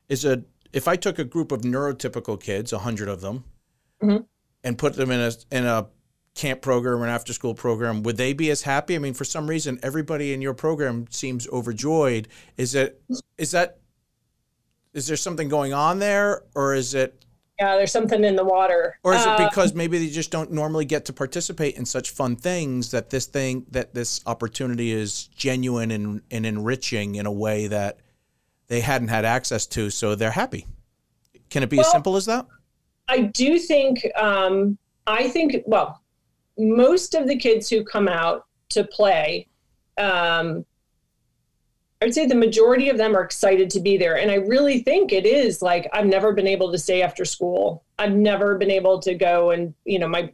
is 0.10 0.26
a 0.26 0.44
if 0.74 0.88
I 0.88 0.96
took 0.96 1.20
a 1.20 1.24
group 1.24 1.52
of 1.52 1.62
neurotypical 1.62 2.42
kids, 2.42 2.72
a 2.72 2.80
hundred 2.80 3.10
of 3.10 3.22
them, 3.22 3.44
mm-hmm. 4.02 4.24
and 4.64 4.78
put 4.78 4.96
them 4.96 5.12
in 5.12 5.20
a 5.20 5.32
in 5.52 5.66
a 5.66 5.88
camp 6.34 6.62
program 6.62 7.02
or 7.02 7.04
an 7.04 7.10
after 7.10 7.34
school 7.34 7.54
program, 7.54 8.04
would 8.04 8.18
they 8.18 8.34
be 8.34 8.50
as 8.52 8.62
happy? 8.62 8.96
I 8.96 9.00
mean, 9.00 9.14
for 9.14 9.26
some 9.26 9.48
reason, 9.48 9.80
everybody 9.84 10.34
in 10.34 10.42
your 10.42 10.54
program 10.54 11.08
seems 11.10 11.48
overjoyed. 11.50 12.28
Is 12.58 12.76
it 12.76 13.02
is 13.38 13.52
that 13.52 13.80
is 14.94 15.08
there 15.08 15.18
something 15.18 15.50
going 15.50 15.74
on 15.74 16.00
there, 16.00 16.44
or 16.56 16.74
is 16.74 16.94
it? 16.94 17.26
Yeah, 17.60 17.76
there's 17.76 17.92
something 17.92 18.24
in 18.24 18.36
the 18.36 18.44
water. 18.44 18.98
Or 19.04 19.14
is 19.14 19.22
it 19.22 19.30
uh, 19.30 19.48
because 19.48 19.76
maybe 19.76 20.00
they 20.00 20.10
just 20.10 20.32
don't 20.32 20.52
normally 20.52 20.84
get 20.84 21.06
to 21.06 21.14
participate 21.14 21.76
in 21.76 21.86
such 21.86 22.10
fun 22.10 22.36
things 22.36 22.90
that 22.92 23.12
this 23.12 23.28
thing 23.28 23.66
that 23.70 23.94
this 23.94 24.22
opportunity 24.26 24.92
is 24.92 25.28
genuine 25.28 25.92
and, 25.92 26.22
and 26.32 26.46
enriching 26.46 27.16
in 27.16 27.28
a 27.28 27.32
way 27.32 27.68
that 27.68 28.00
they 28.72 28.80
hadn't 28.80 29.10
had 29.10 29.26
access 29.26 29.66
to, 29.68 29.90
so 29.90 30.16
they're 30.16 30.32
happy. 30.32 30.66
Can 31.50 31.62
it 31.62 31.70
be 31.70 31.76
well, 31.76 31.86
as 31.86 31.92
simple 31.92 32.16
as 32.16 32.26
that? 32.28 32.48
I 33.10 33.24
do 33.24 33.60
think, 33.60 34.08
um, 34.16 34.78
I 35.06 35.28
think, 35.28 35.58
well, 35.66 36.02
most 36.58 37.14
of 37.14 37.28
the 37.28 37.36
kids 37.36 37.70
who 37.70 37.84
come 37.84 38.08
out 38.08 38.46
to 38.70 38.86
play, 38.86 39.50
um, 39.98 40.66
I 42.02 42.06
would 42.06 42.14
say 42.14 42.26
the 42.26 42.34
majority 42.34 42.88
of 42.88 42.98
them 42.98 43.14
are 43.14 43.24
excited 43.24 43.70
to 43.72 43.82
be 43.82 43.98
there. 43.98 44.18
And 44.18 44.32
I 44.32 44.36
really 44.36 44.80
think 44.84 45.12
it 45.12 45.26
is 45.26 45.62
like, 45.62 45.90
I've 45.92 46.08
never 46.08 46.32
been 46.32 46.48
able 46.48 46.72
to 46.72 46.78
stay 46.78 47.02
after 47.02 47.26
school. 47.26 47.84
I've 48.00 48.16
never 48.16 48.58
been 48.58 48.72
able 48.72 49.02
to 49.02 49.14
go 49.16 49.52
and, 49.52 49.74
you 49.84 50.00
know, 50.00 50.08
my, 50.08 50.32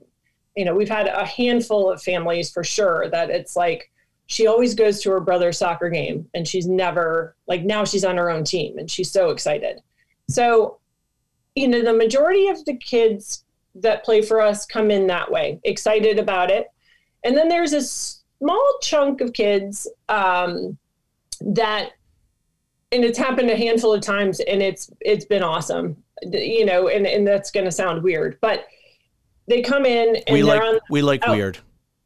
you 0.55 0.63
know, 0.63 0.75
we've 0.75 0.87
had 0.87 1.07
a 1.07 1.25
handful 1.25 1.89
of 1.89 2.03
families 2.03 2.51
for 2.51 2.63
sure 2.63 3.09
that 3.09 3.31
it's 3.31 3.55
like, 3.55 3.89
she 4.27 4.45
always 4.45 4.75
goes 4.75 5.01
to 5.01 5.11
her 5.11 5.21
brother's 5.21 5.57
soccer 5.57 5.89
game 5.89 6.29
and 6.33 6.47
she's 6.47 6.67
never 6.67 7.35
like 7.47 7.63
now 7.63 7.85
she's 7.85 8.03
on 8.03 8.17
her 8.17 8.29
own 8.29 8.43
team 8.43 8.77
and 8.77 8.91
she's 8.91 9.09
so 9.09 9.29
excited. 9.29 9.81
So 10.29 10.79
you 11.55 11.67
know 11.67 11.81
the 11.81 11.93
majority 11.93 12.49
of 12.49 12.63
the 12.65 12.75
kids 12.75 13.45
that 13.75 14.03
play 14.03 14.21
for 14.21 14.41
us 14.41 14.65
come 14.65 14.91
in 14.91 15.07
that 15.07 15.31
way 15.31 15.59
excited 15.63 16.19
about 16.19 16.51
it. 16.51 16.67
And 17.23 17.35
then 17.35 17.47
there's 17.47 17.73
a 17.73 17.81
small 17.81 18.77
chunk 18.81 19.21
of 19.21 19.33
kids 19.33 19.87
um, 20.09 20.77
that 21.41 21.91
and 22.91 23.03
it's 23.03 23.17
happened 23.17 23.49
a 23.49 23.57
handful 23.57 23.93
of 23.93 24.01
times 24.01 24.39
and 24.41 24.61
it's 24.61 24.91
it's 24.99 25.25
been 25.25 25.43
awesome. 25.43 26.03
You 26.23 26.65
know 26.65 26.89
and, 26.89 27.07
and 27.07 27.25
that's 27.25 27.51
going 27.51 27.65
to 27.65 27.71
sound 27.71 28.03
weird 28.03 28.39
but 28.41 28.65
they 29.47 29.61
come 29.61 29.85
in 29.85 30.15
and 30.27 30.33
we 30.33 30.43
like 30.43 30.61
on, 30.61 30.79
we 30.89 31.01
like 31.01 31.23
oh, 31.27 31.31
weird 31.31 31.59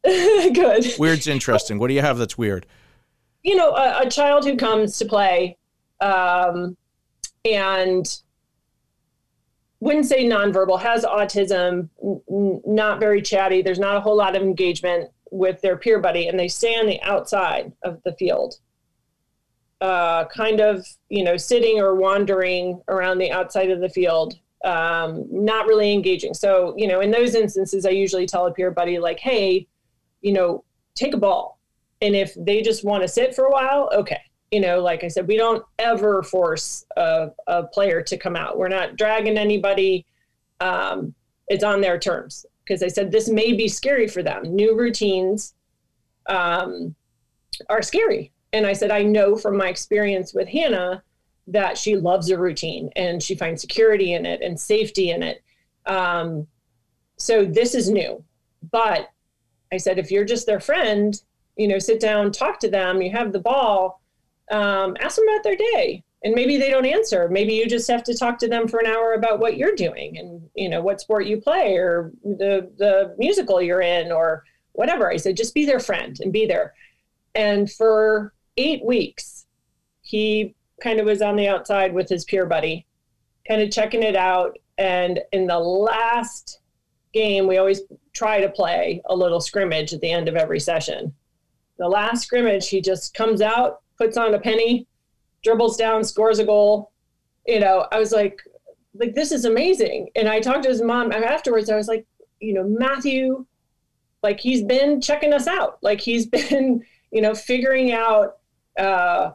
Good. 0.54 0.96
Weird's 0.98 1.28
interesting. 1.28 1.78
What 1.78 1.88
do 1.88 1.94
you 1.94 2.02
have 2.02 2.18
that's 2.18 2.38
weird? 2.38 2.66
You 3.44 3.56
know, 3.56 3.72
a, 3.72 4.02
a 4.06 4.10
child 4.10 4.46
who 4.46 4.56
comes 4.58 4.98
to 4.98 5.06
play 5.06 5.58
um, 6.00 6.76
and 7.46 8.20
wouldn't 9.80 10.06
say 10.06 10.24
nonverbal, 10.26 10.80
has 10.80 11.04
autism, 11.04 11.90
n- 12.04 12.62
not 12.66 13.00
very 13.00 13.22
chatty. 13.22 13.62
There's 13.62 13.80
not 13.80 13.98
a 13.98 14.00
whole 14.00 14.16
lot 14.16 14.36
of 14.36 14.42
engagement 14.42 15.10
with 15.32 15.62
their 15.62 15.78
peer 15.78 16.00
buddy, 16.00 16.28
and 16.28 16.40
they 16.40 16.48
stay 16.48 16.76
on 16.76 16.86
the 16.86 17.02
outside 17.02 17.72
of 17.84 18.02
the 18.04 18.14
field, 18.14 18.56
uh, 19.82 20.26
kind 20.26 20.60
of, 20.60 20.86
you 21.10 21.24
know, 21.24 21.38
sitting 21.38 21.80
or 21.80 21.96
wandering 21.96 22.82
around 22.88 23.18
the 23.18 23.32
outside 23.32 23.72
of 23.72 23.80
the 23.80 23.90
field, 23.90 24.36
um, 24.64 25.26
not 25.32 25.66
really 25.66 25.94
engaging. 25.94 26.34
So, 26.34 26.76
you 26.78 26.88
know, 26.88 27.02
in 27.02 27.10
those 27.10 27.34
instances, 27.34 27.86
I 27.86 27.90
usually 27.90 28.28
tell 28.28 28.46
a 28.46 28.52
peer 28.52 28.72
buddy, 28.72 29.00
like, 29.00 29.20
hey, 29.20 29.68
you 30.22 30.34
know, 30.34 30.64
take 30.96 31.14
a 31.14 31.18
ball. 31.18 31.60
And 32.02 32.16
if 32.16 32.34
they 32.36 32.62
just 32.62 32.84
want 32.84 33.04
to 33.04 33.08
sit 33.08 33.36
for 33.36 33.46
a 33.46 33.52
while, 33.52 33.90
okay. 33.94 34.22
You 34.52 34.60
know, 34.60 34.82
like 34.82 35.04
I 35.04 35.08
said, 35.08 35.28
we 35.28 35.38
don't 35.38 35.64
ever 35.80 36.24
force 36.24 36.86
a, 36.98 37.30
a 37.48 37.64
player 37.64 38.02
to 38.02 38.18
come 38.18 38.36
out. 38.36 38.58
We're 38.58 38.68
not 38.68 38.98
dragging 38.98 39.38
anybody. 39.38 40.06
Um, 40.60 41.14
it's 41.48 41.64
on 41.64 41.80
their 41.80 41.98
terms 41.98 42.46
because 42.64 42.84
I 42.84 42.88
said 42.88 43.12
this 43.12 43.30
may 43.30 43.54
be 43.54 43.68
scary 43.68 44.08
for 44.08 44.24
them. 44.24 44.44
New 44.44 44.78
routines 44.78 45.54
um, 46.28 46.96
are 47.70 47.82
scary. 47.82 48.32
And 48.54 48.66
I 48.66 48.74
said, 48.74 48.92
I 48.92 49.04
know 49.04 49.38
from 49.38 49.58
my 49.58 49.70
experience 49.70 50.34
with 50.34 50.48
Hannah 50.48 51.04
that 51.48 51.78
she 51.78 51.96
loves 51.96 52.30
a 52.30 52.38
routine 52.38 52.90
and 52.96 53.22
she 53.22 53.36
finds 53.36 53.62
security 53.62 54.14
in 54.14 54.26
it 54.26 54.42
and 54.42 54.60
safety 54.60 55.12
in 55.12 55.24
it. 55.24 55.44
Um, 55.86 56.48
so 57.18 57.46
this 57.46 57.76
is 57.76 57.90
new, 57.90 58.24
but 58.72 59.10
I 59.72 59.78
said, 59.78 60.00
if 60.00 60.12
you're 60.12 60.26
just 60.26 60.46
their 60.46 60.60
friend, 60.60 61.20
you 61.56 61.68
know, 61.68 61.80
sit 61.80 62.00
down, 62.00 62.32
talk 62.32 62.60
to 62.60 62.70
them, 62.70 63.02
you 63.02 63.12
have 63.12 63.32
the 63.32 63.40
ball, 63.40 64.02
um, 64.52 64.98
ask 65.00 65.16
them 65.16 65.28
about 65.28 65.44
their 65.44 65.56
day. 65.56 66.04
And 66.24 66.36
maybe 66.36 66.58
they 66.58 66.70
don't 66.70 66.86
answer. 66.86 67.28
Maybe 67.30 67.54
you 67.54 67.68
just 67.68 67.90
have 67.90 68.04
to 68.04 68.16
talk 68.16 68.38
to 68.40 68.48
them 68.48 68.68
for 68.68 68.80
an 68.80 68.86
hour 68.86 69.14
about 69.14 69.40
what 69.40 69.58
you're 69.58 69.76
doing 69.76 70.20
and, 70.20 70.48
you 70.56 70.70
know, 70.70 70.82
what 70.82 71.02
sport 71.02 71.26
you 71.26 71.42
play 71.42 71.78
or 71.78 72.12
the, 72.24 72.70
the 72.78 73.16
musical 73.18 73.60
you're 73.60 73.82
in 73.82 74.12
or 74.12 74.44
whatever. 74.74 75.10
I 75.10 75.18
said, 75.18 75.36
just 75.36 75.56
be 75.56 75.66
their 75.66 75.80
friend 75.80 76.20
and 76.20 76.32
be 76.32 76.46
there. 76.46 76.76
And 77.34 77.72
for 77.72 78.34
eight 78.58 78.86
weeks, 78.86 79.48
he 80.04 80.54
kind 80.82 81.00
of 81.00 81.08
was 81.08 81.24
on 81.24 81.36
the 81.36 81.48
outside 81.48 81.94
with 81.94 82.08
his 82.08 82.26
peer 82.26 82.46
buddy, 82.46 82.86
kind 83.48 83.62
of 83.62 83.72
checking 83.72 84.04
it 84.04 84.16
out. 84.16 84.58
And 84.78 85.22
in 85.32 85.48
the 85.48 85.60
last 85.60 86.60
game, 87.14 87.48
we 87.48 87.58
always 87.58 87.82
try 88.14 88.42
to 88.42 88.50
play 88.50 89.02
a 89.06 89.16
little 89.16 89.42
scrimmage 89.42 89.94
at 89.94 90.02
the 90.02 90.12
end 90.12 90.28
of 90.28 90.36
every 90.36 90.60
session. 90.60 91.14
The 91.78 91.88
last 91.88 92.24
scrimmage, 92.24 92.70
he 92.70 92.82
just 92.82 93.14
comes 93.14 93.42
out, 93.42 93.82
puts 93.98 94.18
on 94.18 94.34
a 94.34 94.40
penny, 94.40 94.88
dribbles 95.44 95.78
down, 95.78 96.04
scores 96.04 96.40
a 96.40 96.46
goal. 96.46 96.92
You 97.48 97.60
know, 97.60 97.88
I 97.92 98.00
was 98.00 98.12
like, 98.12 98.42
like 98.94 99.16
this 99.16 99.32
is 99.32 99.46
amazing. 99.46 100.10
And 100.16 100.28
I 100.28 100.40
talked 100.40 100.64
to 100.64 100.70
his 100.70 100.82
mom 100.82 101.12
afterwards. 101.12 101.70
I 101.70 101.76
was 101.76 101.88
like, 101.88 102.06
you 102.40 102.54
know, 102.54 102.64
Matthew, 102.64 103.46
like 104.24 104.40
he's 104.40 104.64
been 104.64 105.02
checking 105.02 105.34
us 105.34 105.48
out. 105.48 105.80
Like 105.82 106.02
he's 106.02 106.26
been, 106.28 106.84
you 107.12 107.22
know, 107.22 107.34
figuring 107.34 107.92
out 107.92 108.38
uh, 108.78 109.32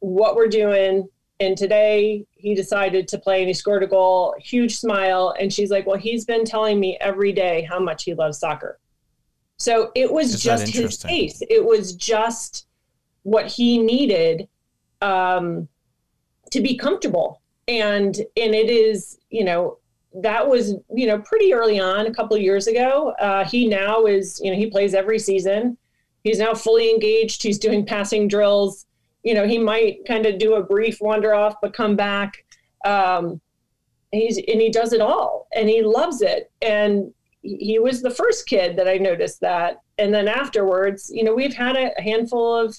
what 0.00 0.36
we're 0.36 0.48
doing. 0.48 1.08
And 1.38 1.56
today 1.56 2.24
he 2.32 2.54
decided 2.54 3.08
to 3.08 3.18
play 3.18 3.40
and 3.40 3.48
he 3.48 3.54
scored 3.54 3.82
a 3.82 3.86
goal, 3.86 4.34
huge 4.38 4.76
smile. 4.76 5.34
And 5.38 5.52
she's 5.52 5.70
like, 5.70 5.86
Well, 5.86 5.98
he's 5.98 6.24
been 6.24 6.44
telling 6.44 6.80
me 6.80 6.96
every 7.00 7.32
day 7.32 7.66
how 7.68 7.78
much 7.78 8.04
he 8.04 8.14
loves 8.14 8.38
soccer. 8.38 8.78
So 9.58 9.90
it 9.94 10.10
was 10.10 10.34
Is 10.34 10.42
just 10.42 10.68
his 10.68 10.98
pace. 10.98 11.42
It 11.48 11.64
was 11.64 11.94
just 11.94 12.66
what 13.22 13.46
he 13.46 13.78
needed 13.78 14.48
um, 15.02 15.68
to 16.50 16.60
be 16.60 16.76
comfortable. 16.76 17.42
And 17.68 18.16
and 18.36 18.54
it 18.54 18.70
is, 18.70 19.18
you 19.30 19.44
know, 19.44 19.78
that 20.14 20.48
was, 20.48 20.74
you 20.94 21.06
know, 21.06 21.18
pretty 21.18 21.52
early 21.52 21.78
on, 21.78 22.06
a 22.06 22.14
couple 22.14 22.36
of 22.36 22.42
years 22.42 22.66
ago. 22.66 23.10
Uh, 23.20 23.44
he 23.44 23.66
now 23.66 24.06
is, 24.06 24.40
you 24.42 24.50
know, 24.50 24.56
he 24.56 24.70
plays 24.70 24.94
every 24.94 25.18
season. 25.18 25.76
He's 26.22 26.38
now 26.38 26.54
fully 26.54 26.90
engaged. 26.90 27.42
He's 27.42 27.58
doing 27.58 27.84
passing 27.84 28.28
drills 28.28 28.86
you 29.26 29.34
know, 29.34 29.44
he 29.44 29.58
might 29.58 30.06
kind 30.06 30.24
of 30.24 30.38
do 30.38 30.54
a 30.54 30.62
brief 30.62 31.00
wander 31.00 31.34
off, 31.34 31.56
but 31.60 31.74
come 31.74 31.96
back. 31.96 32.44
Um, 32.84 33.40
he's 34.12 34.38
and 34.38 34.60
he 34.60 34.70
does 34.70 34.92
it 34.92 35.00
all, 35.00 35.48
and 35.52 35.68
he 35.68 35.82
loves 35.82 36.22
it. 36.22 36.52
And 36.62 37.12
he 37.42 37.80
was 37.80 38.02
the 38.02 38.10
first 38.10 38.46
kid 38.46 38.76
that 38.76 38.86
I 38.86 38.98
noticed 38.98 39.40
that. 39.40 39.80
And 39.98 40.14
then 40.14 40.28
afterwards, 40.28 41.10
you 41.12 41.24
know, 41.24 41.34
we've 41.34 41.54
had 41.54 41.74
a 41.74 42.00
handful 42.00 42.54
of 42.54 42.76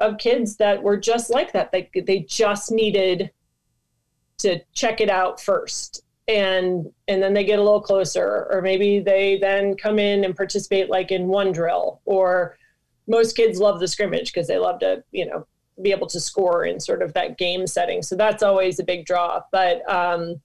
of 0.00 0.18
kids 0.18 0.56
that 0.56 0.82
were 0.82 0.96
just 0.96 1.30
like 1.30 1.52
that. 1.52 1.70
They 1.70 1.88
they 1.94 2.26
just 2.28 2.72
needed 2.72 3.30
to 4.38 4.60
check 4.72 5.00
it 5.00 5.08
out 5.08 5.40
first 5.40 6.02
and 6.26 6.90
and 7.06 7.22
then 7.22 7.32
they 7.32 7.44
get 7.44 7.60
a 7.60 7.62
little 7.62 7.80
closer 7.80 8.48
or 8.50 8.60
maybe 8.60 8.98
they 8.98 9.38
then 9.38 9.76
come 9.76 9.98
in 9.98 10.24
and 10.24 10.34
participate 10.34 10.88
like 10.88 11.10
in 11.10 11.28
one 11.28 11.52
drill 11.52 12.00
or 12.06 12.56
most 13.06 13.36
kids 13.36 13.58
love 13.58 13.80
the 13.80 13.88
scrimmage 13.88 14.32
because 14.32 14.46
they 14.46 14.56
love 14.56 14.78
to 14.78 15.02
you 15.10 15.26
know 15.26 15.46
be 15.82 15.90
able 15.90 16.06
to 16.08 16.20
score 16.20 16.64
in 16.64 16.80
sort 16.80 17.02
of 17.02 17.12
that 17.14 17.38
game 17.38 17.66
setting. 17.66 18.02
So 18.02 18.16
that's 18.16 18.42
always 18.42 18.78
a 18.78 18.84
big 18.84 19.06
draw. 19.06 19.40
But 19.52 19.88
um, 19.90 20.40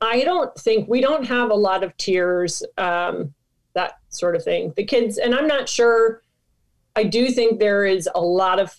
I 0.00 0.22
don't 0.24 0.54
think 0.58 0.88
we 0.88 1.00
don't 1.00 1.24
have 1.24 1.50
a 1.50 1.54
lot 1.54 1.82
of 1.82 1.96
tears, 1.96 2.62
um, 2.78 3.34
that 3.74 3.98
sort 4.08 4.36
of 4.36 4.42
thing. 4.42 4.72
The 4.76 4.84
kids, 4.84 5.18
and 5.18 5.34
I'm 5.34 5.46
not 5.46 5.68
sure. 5.68 6.22
I 6.94 7.04
do 7.04 7.28
think 7.28 7.58
there 7.58 7.84
is 7.84 8.08
a 8.14 8.20
lot 8.20 8.58
of, 8.58 8.74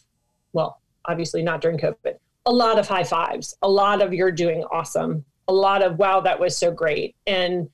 well, 0.54 0.82
obviously 1.06 1.44
not 1.44 1.62
during 1.62 1.78
COVID, 1.78 2.16
a 2.46 2.52
lot 2.52 2.80
of 2.80 2.88
high 2.88 3.04
fives, 3.04 3.56
a 3.62 3.70
lot 3.70 4.02
of 4.02 4.14
you're 4.14 4.32
doing 4.32 4.64
awesome, 4.72 5.24
a 5.48 5.54
lot 5.54 5.84
of 5.84 6.00
wow, 6.00 6.20
that 6.22 6.40
was 6.40 6.58
so 6.58 6.72
great, 6.72 7.16
and 7.28 7.70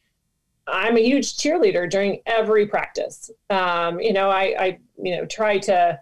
I'm 0.67 0.97
a 0.97 1.03
huge 1.03 1.37
cheerleader 1.37 1.89
during 1.89 2.21
every 2.25 2.67
practice. 2.67 3.29
Um, 3.49 3.99
you 3.99 4.13
know, 4.13 4.29
I, 4.29 4.55
I, 4.57 4.79
you 5.01 5.15
know, 5.15 5.25
try 5.25 5.57
to 5.59 5.99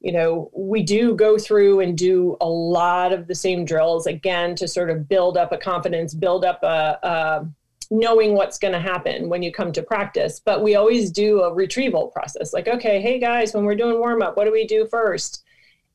you 0.00 0.12
know, 0.12 0.50
we 0.54 0.82
do 0.82 1.14
go 1.14 1.38
through 1.38 1.80
and 1.80 1.98
do 1.98 2.36
a 2.40 2.48
lot 2.48 3.12
of 3.12 3.26
the 3.26 3.34
same 3.34 3.64
drills 3.64 4.06
again 4.06 4.54
to 4.56 4.68
sort 4.68 4.90
of 4.90 5.08
build 5.08 5.36
up 5.36 5.52
a 5.52 5.58
confidence, 5.58 6.14
build 6.14 6.44
up 6.44 6.62
a, 6.62 6.98
a 7.02 7.46
knowing 7.90 8.34
what's 8.34 8.58
going 8.58 8.74
to 8.74 8.80
happen 8.80 9.28
when 9.28 9.42
you 9.42 9.50
come 9.50 9.72
to 9.72 9.82
practice. 9.82 10.40
But 10.44 10.62
we 10.62 10.76
always 10.76 11.10
do 11.10 11.42
a 11.42 11.52
retrieval 11.52 12.08
process 12.08 12.52
like, 12.52 12.68
okay, 12.68 13.00
hey 13.00 13.18
guys, 13.18 13.54
when 13.54 13.64
we're 13.64 13.74
doing 13.74 13.98
warm 13.98 14.22
up, 14.22 14.36
what 14.36 14.44
do 14.44 14.52
we 14.52 14.66
do 14.66 14.86
first? 14.86 15.42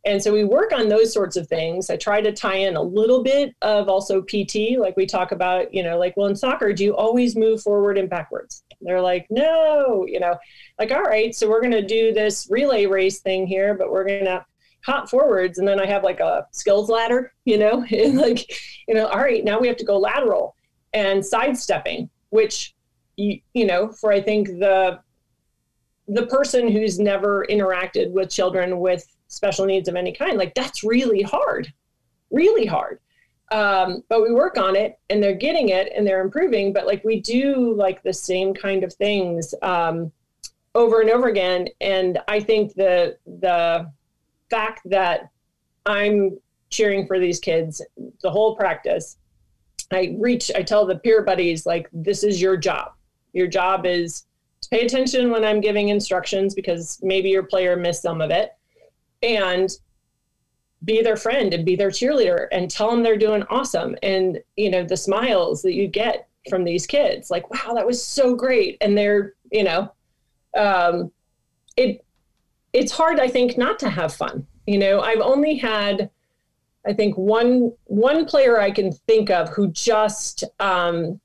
And 0.05 0.21
so 0.21 0.33
we 0.33 0.43
work 0.43 0.73
on 0.73 0.89
those 0.89 1.13
sorts 1.13 1.37
of 1.37 1.47
things. 1.47 1.89
I 1.89 1.95
try 1.95 2.19
to 2.19 2.33
tie 2.33 2.57
in 2.57 2.75
a 2.75 2.81
little 2.81 3.23
bit 3.23 3.55
of 3.61 3.87
also 3.87 4.21
PT, 4.21 4.77
like 4.77 4.97
we 4.97 5.05
talk 5.05 5.31
about, 5.31 5.73
you 5.73 5.81
know, 5.81 5.97
like, 5.97 6.17
well, 6.17 6.27
in 6.27 6.35
soccer, 6.35 6.73
do 6.73 6.83
you 6.83 6.93
always 6.93 7.37
move 7.37 7.61
forward 7.61 7.97
and 7.97 8.09
backwards? 8.09 8.63
They're 8.83 9.01
like, 9.01 9.27
no, 9.29 10.05
you 10.07 10.19
know, 10.19 10.37
like, 10.79 10.91
all 10.91 11.03
right, 11.03 11.33
so 11.33 11.49
we're 11.49 11.61
going 11.61 11.71
to 11.71 11.85
do 11.85 12.13
this 12.13 12.47
relay 12.49 12.85
race 12.85 13.19
thing 13.19 13.47
here, 13.47 13.73
but 13.73 13.91
we're 13.91 14.05
going 14.05 14.25
to 14.25 14.45
hop 14.85 15.09
forwards. 15.09 15.59
And 15.59 15.67
then 15.67 15.79
I 15.79 15.85
have 15.85 16.03
like 16.03 16.19
a 16.19 16.47
skills 16.51 16.89
ladder, 16.89 17.33
you 17.45 17.57
know, 17.57 17.85
and 17.91 18.17
like, 18.17 18.49
you 18.87 18.93
know, 18.93 19.07
all 19.07 19.19
right, 19.19 19.43
now 19.43 19.59
we 19.59 19.67
have 19.67 19.77
to 19.77 19.85
go 19.85 19.97
lateral 19.97 20.55
and 20.93 21.25
sidestepping, 21.25 22.09
which, 22.29 22.75
you, 23.15 23.39
you 23.53 23.65
know, 23.65 23.91
for 23.91 24.11
I 24.11 24.21
think 24.21 24.47
the, 24.47 24.99
the 26.07 26.27
person 26.27 26.69
who's 26.69 26.99
never 26.99 27.45
interacted 27.49 28.11
with 28.11 28.29
children 28.29 28.79
with 28.79 29.05
special 29.27 29.65
needs 29.65 29.87
of 29.87 29.95
any 29.95 30.11
kind, 30.11 30.37
like 30.37 30.53
that's 30.53 30.83
really 30.83 31.21
hard, 31.21 31.71
really 32.29 32.65
hard. 32.65 32.99
Um, 33.53 34.03
but 34.09 34.23
we 34.23 34.33
work 34.33 34.57
on 34.57 34.75
it 34.75 34.97
and 35.11 35.21
they're 35.21 35.35
getting 35.35 35.69
it 35.69 35.93
and 35.95 36.07
they're 36.07 36.21
improving. 36.21 36.73
But 36.73 36.87
like 36.87 37.03
we 37.03 37.21
do 37.21 37.75
like 37.75 38.01
the 38.01 38.11
same 38.11 38.51
kind 38.51 38.83
of 38.83 38.91
things 38.93 39.53
um, 39.61 40.11
over 40.73 41.01
and 41.01 41.09
over 41.11 41.27
again. 41.27 41.67
And 41.79 42.17
I 42.27 42.39
think 42.39 42.73
the 42.73 43.17
the 43.27 43.91
fact 44.49 44.81
that 44.89 45.29
I'm 45.85 46.39
cheering 46.71 47.05
for 47.05 47.19
these 47.19 47.39
kids 47.39 47.79
the 48.23 48.31
whole 48.31 48.55
practice, 48.55 49.17
I 49.91 50.15
reach, 50.19 50.51
I 50.55 50.63
tell 50.63 50.87
the 50.87 50.95
peer 50.95 51.21
buddies 51.21 51.67
like 51.67 51.87
this 51.93 52.23
is 52.23 52.41
your 52.41 52.57
job. 52.57 52.93
Your 53.33 53.47
job 53.47 53.85
is 53.85 54.25
to 54.61 54.69
pay 54.69 54.83
attention 54.83 55.29
when 55.29 55.43
I'm 55.43 55.61
giving 55.61 55.89
instructions 55.89 56.55
because 56.55 56.99
maybe 57.03 57.29
your 57.29 57.43
player 57.43 57.75
missed 57.75 58.01
some 58.01 58.19
of 58.19 58.31
it, 58.31 58.51
and 59.21 59.69
be 60.85 61.01
their 61.01 61.15
friend 61.15 61.53
and 61.53 61.65
be 61.65 61.75
their 61.75 61.89
cheerleader 61.89 62.47
and 62.51 62.69
tell 62.69 62.89
them 62.89 63.03
they're 63.03 63.17
doing 63.17 63.43
awesome. 63.49 63.95
And 64.03 64.39
you 64.57 64.69
know 64.69 64.83
the 64.83 64.97
smiles 64.97 65.61
that 65.61 65.73
you 65.73 65.87
get 65.87 66.27
from 66.49 66.65
these 66.65 66.85
kids 66.85 67.31
like 67.31 67.49
wow 67.49 67.73
that 67.73 67.85
was 67.85 68.03
so 68.03 68.35
great. 68.35 68.77
And 68.81 68.97
they're 68.97 69.33
you 69.51 69.63
know 69.63 69.91
um, 70.57 71.11
it 71.77 72.05
it's 72.73 72.91
hard 72.91 73.19
i 73.19 73.27
think 73.27 73.57
not 73.57 73.79
to 73.79 73.89
have 73.89 74.13
fun. 74.13 74.45
You 74.65 74.77
know 74.77 75.01
i've 75.01 75.19
only 75.19 75.55
had 75.55 76.09
i 76.85 76.93
think 76.93 77.17
one 77.17 77.73
one 77.85 78.25
player 78.25 78.59
i 78.59 78.71
can 78.71 78.91
think 78.91 79.29
of 79.29 79.49
who 79.49 79.67
just 79.67 80.45
um, 80.59 81.19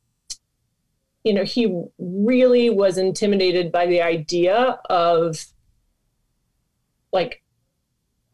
you 1.24 1.32
know 1.32 1.44
he 1.44 1.82
really 1.98 2.70
was 2.70 2.98
intimidated 2.98 3.70
by 3.70 3.86
the 3.86 4.02
idea 4.02 4.80
of 4.90 5.44
like 7.12 7.42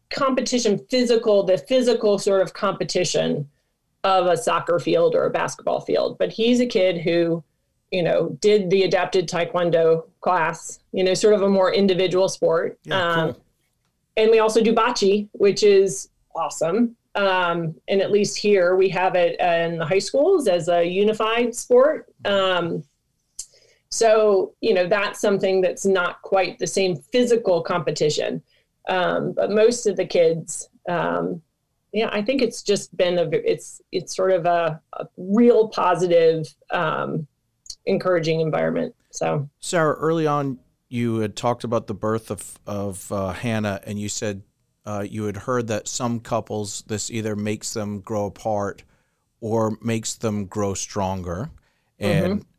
competition 0.09 0.79
physical 0.89 1.43
the 1.43 1.57
physical 1.57 2.17
sort 2.19 2.41
of 2.41 2.53
competition 2.53 3.49
of 4.03 4.27
a 4.27 4.37
soccer 4.37 4.79
field 4.79 5.15
or 5.15 5.25
a 5.25 5.29
basketball 5.29 5.81
field. 5.81 6.17
But 6.17 6.31
he's 6.31 6.59
a 6.59 6.65
kid 6.65 7.01
who 7.01 7.43
you 7.91 8.03
know 8.03 8.37
did 8.39 8.69
the 8.69 8.83
adapted 8.83 9.27
taekwondo 9.27 10.05
class 10.21 10.79
you 10.91 11.03
know 11.03 11.13
sort 11.13 11.33
of 11.33 11.41
a 11.41 11.49
more 11.49 11.73
individual 11.73 12.29
sport. 12.29 12.77
Yeah, 12.83 13.01
um, 13.01 13.33
cool. 13.33 13.41
and 14.17 14.31
we 14.31 14.39
also 14.39 14.61
do 14.61 14.73
bocce 14.73 15.27
which 15.33 15.63
is 15.63 16.09
awesome. 16.35 16.95
Um, 17.15 17.75
and 17.87 18.01
at 18.01 18.11
least 18.11 18.37
here 18.37 18.75
we 18.75 18.89
have 18.89 19.15
it 19.15 19.39
in 19.39 19.77
the 19.77 19.85
high 19.85 19.99
schools 19.99 20.47
as 20.49 20.67
a 20.67 20.83
unified 20.83 21.55
sport. 21.55 22.13
Um, 22.25 22.83
so 23.89 24.53
you 24.61 24.73
know 24.73 24.87
that's 24.87 25.19
something 25.19 25.61
that's 25.61 25.85
not 25.85 26.21
quite 26.21 26.59
the 26.59 26.67
same 26.67 26.95
physical 26.95 27.61
competition 27.61 28.43
um, 28.87 29.33
but 29.33 29.51
most 29.51 29.87
of 29.87 29.95
the 29.95 30.05
kids, 30.05 30.69
um, 30.87 31.41
yeah, 31.91 32.09
I 32.11 32.21
think 32.21 32.41
it's 32.41 32.61
just 32.61 32.95
been 32.95 33.17
a 33.17 33.29
it's 33.31 33.81
it's 33.91 34.15
sort 34.15 34.31
of 34.31 34.45
a, 34.45 34.81
a 34.93 35.07
real 35.17 35.69
positive, 35.69 36.45
um, 36.71 37.27
encouraging 37.85 38.41
environment. 38.41 38.93
So, 39.11 39.49
Sarah, 39.59 39.95
early 39.95 40.27
on, 40.27 40.59
you 40.89 41.19
had 41.19 41.35
talked 41.35 41.63
about 41.63 41.87
the 41.87 41.93
birth 41.93 42.31
of 42.31 42.59
of 42.67 43.11
uh, 43.11 43.33
Hannah, 43.33 43.79
and 43.85 43.99
you 43.99 44.09
said 44.09 44.41
uh, 44.85 45.05
you 45.07 45.25
had 45.25 45.37
heard 45.37 45.67
that 45.67 45.87
some 45.87 46.19
couples 46.19 46.83
this 46.87 47.09
either 47.09 47.35
makes 47.35 47.73
them 47.73 48.01
grow 48.01 48.25
apart 48.25 48.83
or 49.39 49.77
makes 49.81 50.15
them 50.15 50.45
grow 50.45 50.73
stronger, 50.73 51.49
and 51.99 52.25
mm-hmm 52.25 52.49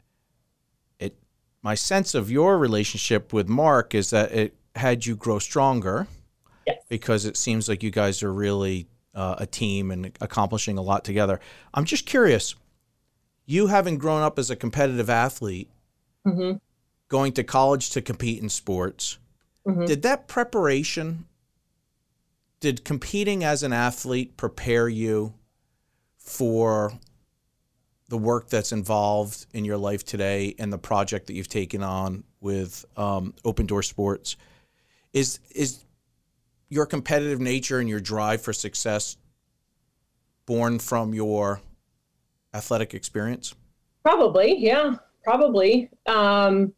my 1.66 1.74
sense 1.74 2.14
of 2.14 2.30
your 2.30 2.58
relationship 2.58 3.32
with 3.32 3.48
Mark 3.48 3.92
is 3.92 4.10
that 4.10 4.30
it 4.30 4.54
had 4.76 5.04
you 5.04 5.16
grow 5.16 5.40
stronger 5.40 6.06
Yes. 6.66 6.82
because 6.88 7.24
it 7.26 7.36
seems 7.36 7.68
like 7.68 7.82
you 7.82 7.90
guys 7.90 8.22
are 8.22 8.32
really 8.32 8.88
uh, 9.14 9.36
a 9.38 9.46
team 9.46 9.90
and 9.90 10.10
accomplishing 10.20 10.78
a 10.78 10.82
lot 10.82 11.04
together. 11.04 11.40
I'm 11.72 11.84
just 11.84 12.06
curious, 12.06 12.54
you 13.46 13.68
having 13.68 13.98
grown 13.98 14.22
up 14.22 14.38
as 14.38 14.50
a 14.50 14.56
competitive 14.56 15.08
athlete, 15.08 15.70
hmm 16.24 16.52
going 17.08 17.32
to 17.32 17.44
college 17.44 17.90
to 17.90 18.02
compete 18.02 18.42
in 18.42 18.48
sports, 18.48 19.18
hmm 19.64 19.86
did 19.86 20.02
that 20.02 20.26
preparation, 20.26 21.26
did 22.58 22.84
competing 22.84 23.44
as 23.44 23.62
an 23.62 23.72
athlete 23.72 24.36
prepare 24.36 24.88
you 24.88 25.34
for 26.18 26.92
the 28.08 28.18
work 28.18 28.48
that's 28.48 28.72
involved 28.72 29.46
in 29.52 29.64
your 29.64 29.76
life 29.76 30.04
today 30.04 30.54
and 30.58 30.72
the 30.72 30.78
project 30.78 31.28
that 31.28 31.34
you've 31.34 31.48
taken 31.48 31.82
on 31.82 32.24
with 32.40 32.84
um, 32.96 33.34
Open 33.44 33.66
Door 33.66 33.84
Sports? 33.84 34.36
Is 35.12 35.38
is 35.54 35.85
your 36.68 36.86
competitive 36.86 37.40
nature 37.40 37.78
and 37.78 37.88
your 37.88 38.00
drive 38.00 38.42
for 38.42 38.52
success 38.52 39.16
born 40.46 40.78
from 40.78 41.12
your 41.14 41.60
athletic 42.54 42.94
experience? 42.94 43.54
Probably, 44.02 44.56
yeah, 44.58 44.94
probably. 45.22 45.90
Um, 46.06 46.72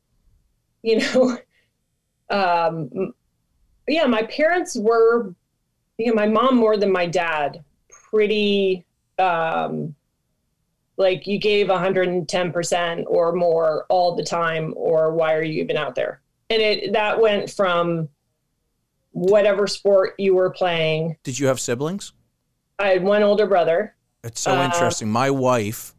you 0.82 0.99
know, 0.99 1.39
um, 2.30 3.12
yeah, 3.86 4.07
my 4.07 4.22
parents 4.24 4.76
were, 4.76 5.34
you 5.99 6.07
know, 6.07 6.14
my 6.14 6.26
mom 6.26 6.57
more 6.57 6.76
than 6.76 6.91
my 6.91 7.07
dad, 7.07 7.62
pretty, 7.89 8.84
um, 9.18 9.95
like 10.97 11.26
you 11.26 11.39
gave 11.39 11.68
110% 11.68 13.05
or 13.07 13.32
more 13.32 13.86
all 13.89 14.16
the 14.16 14.24
time, 14.24 14.74
or 14.76 15.12
why 15.14 15.34
are 15.34 15.43
you 15.43 15.62
even 15.62 15.76
out 15.76 15.95
there? 15.95 16.20
And 16.51 16.61
it, 16.61 16.93
that 16.93 17.20
went 17.20 17.51
from 17.51 18.09
whatever 19.18 19.66
sport 19.66 20.14
you 20.18 20.34
were 20.34 20.50
playing. 20.50 21.16
Did 21.24 21.38
you 21.38 21.46
have 21.48 21.60
siblings? 21.60 22.12
I 22.78 22.88
had 22.88 23.02
one 23.02 23.22
older 23.22 23.46
brother. 23.46 23.96
It's 24.22 24.40
so 24.40 24.62
interesting. 24.62 25.08
My 25.08 25.30
wife 25.30 25.94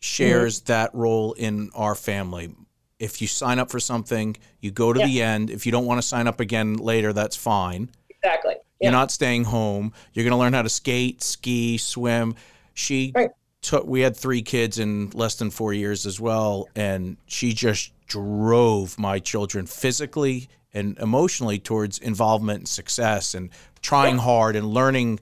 shares 0.00 0.60
mm-hmm. 0.60 0.72
that 0.72 0.94
role 0.94 1.32
in 1.34 1.70
our 1.74 1.94
family. 1.94 2.54
If 2.98 3.22
you 3.22 3.28
sign 3.28 3.58
up 3.58 3.70
for 3.70 3.80
something, 3.80 4.36
you 4.60 4.70
go 4.70 4.92
to 4.92 5.00
Yeah. 5.00 5.06
the 5.06 5.22
end. 5.22 5.50
If 5.50 5.66
you 5.66 5.72
don't 5.72 5.86
want 5.86 6.00
to 6.00 6.06
sign 6.06 6.26
up 6.26 6.40
again 6.40 6.76
later, 6.76 7.12
that's 7.12 7.36
fine. 7.36 7.90
Exactly. 8.10 8.56
You're 8.80 8.92
not 8.92 9.10
staying 9.10 9.44
home. 9.44 9.92
You're 10.12 10.24
going 10.24 10.32
to 10.32 10.38
learn 10.38 10.52
how 10.52 10.62
to 10.62 10.68
skate, 10.68 11.22
ski, 11.22 11.78
swim. 11.78 12.34
She 12.74 13.12
Right. 13.14 13.30
took, 13.62 13.86
we 13.86 14.00
had 14.00 14.16
three 14.16 14.42
kids 14.42 14.78
in 14.78 15.10
less 15.10 15.34
than 15.36 15.50
four 15.50 15.72
years 15.72 16.06
as 16.06 16.20
well. 16.20 16.68
And 16.76 17.16
she 17.26 17.52
just 17.52 17.92
drove 18.06 18.98
my 18.98 19.18
children 19.18 19.66
physically 19.66 20.48
and 20.74 20.98
emotionally 20.98 21.58
towards 21.58 21.98
involvement 21.98 22.60
and 22.60 22.68
success 22.68 23.34
and 23.34 23.50
trying 23.82 24.18
hard 24.18 24.54
and 24.56 24.66
learning, 24.66 25.18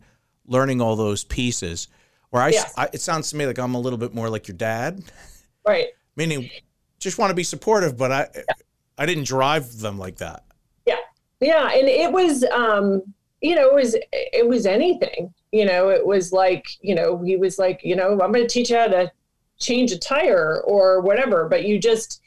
learning 0.46 0.80
all 0.80 0.96
those 0.96 1.24
pieces. 1.24 1.88
Where 2.30 2.42
I, 2.42 2.48
Yes. 2.50 2.74
I, 2.76 2.88
it 2.92 3.00
sounds 3.00 3.30
to 3.30 3.36
me 3.36 3.46
like 3.46 3.58
I'm 3.58 3.74
a 3.74 3.80
little 3.80 3.98
bit 3.98 4.14
more 4.14 4.28
like 4.28 4.48
your 4.48 4.56
dad, 4.56 5.02
Right. 5.66 5.88
meaning 6.16 6.50
just 6.98 7.18
want 7.18 7.30
to 7.30 7.34
be 7.34 7.44
supportive, 7.44 7.96
but 7.96 8.10
I, 8.12 8.28
I 8.98 9.06
didn't 9.06 9.24
drive 9.24 9.78
them 9.78 9.98
like 9.98 10.16
that. 10.16 10.44
Yeah, 10.86 10.96
yeah 11.40 11.70
and 11.70 11.88
it 11.88 12.10
was 12.10 12.42
um 12.44 13.02
you 13.42 13.54
know 13.54 13.68
it 13.68 13.74
was 13.74 13.94
it 14.12 14.48
was 14.48 14.64
anything 14.66 15.32
you 15.52 15.64
know 15.66 15.90
it 15.90 16.04
was 16.04 16.32
like 16.32 16.66
you 16.80 16.94
know 16.94 17.22
he 17.22 17.36
was 17.36 17.58
like 17.58 17.80
you 17.84 17.94
know 17.94 18.12
i'm 18.12 18.32
going 18.32 18.46
to 18.46 18.48
teach 18.48 18.70
you 18.70 18.76
how 18.76 18.86
to 18.86 19.12
change 19.58 19.92
a 19.92 19.98
tire 19.98 20.62
or 20.64 21.02
whatever 21.02 21.46
but 21.46 21.66
you 21.66 21.78
just 21.78 22.22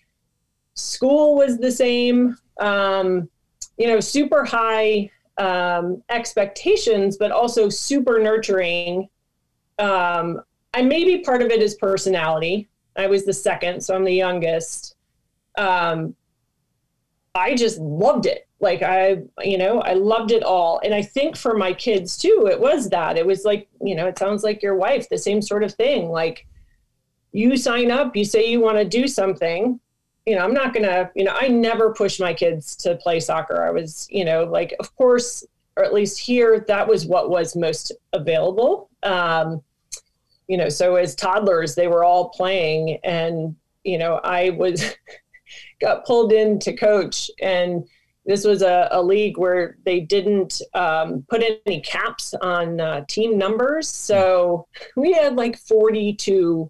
school 0.75 1.35
was 1.35 1.57
the 1.57 1.71
same 1.71 2.37
um 2.59 3.29
you 3.77 3.87
know 3.87 3.99
super 3.99 4.43
high 4.43 5.09
um 5.37 6.03
expectations 6.09 7.17
but 7.17 7.31
also 7.31 7.69
super 7.69 8.19
nurturing 8.19 9.07
um 9.79 10.41
i 10.73 10.81
maybe 10.81 11.19
part 11.19 11.41
of 11.41 11.49
it 11.49 11.61
is 11.61 11.75
personality 11.75 12.67
i 12.97 13.07
was 13.07 13.25
the 13.25 13.33
second 13.33 13.81
so 13.81 13.95
i'm 13.95 14.03
the 14.03 14.13
youngest 14.13 14.95
um 15.57 16.15
I 17.35 17.55
just 17.55 17.79
loved 17.79 18.25
it. 18.25 18.47
Like 18.59 18.81
I, 18.81 19.21
you 19.41 19.57
know, 19.57 19.81
I 19.81 19.93
loved 19.93 20.31
it 20.31 20.43
all. 20.43 20.81
And 20.83 20.93
I 20.93 21.01
think 21.01 21.37
for 21.37 21.55
my 21.55 21.73
kids 21.73 22.17
too, 22.17 22.47
it 22.51 22.59
was 22.59 22.89
that. 22.89 23.17
It 23.17 23.25
was 23.25 23.45
like, 23.45 23.69
you 23.81 23.95
know, 23.95 24.07
it 24.07 24.17
sounds 24.17 24.43
like 24.43 24.61
your 24.61 24.75
wife, 24.75 25.07
the 25.07 25.17
same 25.17 25.41
sort 25.41 25.63
of 25.63 25.73
thing. 25.73 26.09
Like 26.09 26.45
you 27.31 27.55
sign 27.55 27.91
up, 27.91 28.15
you 28.15 28.25
say 28.25 28.49
you 28.49 28.59
want 28.59 28.77
to 28.77 28.85
do 28.85 29.07
something. 29.07 29.79
You 30.29 30.35
know, 30.35 30.43
I'm 30.43 30.53
not 30.53 30.75
going 30.75 30.85
to, 30.85 31.09
you 31.15 31.23
know, 31.23 31.33
I 31.35 31.47
never 31.47 31.91
pushed 31.91 32.19
my 32.19 32.35
kids 32.35 32.75
to 32.77 32.95
play 32.97 33.19
soccer. 33.19 33.63
I 33.63 33.71
was, 33.71 34.07
you 34.11 34.23
know, 34.23 34.43
like, 34.43 34.75
of 34.79 34.95
course, 34.95 35.43
or 35.75 35.83
at 35.83 35.91
least 35.91 36.19
here, 36.19 36.63
that 36.67 36.87
was 36.87 37.07
what 37.07 37.31
was 37.31 37.55
most 37.55 37.91
available. 38.13 38.91
Um, 39.01 39.63
you 40.47 40.55
know, 40.55 40.69
so 40.69 40.97
as 40.97 41.15
toddlers, 41.15 41.73
they 41.73 41.87
were 41.87 42.03
all 42.03 42.29
playing. 42.29 42.99
And, 43.03 43.55
you 43.83 43.97
know, 43.97 44.19
I 44.23 44.51
was, 44.51 44.93
got 45.81 46.05
pulled 46.05 46.31
in 46.31 46.59
to 46.59 46.75
coach 46.75 47.31
and 47.41 47.83
this 48.23 48.45
was 48.45 48.61
a, 48.61 48.87
a 48.91 49.01
league 49.01 49.39
where 49.39 49.77
they 49.85 49.99
didn't 49.99 50.61
um, 50.75 51.25
put 51.27 51.43
any 51.65 51.81
caps 51.81 52.35
on 52.41 52.79
uh, 52.79 53.03
team 53.07 53.37
numbers 53.37 53.87
so 53.87 54.67
we 54.95 55.11
had 55.13 55.35
like 55.35 55.57
42 55.57 56.69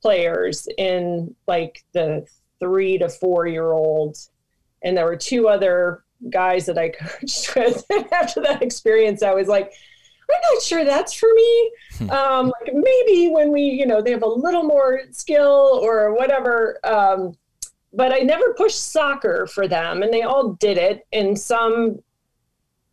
players 0.00 0.66
in 0.78 1.34
like 1.46 1.84
the 1.92 2.26
three 2.64 2.98
to 2.98 3.08
four 3.08 3.46
year 3.46 3.72
olds 3.72 4.30
and 4.82 4.96
there 4.96 5.04
were 5.04 5.16
two 5.16 5.48
other 5.48 6.04
guys 6.30 6.66
that 6.66 6.78
i 6.78 6.88
coached 6.88 7.54
with 7.56 7.84
and 7.90 8.10
after 8.12 8.40
that 8.40 8.62
experience 8.62 9.22
i 9.22 9.34
was 9.34 9.48
like 9.48 9.72
i'm 10.30 10.54
not 10.54 10.62
sure 10.62 10.84
that's 10.84 11.12
for 11.12 11.28
me 11.34 11.72
um, 12.10 12.46
like 12.46 12.72
maybe 12.72 13.28
when 13.28 13.52
we 13.52 13.62
you 13.62 13.86
know 13.86 14.00
they 14.00 14.10
have 14.10 14.22
a 14.22 14.26
little 14.26 14.62
more 14.62 15.02
skill 15.10 15.78
or 15.82 16.14
whatever 16.14 16.78
um, 16.84 17.36
but 17.94 18.12
I 18.12 18.18
never 18.18 18.54
pushed 18.54 18.92
soccer 18.92 19.46
for 19.46 19.68
them, 19.68 20.02
and 20.02 20.12
they 20.12 20.22
all 20.22 20.54
did 20.54 20.78
it. 20.78 21.06
And 21.12 21.38
some, 21.38 22.02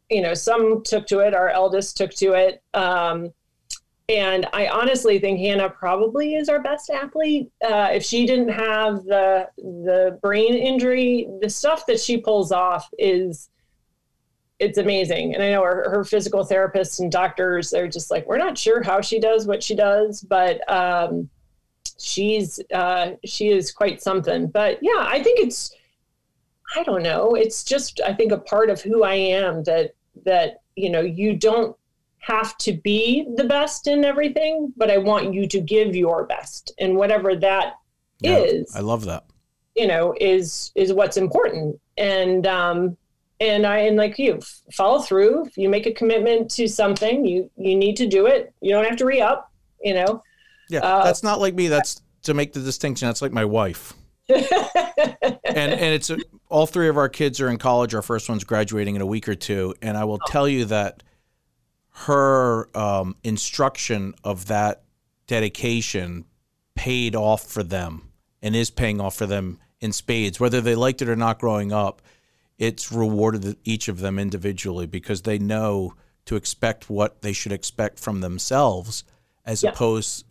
you 0.09 0.21
know, 0.21 0.33
some 0.33 0.83
took 0.83 1.07
to 1.07 1.19
it. 1.19 1.33
Our 1.33 1.49
eldest 1.49 1.97
took 1.97 2.11
to 2.15 2.33
it. 2.33 2.61
Um, 2.73 3.31
and 4.11 4.45
I 4.51 4.67
honestly 4.67 5.19
think 5.19 5.39
Hannah 5.39 5.69
probably 5.69 6.35
is 6.35 6.49
our 6.49 6.61
best 6.61 6.89
athlete. 6.89 7.49
Uh, 7.63 7.89
if 7.93 8.03
she 8.03 8.25
didn't 8.25 8.49
have 8.49 9.05
the 9.05 9.47
the 9.57 10.19
brain 10.21 10.53
injury, 10.53 11.27
the 11.41 11.49
stuff 11.49 11.85
that 11.85 11.99
she 11.99 12.17
pulls 12.17 12.51
off 12.51 12.89
is 12.99 13.49
it's 14.59 14.77
amazing. 14.77 15.33
And 15.33 15.41
I 15.41 15.51
know 15.51 15.63
her, 15.63 15.89
her 15.89 16.03
physical 16.03 16.45
therapists 16.45 16.99
and 16.99 17.11
doctors 17.11 17.71
they're 17.71 17.87
just 17.87 18.11
like, 18.11 18.27
we're 18.27 18.37
not 18.37 18.57
sure 18.57 18.83
how 18.83 19.01
she 19.01 19.19
does 19.19 19.47
what 19.47 19.63
she 19.63 19.75
does, 19.75 20.21
but 20.21 20.69
um, 20.69 21.29
she's 21.97 22.59
uh, 22.73 23.11
she 23.23 23.49
is 23.49 23.71
quite 23.71 24.01
something. 24.01 24.47
But 24.47 24.79
yeah, 24.81 25.07
I 25.07 25.23
think 25.23 25.39
it's 25.39 25.73
I 26.75 26.83
don't 26.83 27.03
know. 27.03 27.35
It's 27.35 27.63
just 27.63 28.01
I 28.05 28.13
think 28.13 28.33
a 28.33 28.37
part 28.37 28.69
of 28.69 28.81
who 28.81 29.03
I 29.03 29.15
am 29.15 29.63
that 29.63 29.95
that 30.25 30.61
you 30.75 30.89
know 30.89 31.01
you 31.01 31.35
don't 31.35 31.77
have 32.21 32.57
to 32.59 32.73
be 32.73 33.27
the 33.35 33.43
best 33.43 33.87
in 33.87 34.05
everything, 34.05 34.71
but 34.77 34.89
I 34.91 34.97
want 34.97 35.33
you 35.33 35.47
to 35.47 35.59
give 35.59 35.95
your 35.95 36.25
best, 36.25 36.71
and 36.79 36.95
whatever 36.95 37.35
that 37.35 37.73
Yeah, 38.19 38.37
is, 38.37 38.75
I 38.75 38.79
love 38.81 39.05
that. 39.05 39.25
you 39.75 39.87
know, 39.87 40.13
is 40.21 40.71
is 40.75 40.93
what's 40.93 41.17
important. 41.17 41.79
And 41.97 42.45
um, 42.47 42.97
and 43.39 43.65
I 43.65 43.79
and 43.79 43.97
like 43.97 44.19
you 44.19 44.39
follow 44.71 44.99
through. 44.99 45.45
If 45.47 45.57
you 45.57 45.67
make 45.69 45.87
a 45.87 45.93
commitment 45.93 46.51
to 46.51 46.67
something, 46.67 47.25
you 47.25 47.49
you 47.57 47.75
need 47.75 47.97
to 47.97 48.07
do 48.07 48.27
it. 48.27 48.53
You 48.61 48.71
don't 48.71 48.85
have 48.85 48.97
to 48.97 49.05
re 49.05 49.19
up. 49.21 49.51
You 49.83 49.95
know. 49.95 50.21
Yeah, 50.69 50.79
Uh, 50.81 51.03
that's 51.03 51.23
not 51.23 51.39
like 51.39 51.55
me. 51.55 51.67
That's 51.67 52.01
to 52.23 52.33
make 52.35 52.53
the 52.53 52.61
distinction. 52.61 53.07
That's 53.07 53.21
like 53.21 53.31
my 53.33 53.45
wife. 53.45 53.93
and 54.29 54.45
and 55.55 55.93
it's 55.93 56.09
a, 56.09 56.17
all 56.49 56.65
three 56.67 56.87
of 56.87 56.97
our 56.97 57.09
kids 57.09 57.41
are 57.41 57.49
in 57.49 57.57
college. 57.57 57.93
Our 57.95 58.01
first 58.01 58.29
one's 58.29 58.43
graduating 58.43 58.95
in 58.95 59.01
a 59.01 59.05
week 59.05 59.27
or 59.27 59.35
two, 59.35 59.73
and 59.81 59.97
I 59.97 60.03
will 60.05 60.19
tell 60.27 60.47
you 60.47 60.65
that 60.65 61.03
her 62.05 62.75
um, 62.77 63.15
instruction 63.23 64.13
of 64.23 64.47
that 64.47 64.83
dedication 65.27 66.25
paid 66.75 67.15
off 67.15 67.43
for 67.45 67.63
them 67.63 68.09
and 68.41 68.55
is 68.55 68.69
paying 68.69 68.99
off 69.01 69.15
for 69.15 69.25
them 69.25 69.59
in 69.79 69.91
spades, 69.91 70.39
whether 70.39 70.61
they 70.61 70.75
liked 70.75 71.01
it 71.01 71.09
or 71.09 71.15
not 71.15 71.39
growing 71.39 71.71
up. 71.71 72.01
It's 72.57 72.91
rewarded 72.91 73.57
each 73.63 73.87
of 73.87 73.99
them 73.99 74.19
individually 74.19 74.85
because 74.85 75.23
they 75.23 75.39
know 75.39 75.95
to 76.25 76.35
expect 76.35 76.89
what 76.89 77.21
they 77.21 77.33
should 77.33 77.51
expect 77.51 77.99
from 77.99 78.21
themselves 78.21 79.03
as 79.45 79.63
Yeah. 79.63 79.71
opposed 79.71 80.25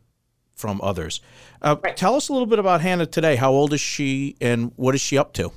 from 0.55 0.81
others. 0.83 1.21
Uh, 1.63 1.77
Right. 1.83 1.97
Tell 1.97 2.15
us 2.15 2.29
a 2.29 2.33
little 2.33 2.47
bit 2.47 2.59
about 2.59 2.81
Hannah 2.81 3.07
today. 3.07 3.37
How 3.37 3.51
old 3.51 3.73
is 3.73 3.81
she 3.81 4.37
and 4.41 4.73
what 4.77 4.95
is 4.95 5.01
she 5.01 5.19
up 5.19 5.33
to? 5.35 5.53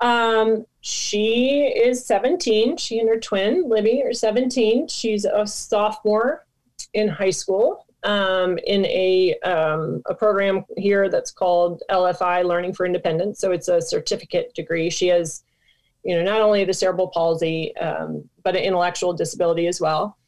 Um, 0.00 0.66
she 0.80 1.62
is 1.62 2.04
17. 2.06 2.76
She 2.76 2.98
and 2.98 3.08
her 3.08 3.18
twin, 3.18 3.68
Libby, 3.68 4.02
are 4.02 4.12
17. 4.12 4.88
She's 4.88 5.24
a 5.24 5.46
sophomore 5.46 6.46
in 6.92 7.08
high 7.08 7.30
school. 7.30 7.86
um, 8.04 8.58
in 8.66 8.84
a, 8.84 9.34
um, 9.40 10.02
a 10.06 10.14
program 10.14 10.64
here 10.76 11.08
that's 11.08 11.30
called 11.30 11.82
LFI, 11.90 12.44
Learning 12.44 12.72
for 12.74 12.84
Independence. 12.84 13.40
So 13.40 13.50
it's 13.50 13.68
a 13.68 13.80
certificate 13.80 14.54
degree. 14.54 14.90
She 14.90 15.08
has, 15.08 15.42
you 16.04 16.14
know, 16.14 16.22
not 16.22 16.42
only 16.42 16.64
the 16.64 16.74
cerebral 16.74 17.08
palsy, 17.08 17.74
um, 17.78 18.28
but 18.42 18.56
an 18.56 18.62
intellectual 18.62 19.14
disability 19.14 19.66
as 19.66 19.80
well. 19.80 20.18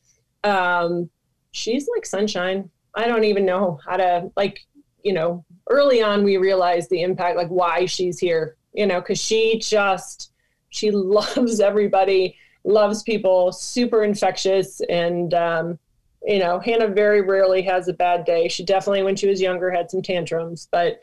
Um, 0.42 1.10
she's 1.50 1.86
like 1.94 2.06
sunshine. 2.06 2.70
I 2.94 3.06
don't 3.08 3.24
even 3.24 3.44
know 3.44 3.78
how 3.86 3.98
to, 3.98 4.30
like, 4.36 4.60
you 5.04 5.12
know, 5.12 5.44
early 5.68 6.02
on 6.02 6.24
we 6.24 6.38
realized 6.38 6.88
the 6.88 7.02
impact, 7.02 7.36
like 7.36 7.48
why 7.48 7.84
she's 7.84 8.18
here, 8.18 8.56
you 8.76 8.86
know, 8.86 9.00
because 9.00 9.18
she 9.18 9.58
just, 9.58 10.32
she 10.68 10.90
loves 10.90 11.60
everybody, 11.60 12.36
loves 12.64 13.02
people, 13.02 13.52
super 13.52 14.04
infectious, 14.04 14.80
and 14.88 15.32
um, 15.34 15.78
you 16.24 16.38
know, 16.38 16.58
Hannah 16.58 16.88
very 16.88 17.22
rarely 17.22 17.62
has 17.62 17.88
a 17.88 17.92
bad 17.92 18.24
day. 18.24 18.48
She 18.48 18.64
definitely, 18.64 19.02
when 19.04 19.16
she 19.16 19.28
was 19.28 19.40
younger, 19.40 19.70
had 19.70 19.90
some 19.90 20.02
tantrums, 20.02 20.68
but 20.70 21.00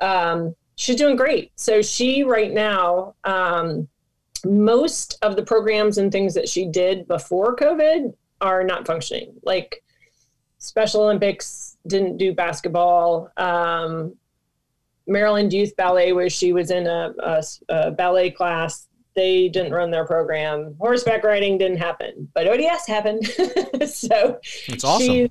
um, 0.00 0.54
she's 0.76 0.96
doing 0.96 1.16
great. 1.16 1.52
So 1.56 1.82
she 1.82 2.22
right 2.22 2.52
now, 2.52 3.14
um, 3.24 3.88
most 4.44 5.18
of 5.22 5.34
the 5.34 5.42
programs 5.42 5.98
and 5.98 6.12
things 6.12 6.34
that 6.34 6.48
she 6.48 6.66
did 6.66 7.08
before 7.08 7.56
COVID 7.56 8.14
are 8.40 8.62
not 8.62 8.86
functioning. 8.86 9.34
Like 9.42 9.82
Special 10.58 11.02
Olympics 11.02 11.76
didn't 11.86 12.18
do 12.18 12.34
basketball. 12.34 13.30
Um, 13.36 14.14
Maryland 15.06 15.52
Youth 15.52 15.74
Ballet, 15.76 16.12
where 16.12 16.30
she 16.30 16.52
was 16.52 16.70
in 16.70 16.86
a, 16.86 17.14
a, 17.18 17.42
a 17.68 17.90
ballet 17.90 18.30
class, 18.30 18.88
they 19.14 19.48
didn't 19.48 19.72
run 19.72 19.90
their 19.90 20.04
program. 20.04 20.76
Horseback 20.78 21.24
riding 21.24 21.58
didn't 21.58 21.78
happen, 21.78 22.28
but 22.34 22.46
ODS 22.46 22.86
happened. 22.86 23.26
so 23.86 24.38
it's 24.68 24.84
awesome. 24.84 25.28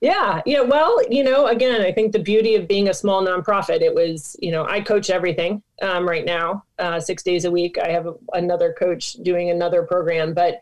Yeah, 0.00 0.42
yeah. 0.46 0.60
Well, 0.60 1.00
you 1.10 1.24
know, 1.24 1.46
again, 1.46 1.80
I 1.80 1.90
think 1.90 2.12
the 2.12 2.20
beauty 2.20 2.54
of 2.54 2.68
being 2.68 2.88
a 2.88 2.94
small 2.94 3.24
nonprofit, 3.24 3.80
it 3.80 3.94
was, 3.94 4.36
you 4.40 4.52
know, 4.52 4.64
I 4.64 4.80
coach 4.80 5.10
everything 5.10 5.62
um, 5.82 6.08
right 6.08 6.24
now, 6.24 6.64
uh, 6.78 7.00
six 7.00 7.22
days 7.22 7.44
a 7.44 7.50
week. 7.50 7.78
I 7.78 7.88
have 7.88 8.06
a, 8.06 8.14
another 8.32 8.72
coach 8.72 9.14
doing 9.14 9.50
another 9.50 9.82
program, 9.82 10.34
but, 10.34 10.60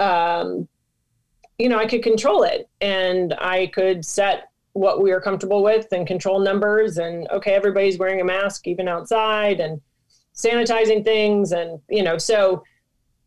um, 0.00 0.68
you 1.58 1.68
know, 1.68 1.78
I 1.78 1.86
could 1.86 2.02
control 2.02 2.42
it 2.42 2.68
and 2.80 3.34
I 3.34 3.68
could 3.68 4.04
set 4.04 4.48
what 4.74 5.02
we 5.02 5.10
are 5.12 5.20
comfortable 5.20 5.62
with 5.62 5.86
and 5.92 6.06
control 6.06 6.40
numbers 6.40 6.98
and 6.98 7.28
okay, 7.30 7.52
everybody's 7.52 7.98
wearing 7.98 8.20
a 8.20 8.24
mask 8.24 8.66
even 8.66 8.88
outside 8.88 9.60
and 9.60 9.80
sanitizing 10.34 11.04
things 11.04 11.52
and 11.52 11.78
you 11.90 12.02
know 12.02 12.16
so 12.16 12.62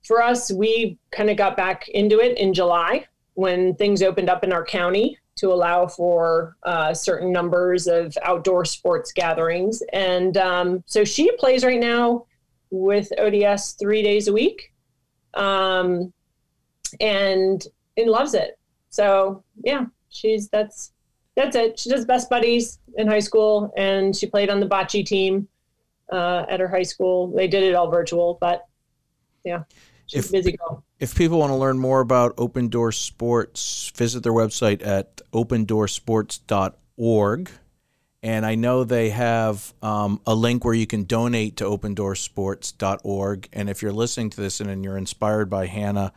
for 0.03 0.23
us 0.23 0.51
we 0.51 0.97
kind 1.11 1.29
of 1.29 1.37
got 1.37 1.55
back 1.55 1.87
into 1.89 2.19
it 2.19 2.35
in 2.39 2.51
july 2.51 3.05
when 3.35 3.75
things 3.75 4.01
opened 4.01 4.27
up 4.27 4.43
in 4.43 4.51
our 4.51 4.65
county 4.65 5.15
to 5.35 5.51
allow 5.51 5.85
for 5.85 6.55
uh, 6.63 6.93
certain 6.93 7.31
numbers 7.31 7.87
of 7.87 8.17
outdoor 8.23 8.63
sports 8.63 9.11
gatherings. 9.11 9.83
And 9.91 10.37
um, 10.37 10.83
so 10.85 11.03
she 11.03 11.29
plays 11.37 11.63
right 11.63 11.79
now 11.79 12.25
with 12.71 13.11
ods 13.19 13.73
three 13.73 14.01
days 14.01 14.27
a 14.27 14.33
week 14.33 14.73
um, 15.33 16.11
and 16.99 17.65
and 17.97 18.09
loves 18.09 18.33
it. 18.33 18.57
So 18.89 19.43
yeah 19.63 19.85
she's 20.09 20.47
that's 20.49 20.93
that's 21.35 21.55
it 21.55 21.79
she 21.79 21.89
does 21.89 22.05
best 22.05 22.29
buddies 22.29 22.79
in 22.97 23.07
high 23.07 23.19
school 23.19 23.73
and 23.75 24.15
she 24.15 24.25
played 24.25 24.49
on 24.49 24.59
the 24.59 24.67
bocce 24.67 25.05
team 25.05 25.47
uh, 26.11 26.45
at 26.49 26.59
her 26.59 26.67
high 26.67 26.83
school. 26.83 27.27
They 27.27 27.47
did 27.47 27.63
it 27.63 27.73
all 27.75 27.89
virtual, 27.89 28.37
but 28.39 28.67
yeah, 29.43 29.63
she's 30.07 30.25
if, 30.25 30.31
busy 30.31 30.51
girl. 30.53 30.83
If 30.99 31.15
people 31.15 31.39
want 31.39 31.49
to 31.51 31.55
learn 31.55 31.79
more 31.79 32.01
about 32.01 32.35
Open 32.37 32.67
Door 32.69 32.91
Sports, 32.93 33.91
visit 33.95 34.23
their 34.23 34.33
website 34.33 34.83
at 34.85 35.21
opendoorsports.org. 35.33 37.49
And 38.23 38.45
I 38.45 38.55
know 38.55 38.83
they 38.83 39.11
have 39.11 39.73
um, 39.83 40.19
a 40.25 40.33
link 40.33 40.65
where 40.65 40.73
you 40.73 40.87
can 40.87 41.03
donate 41.03 41.57
to 41.57 41.65
opendoorsports.org. 41.65 43.49
And 43.53 43.69
if 43.69 43.83
you're 43.83 43.93
listening 43.93 44.31
to 44.31 44.41
this 44.41 44.59
and 44.59 44.83
you're 44.83 44.97
inspired 44.97 45.47
by 45.47 45.67
Hannah 45.67 46.11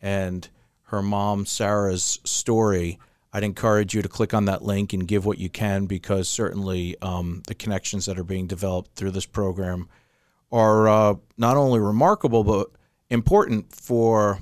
and 0.00 0.48
her 0.86 1.02
mom 1.02 1.46
Sarah's 1.46 2.18
story, 2.24 2.98
I'd 3.32 3.44
encourage 3.44 3.94
you 3.94 4.02
to 4.02 4.08
click 4.08 4.34
on 4.34 4.44
that 4.44 4.62
link 4.62 4.92
and 4.92 5.08
give 5.08 5.24
what 5.24 5.38
you 5.38 5.48
can 5.48 5.86
because 5.86 6.28
certainly 6.28 6.96
um, 7.00 7.42
the 7.46 7.54
connections 7.54 8.06
that 8.06 8.18
are 8.18 8.24
being 8.24 8.46
developed 8.46 8.94
through 8.94 9.12
this 9.12 9.26
program 9.26 9.88
are 10.50 10.88
uh, 10.88 11.14
not 11.38 11.56
only 11.56 11.80
remarkable 11.80 12.44
but 12.44 12.68
important 13.08 13.74
for 13.74 14.38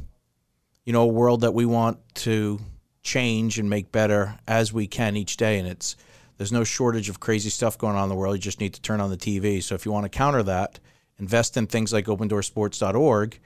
you 0.84 0.92
know 0.92 1.02
a 1.02 1.06
world 1.06 1.42
that 1.42 1.54
we 1.54 1.64
want 1.64 1.98
to 2.14 2.58
change 3.02 3.58
and 3.58 3.70
make 3.70 3.92
better 3.92 4.38
as 4.46 4.72
we 4.72 4.86
can 4.86 5.16
each 5.16 5.36
day. 5.36 5.58
And 5.58 5.68
it's 5.68 5.96
there's 6.36 6.52
no 6.52 6.64
shortage 6.64 7.08
of 7.08 7.20
crazy 7.20 7.50
stuff 7.50 7.78
going 7.78 7.96
on 7.96 8.04
in 8.04 8.08
the 8.08 8.14
world. 8.14 8.36
You 8.36 8.40
just 8.40 8.60
need 8.60 8.74
to 8.74 8.80
turn 8.80 9.00
on 9.00 9.10
the 9.10 9.16
TV. 9.16 9.62
So 9.62 9.74
if 9.74 9.84
you 9.84 9.92
want 9.92 10.04
to 10.04 10.08
counter 10.08 10.42
that, 10.44 10.78
invest 11.18 11.56
in 11.56 11.66
things 11.66 11.92
like 11.92 12.06
OpenDoorSports.org, 12.06 13.38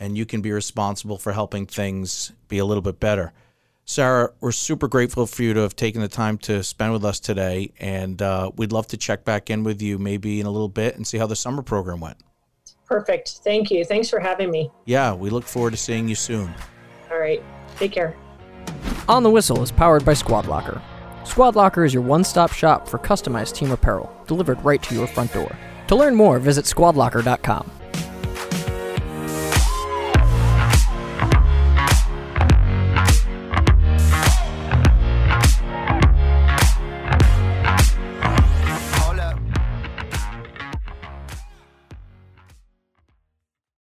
and 0.00 0.16
you 0.16 0.24
can 0.24 0.40
be 0.40 0.50
responsible 0.50 1.18
for 1.18 1.32
helping 1.32 1.66
things 1.66 2.32
be 2.48 2.58
a 2.58 2.64
little 2.64 2.82
bit 2.82 3.00
better. 3.00 3.32
Sarah, 3.90 4.30
we're 4.40 4.52
super 4.52 4.86
grateful 4.86 5.26
for 5.26 5.42
you 5.42 5.54
to 5.54 5.60
have 5.60 5.74
taken 5.74 6.02
the 6.02 6.08
time 6.08 6.36
to 6.36 6.62
spend 6.62 6.92
with 6.92 7.06
us 7.06 7.18
today, 7.18 7.72
and 7.80 8.20
uh, 8.20 8.50
we'd 8.54 8.70
love 8.70 8.86
to 8.88 8.98
check 8.98 9.24
back 9.24 9.48
in 9.48 9.64
with 9.64 9.80
you 9.80 9.96
maybe 9.96 10.40
in 10.40 10.46
a 10.46 10.50
little 10.50 10.68
bit 10.68 10.96
and 10.96 11.06
see 11.06 11.16
how 11.16 11.26
the 11.26 11.34
summer 11.34 11.62
program 11.62 11.98
went. 11.98 12.18
Perfect. 12.84 13.40
Thank 13.42 13.70
you. 13.70 13.86
Thanks 13.86 14.10
for 14.10 14.20
having 14.20 14.50
me. 14.50 14.70
Yeah, 14.84 15.14
we 15.14 15.30
look 15.30 15.44
forward 15.44 15.70
to 15.70 15.78
seeing 15.78 16.06
you 16.06 16.16
soon. 16.16 16.54
All 17.10 17.18
right. 17.18 17.42
Take 17.78 17.92
care. 17.92 18.14
On 19.08 19.22
the 19.22 19.30
Whistle 19.30 19.62
is 19.62 19.72
powered 19.72 20.04
by 20.04 20.12
Squad 20.12 20.44
Locker. 20.44 20.82
Squad 21.24 21.56
Locker 21.56 21.82
is 21.82 21.94
your 21.94 22.02
one 22.02 22.24
stop 22.24 22.52
shop 22.52 22.86
for 22.86 22.98
customized 22.98 23.54
team 23.54 23.70
apparel, 23.70 24.14
delivered 24.26 24.62
right 24.62 24.82
to 24.82 24.94
your 24.94 25.06
front 25.06 25.32
door. 25.32 25.56
To 25.86 25.96
learn 25.96 26.14
more, 26.14 26.38
visit 26.38 26.66
squadlocker.com. 26.66 27.70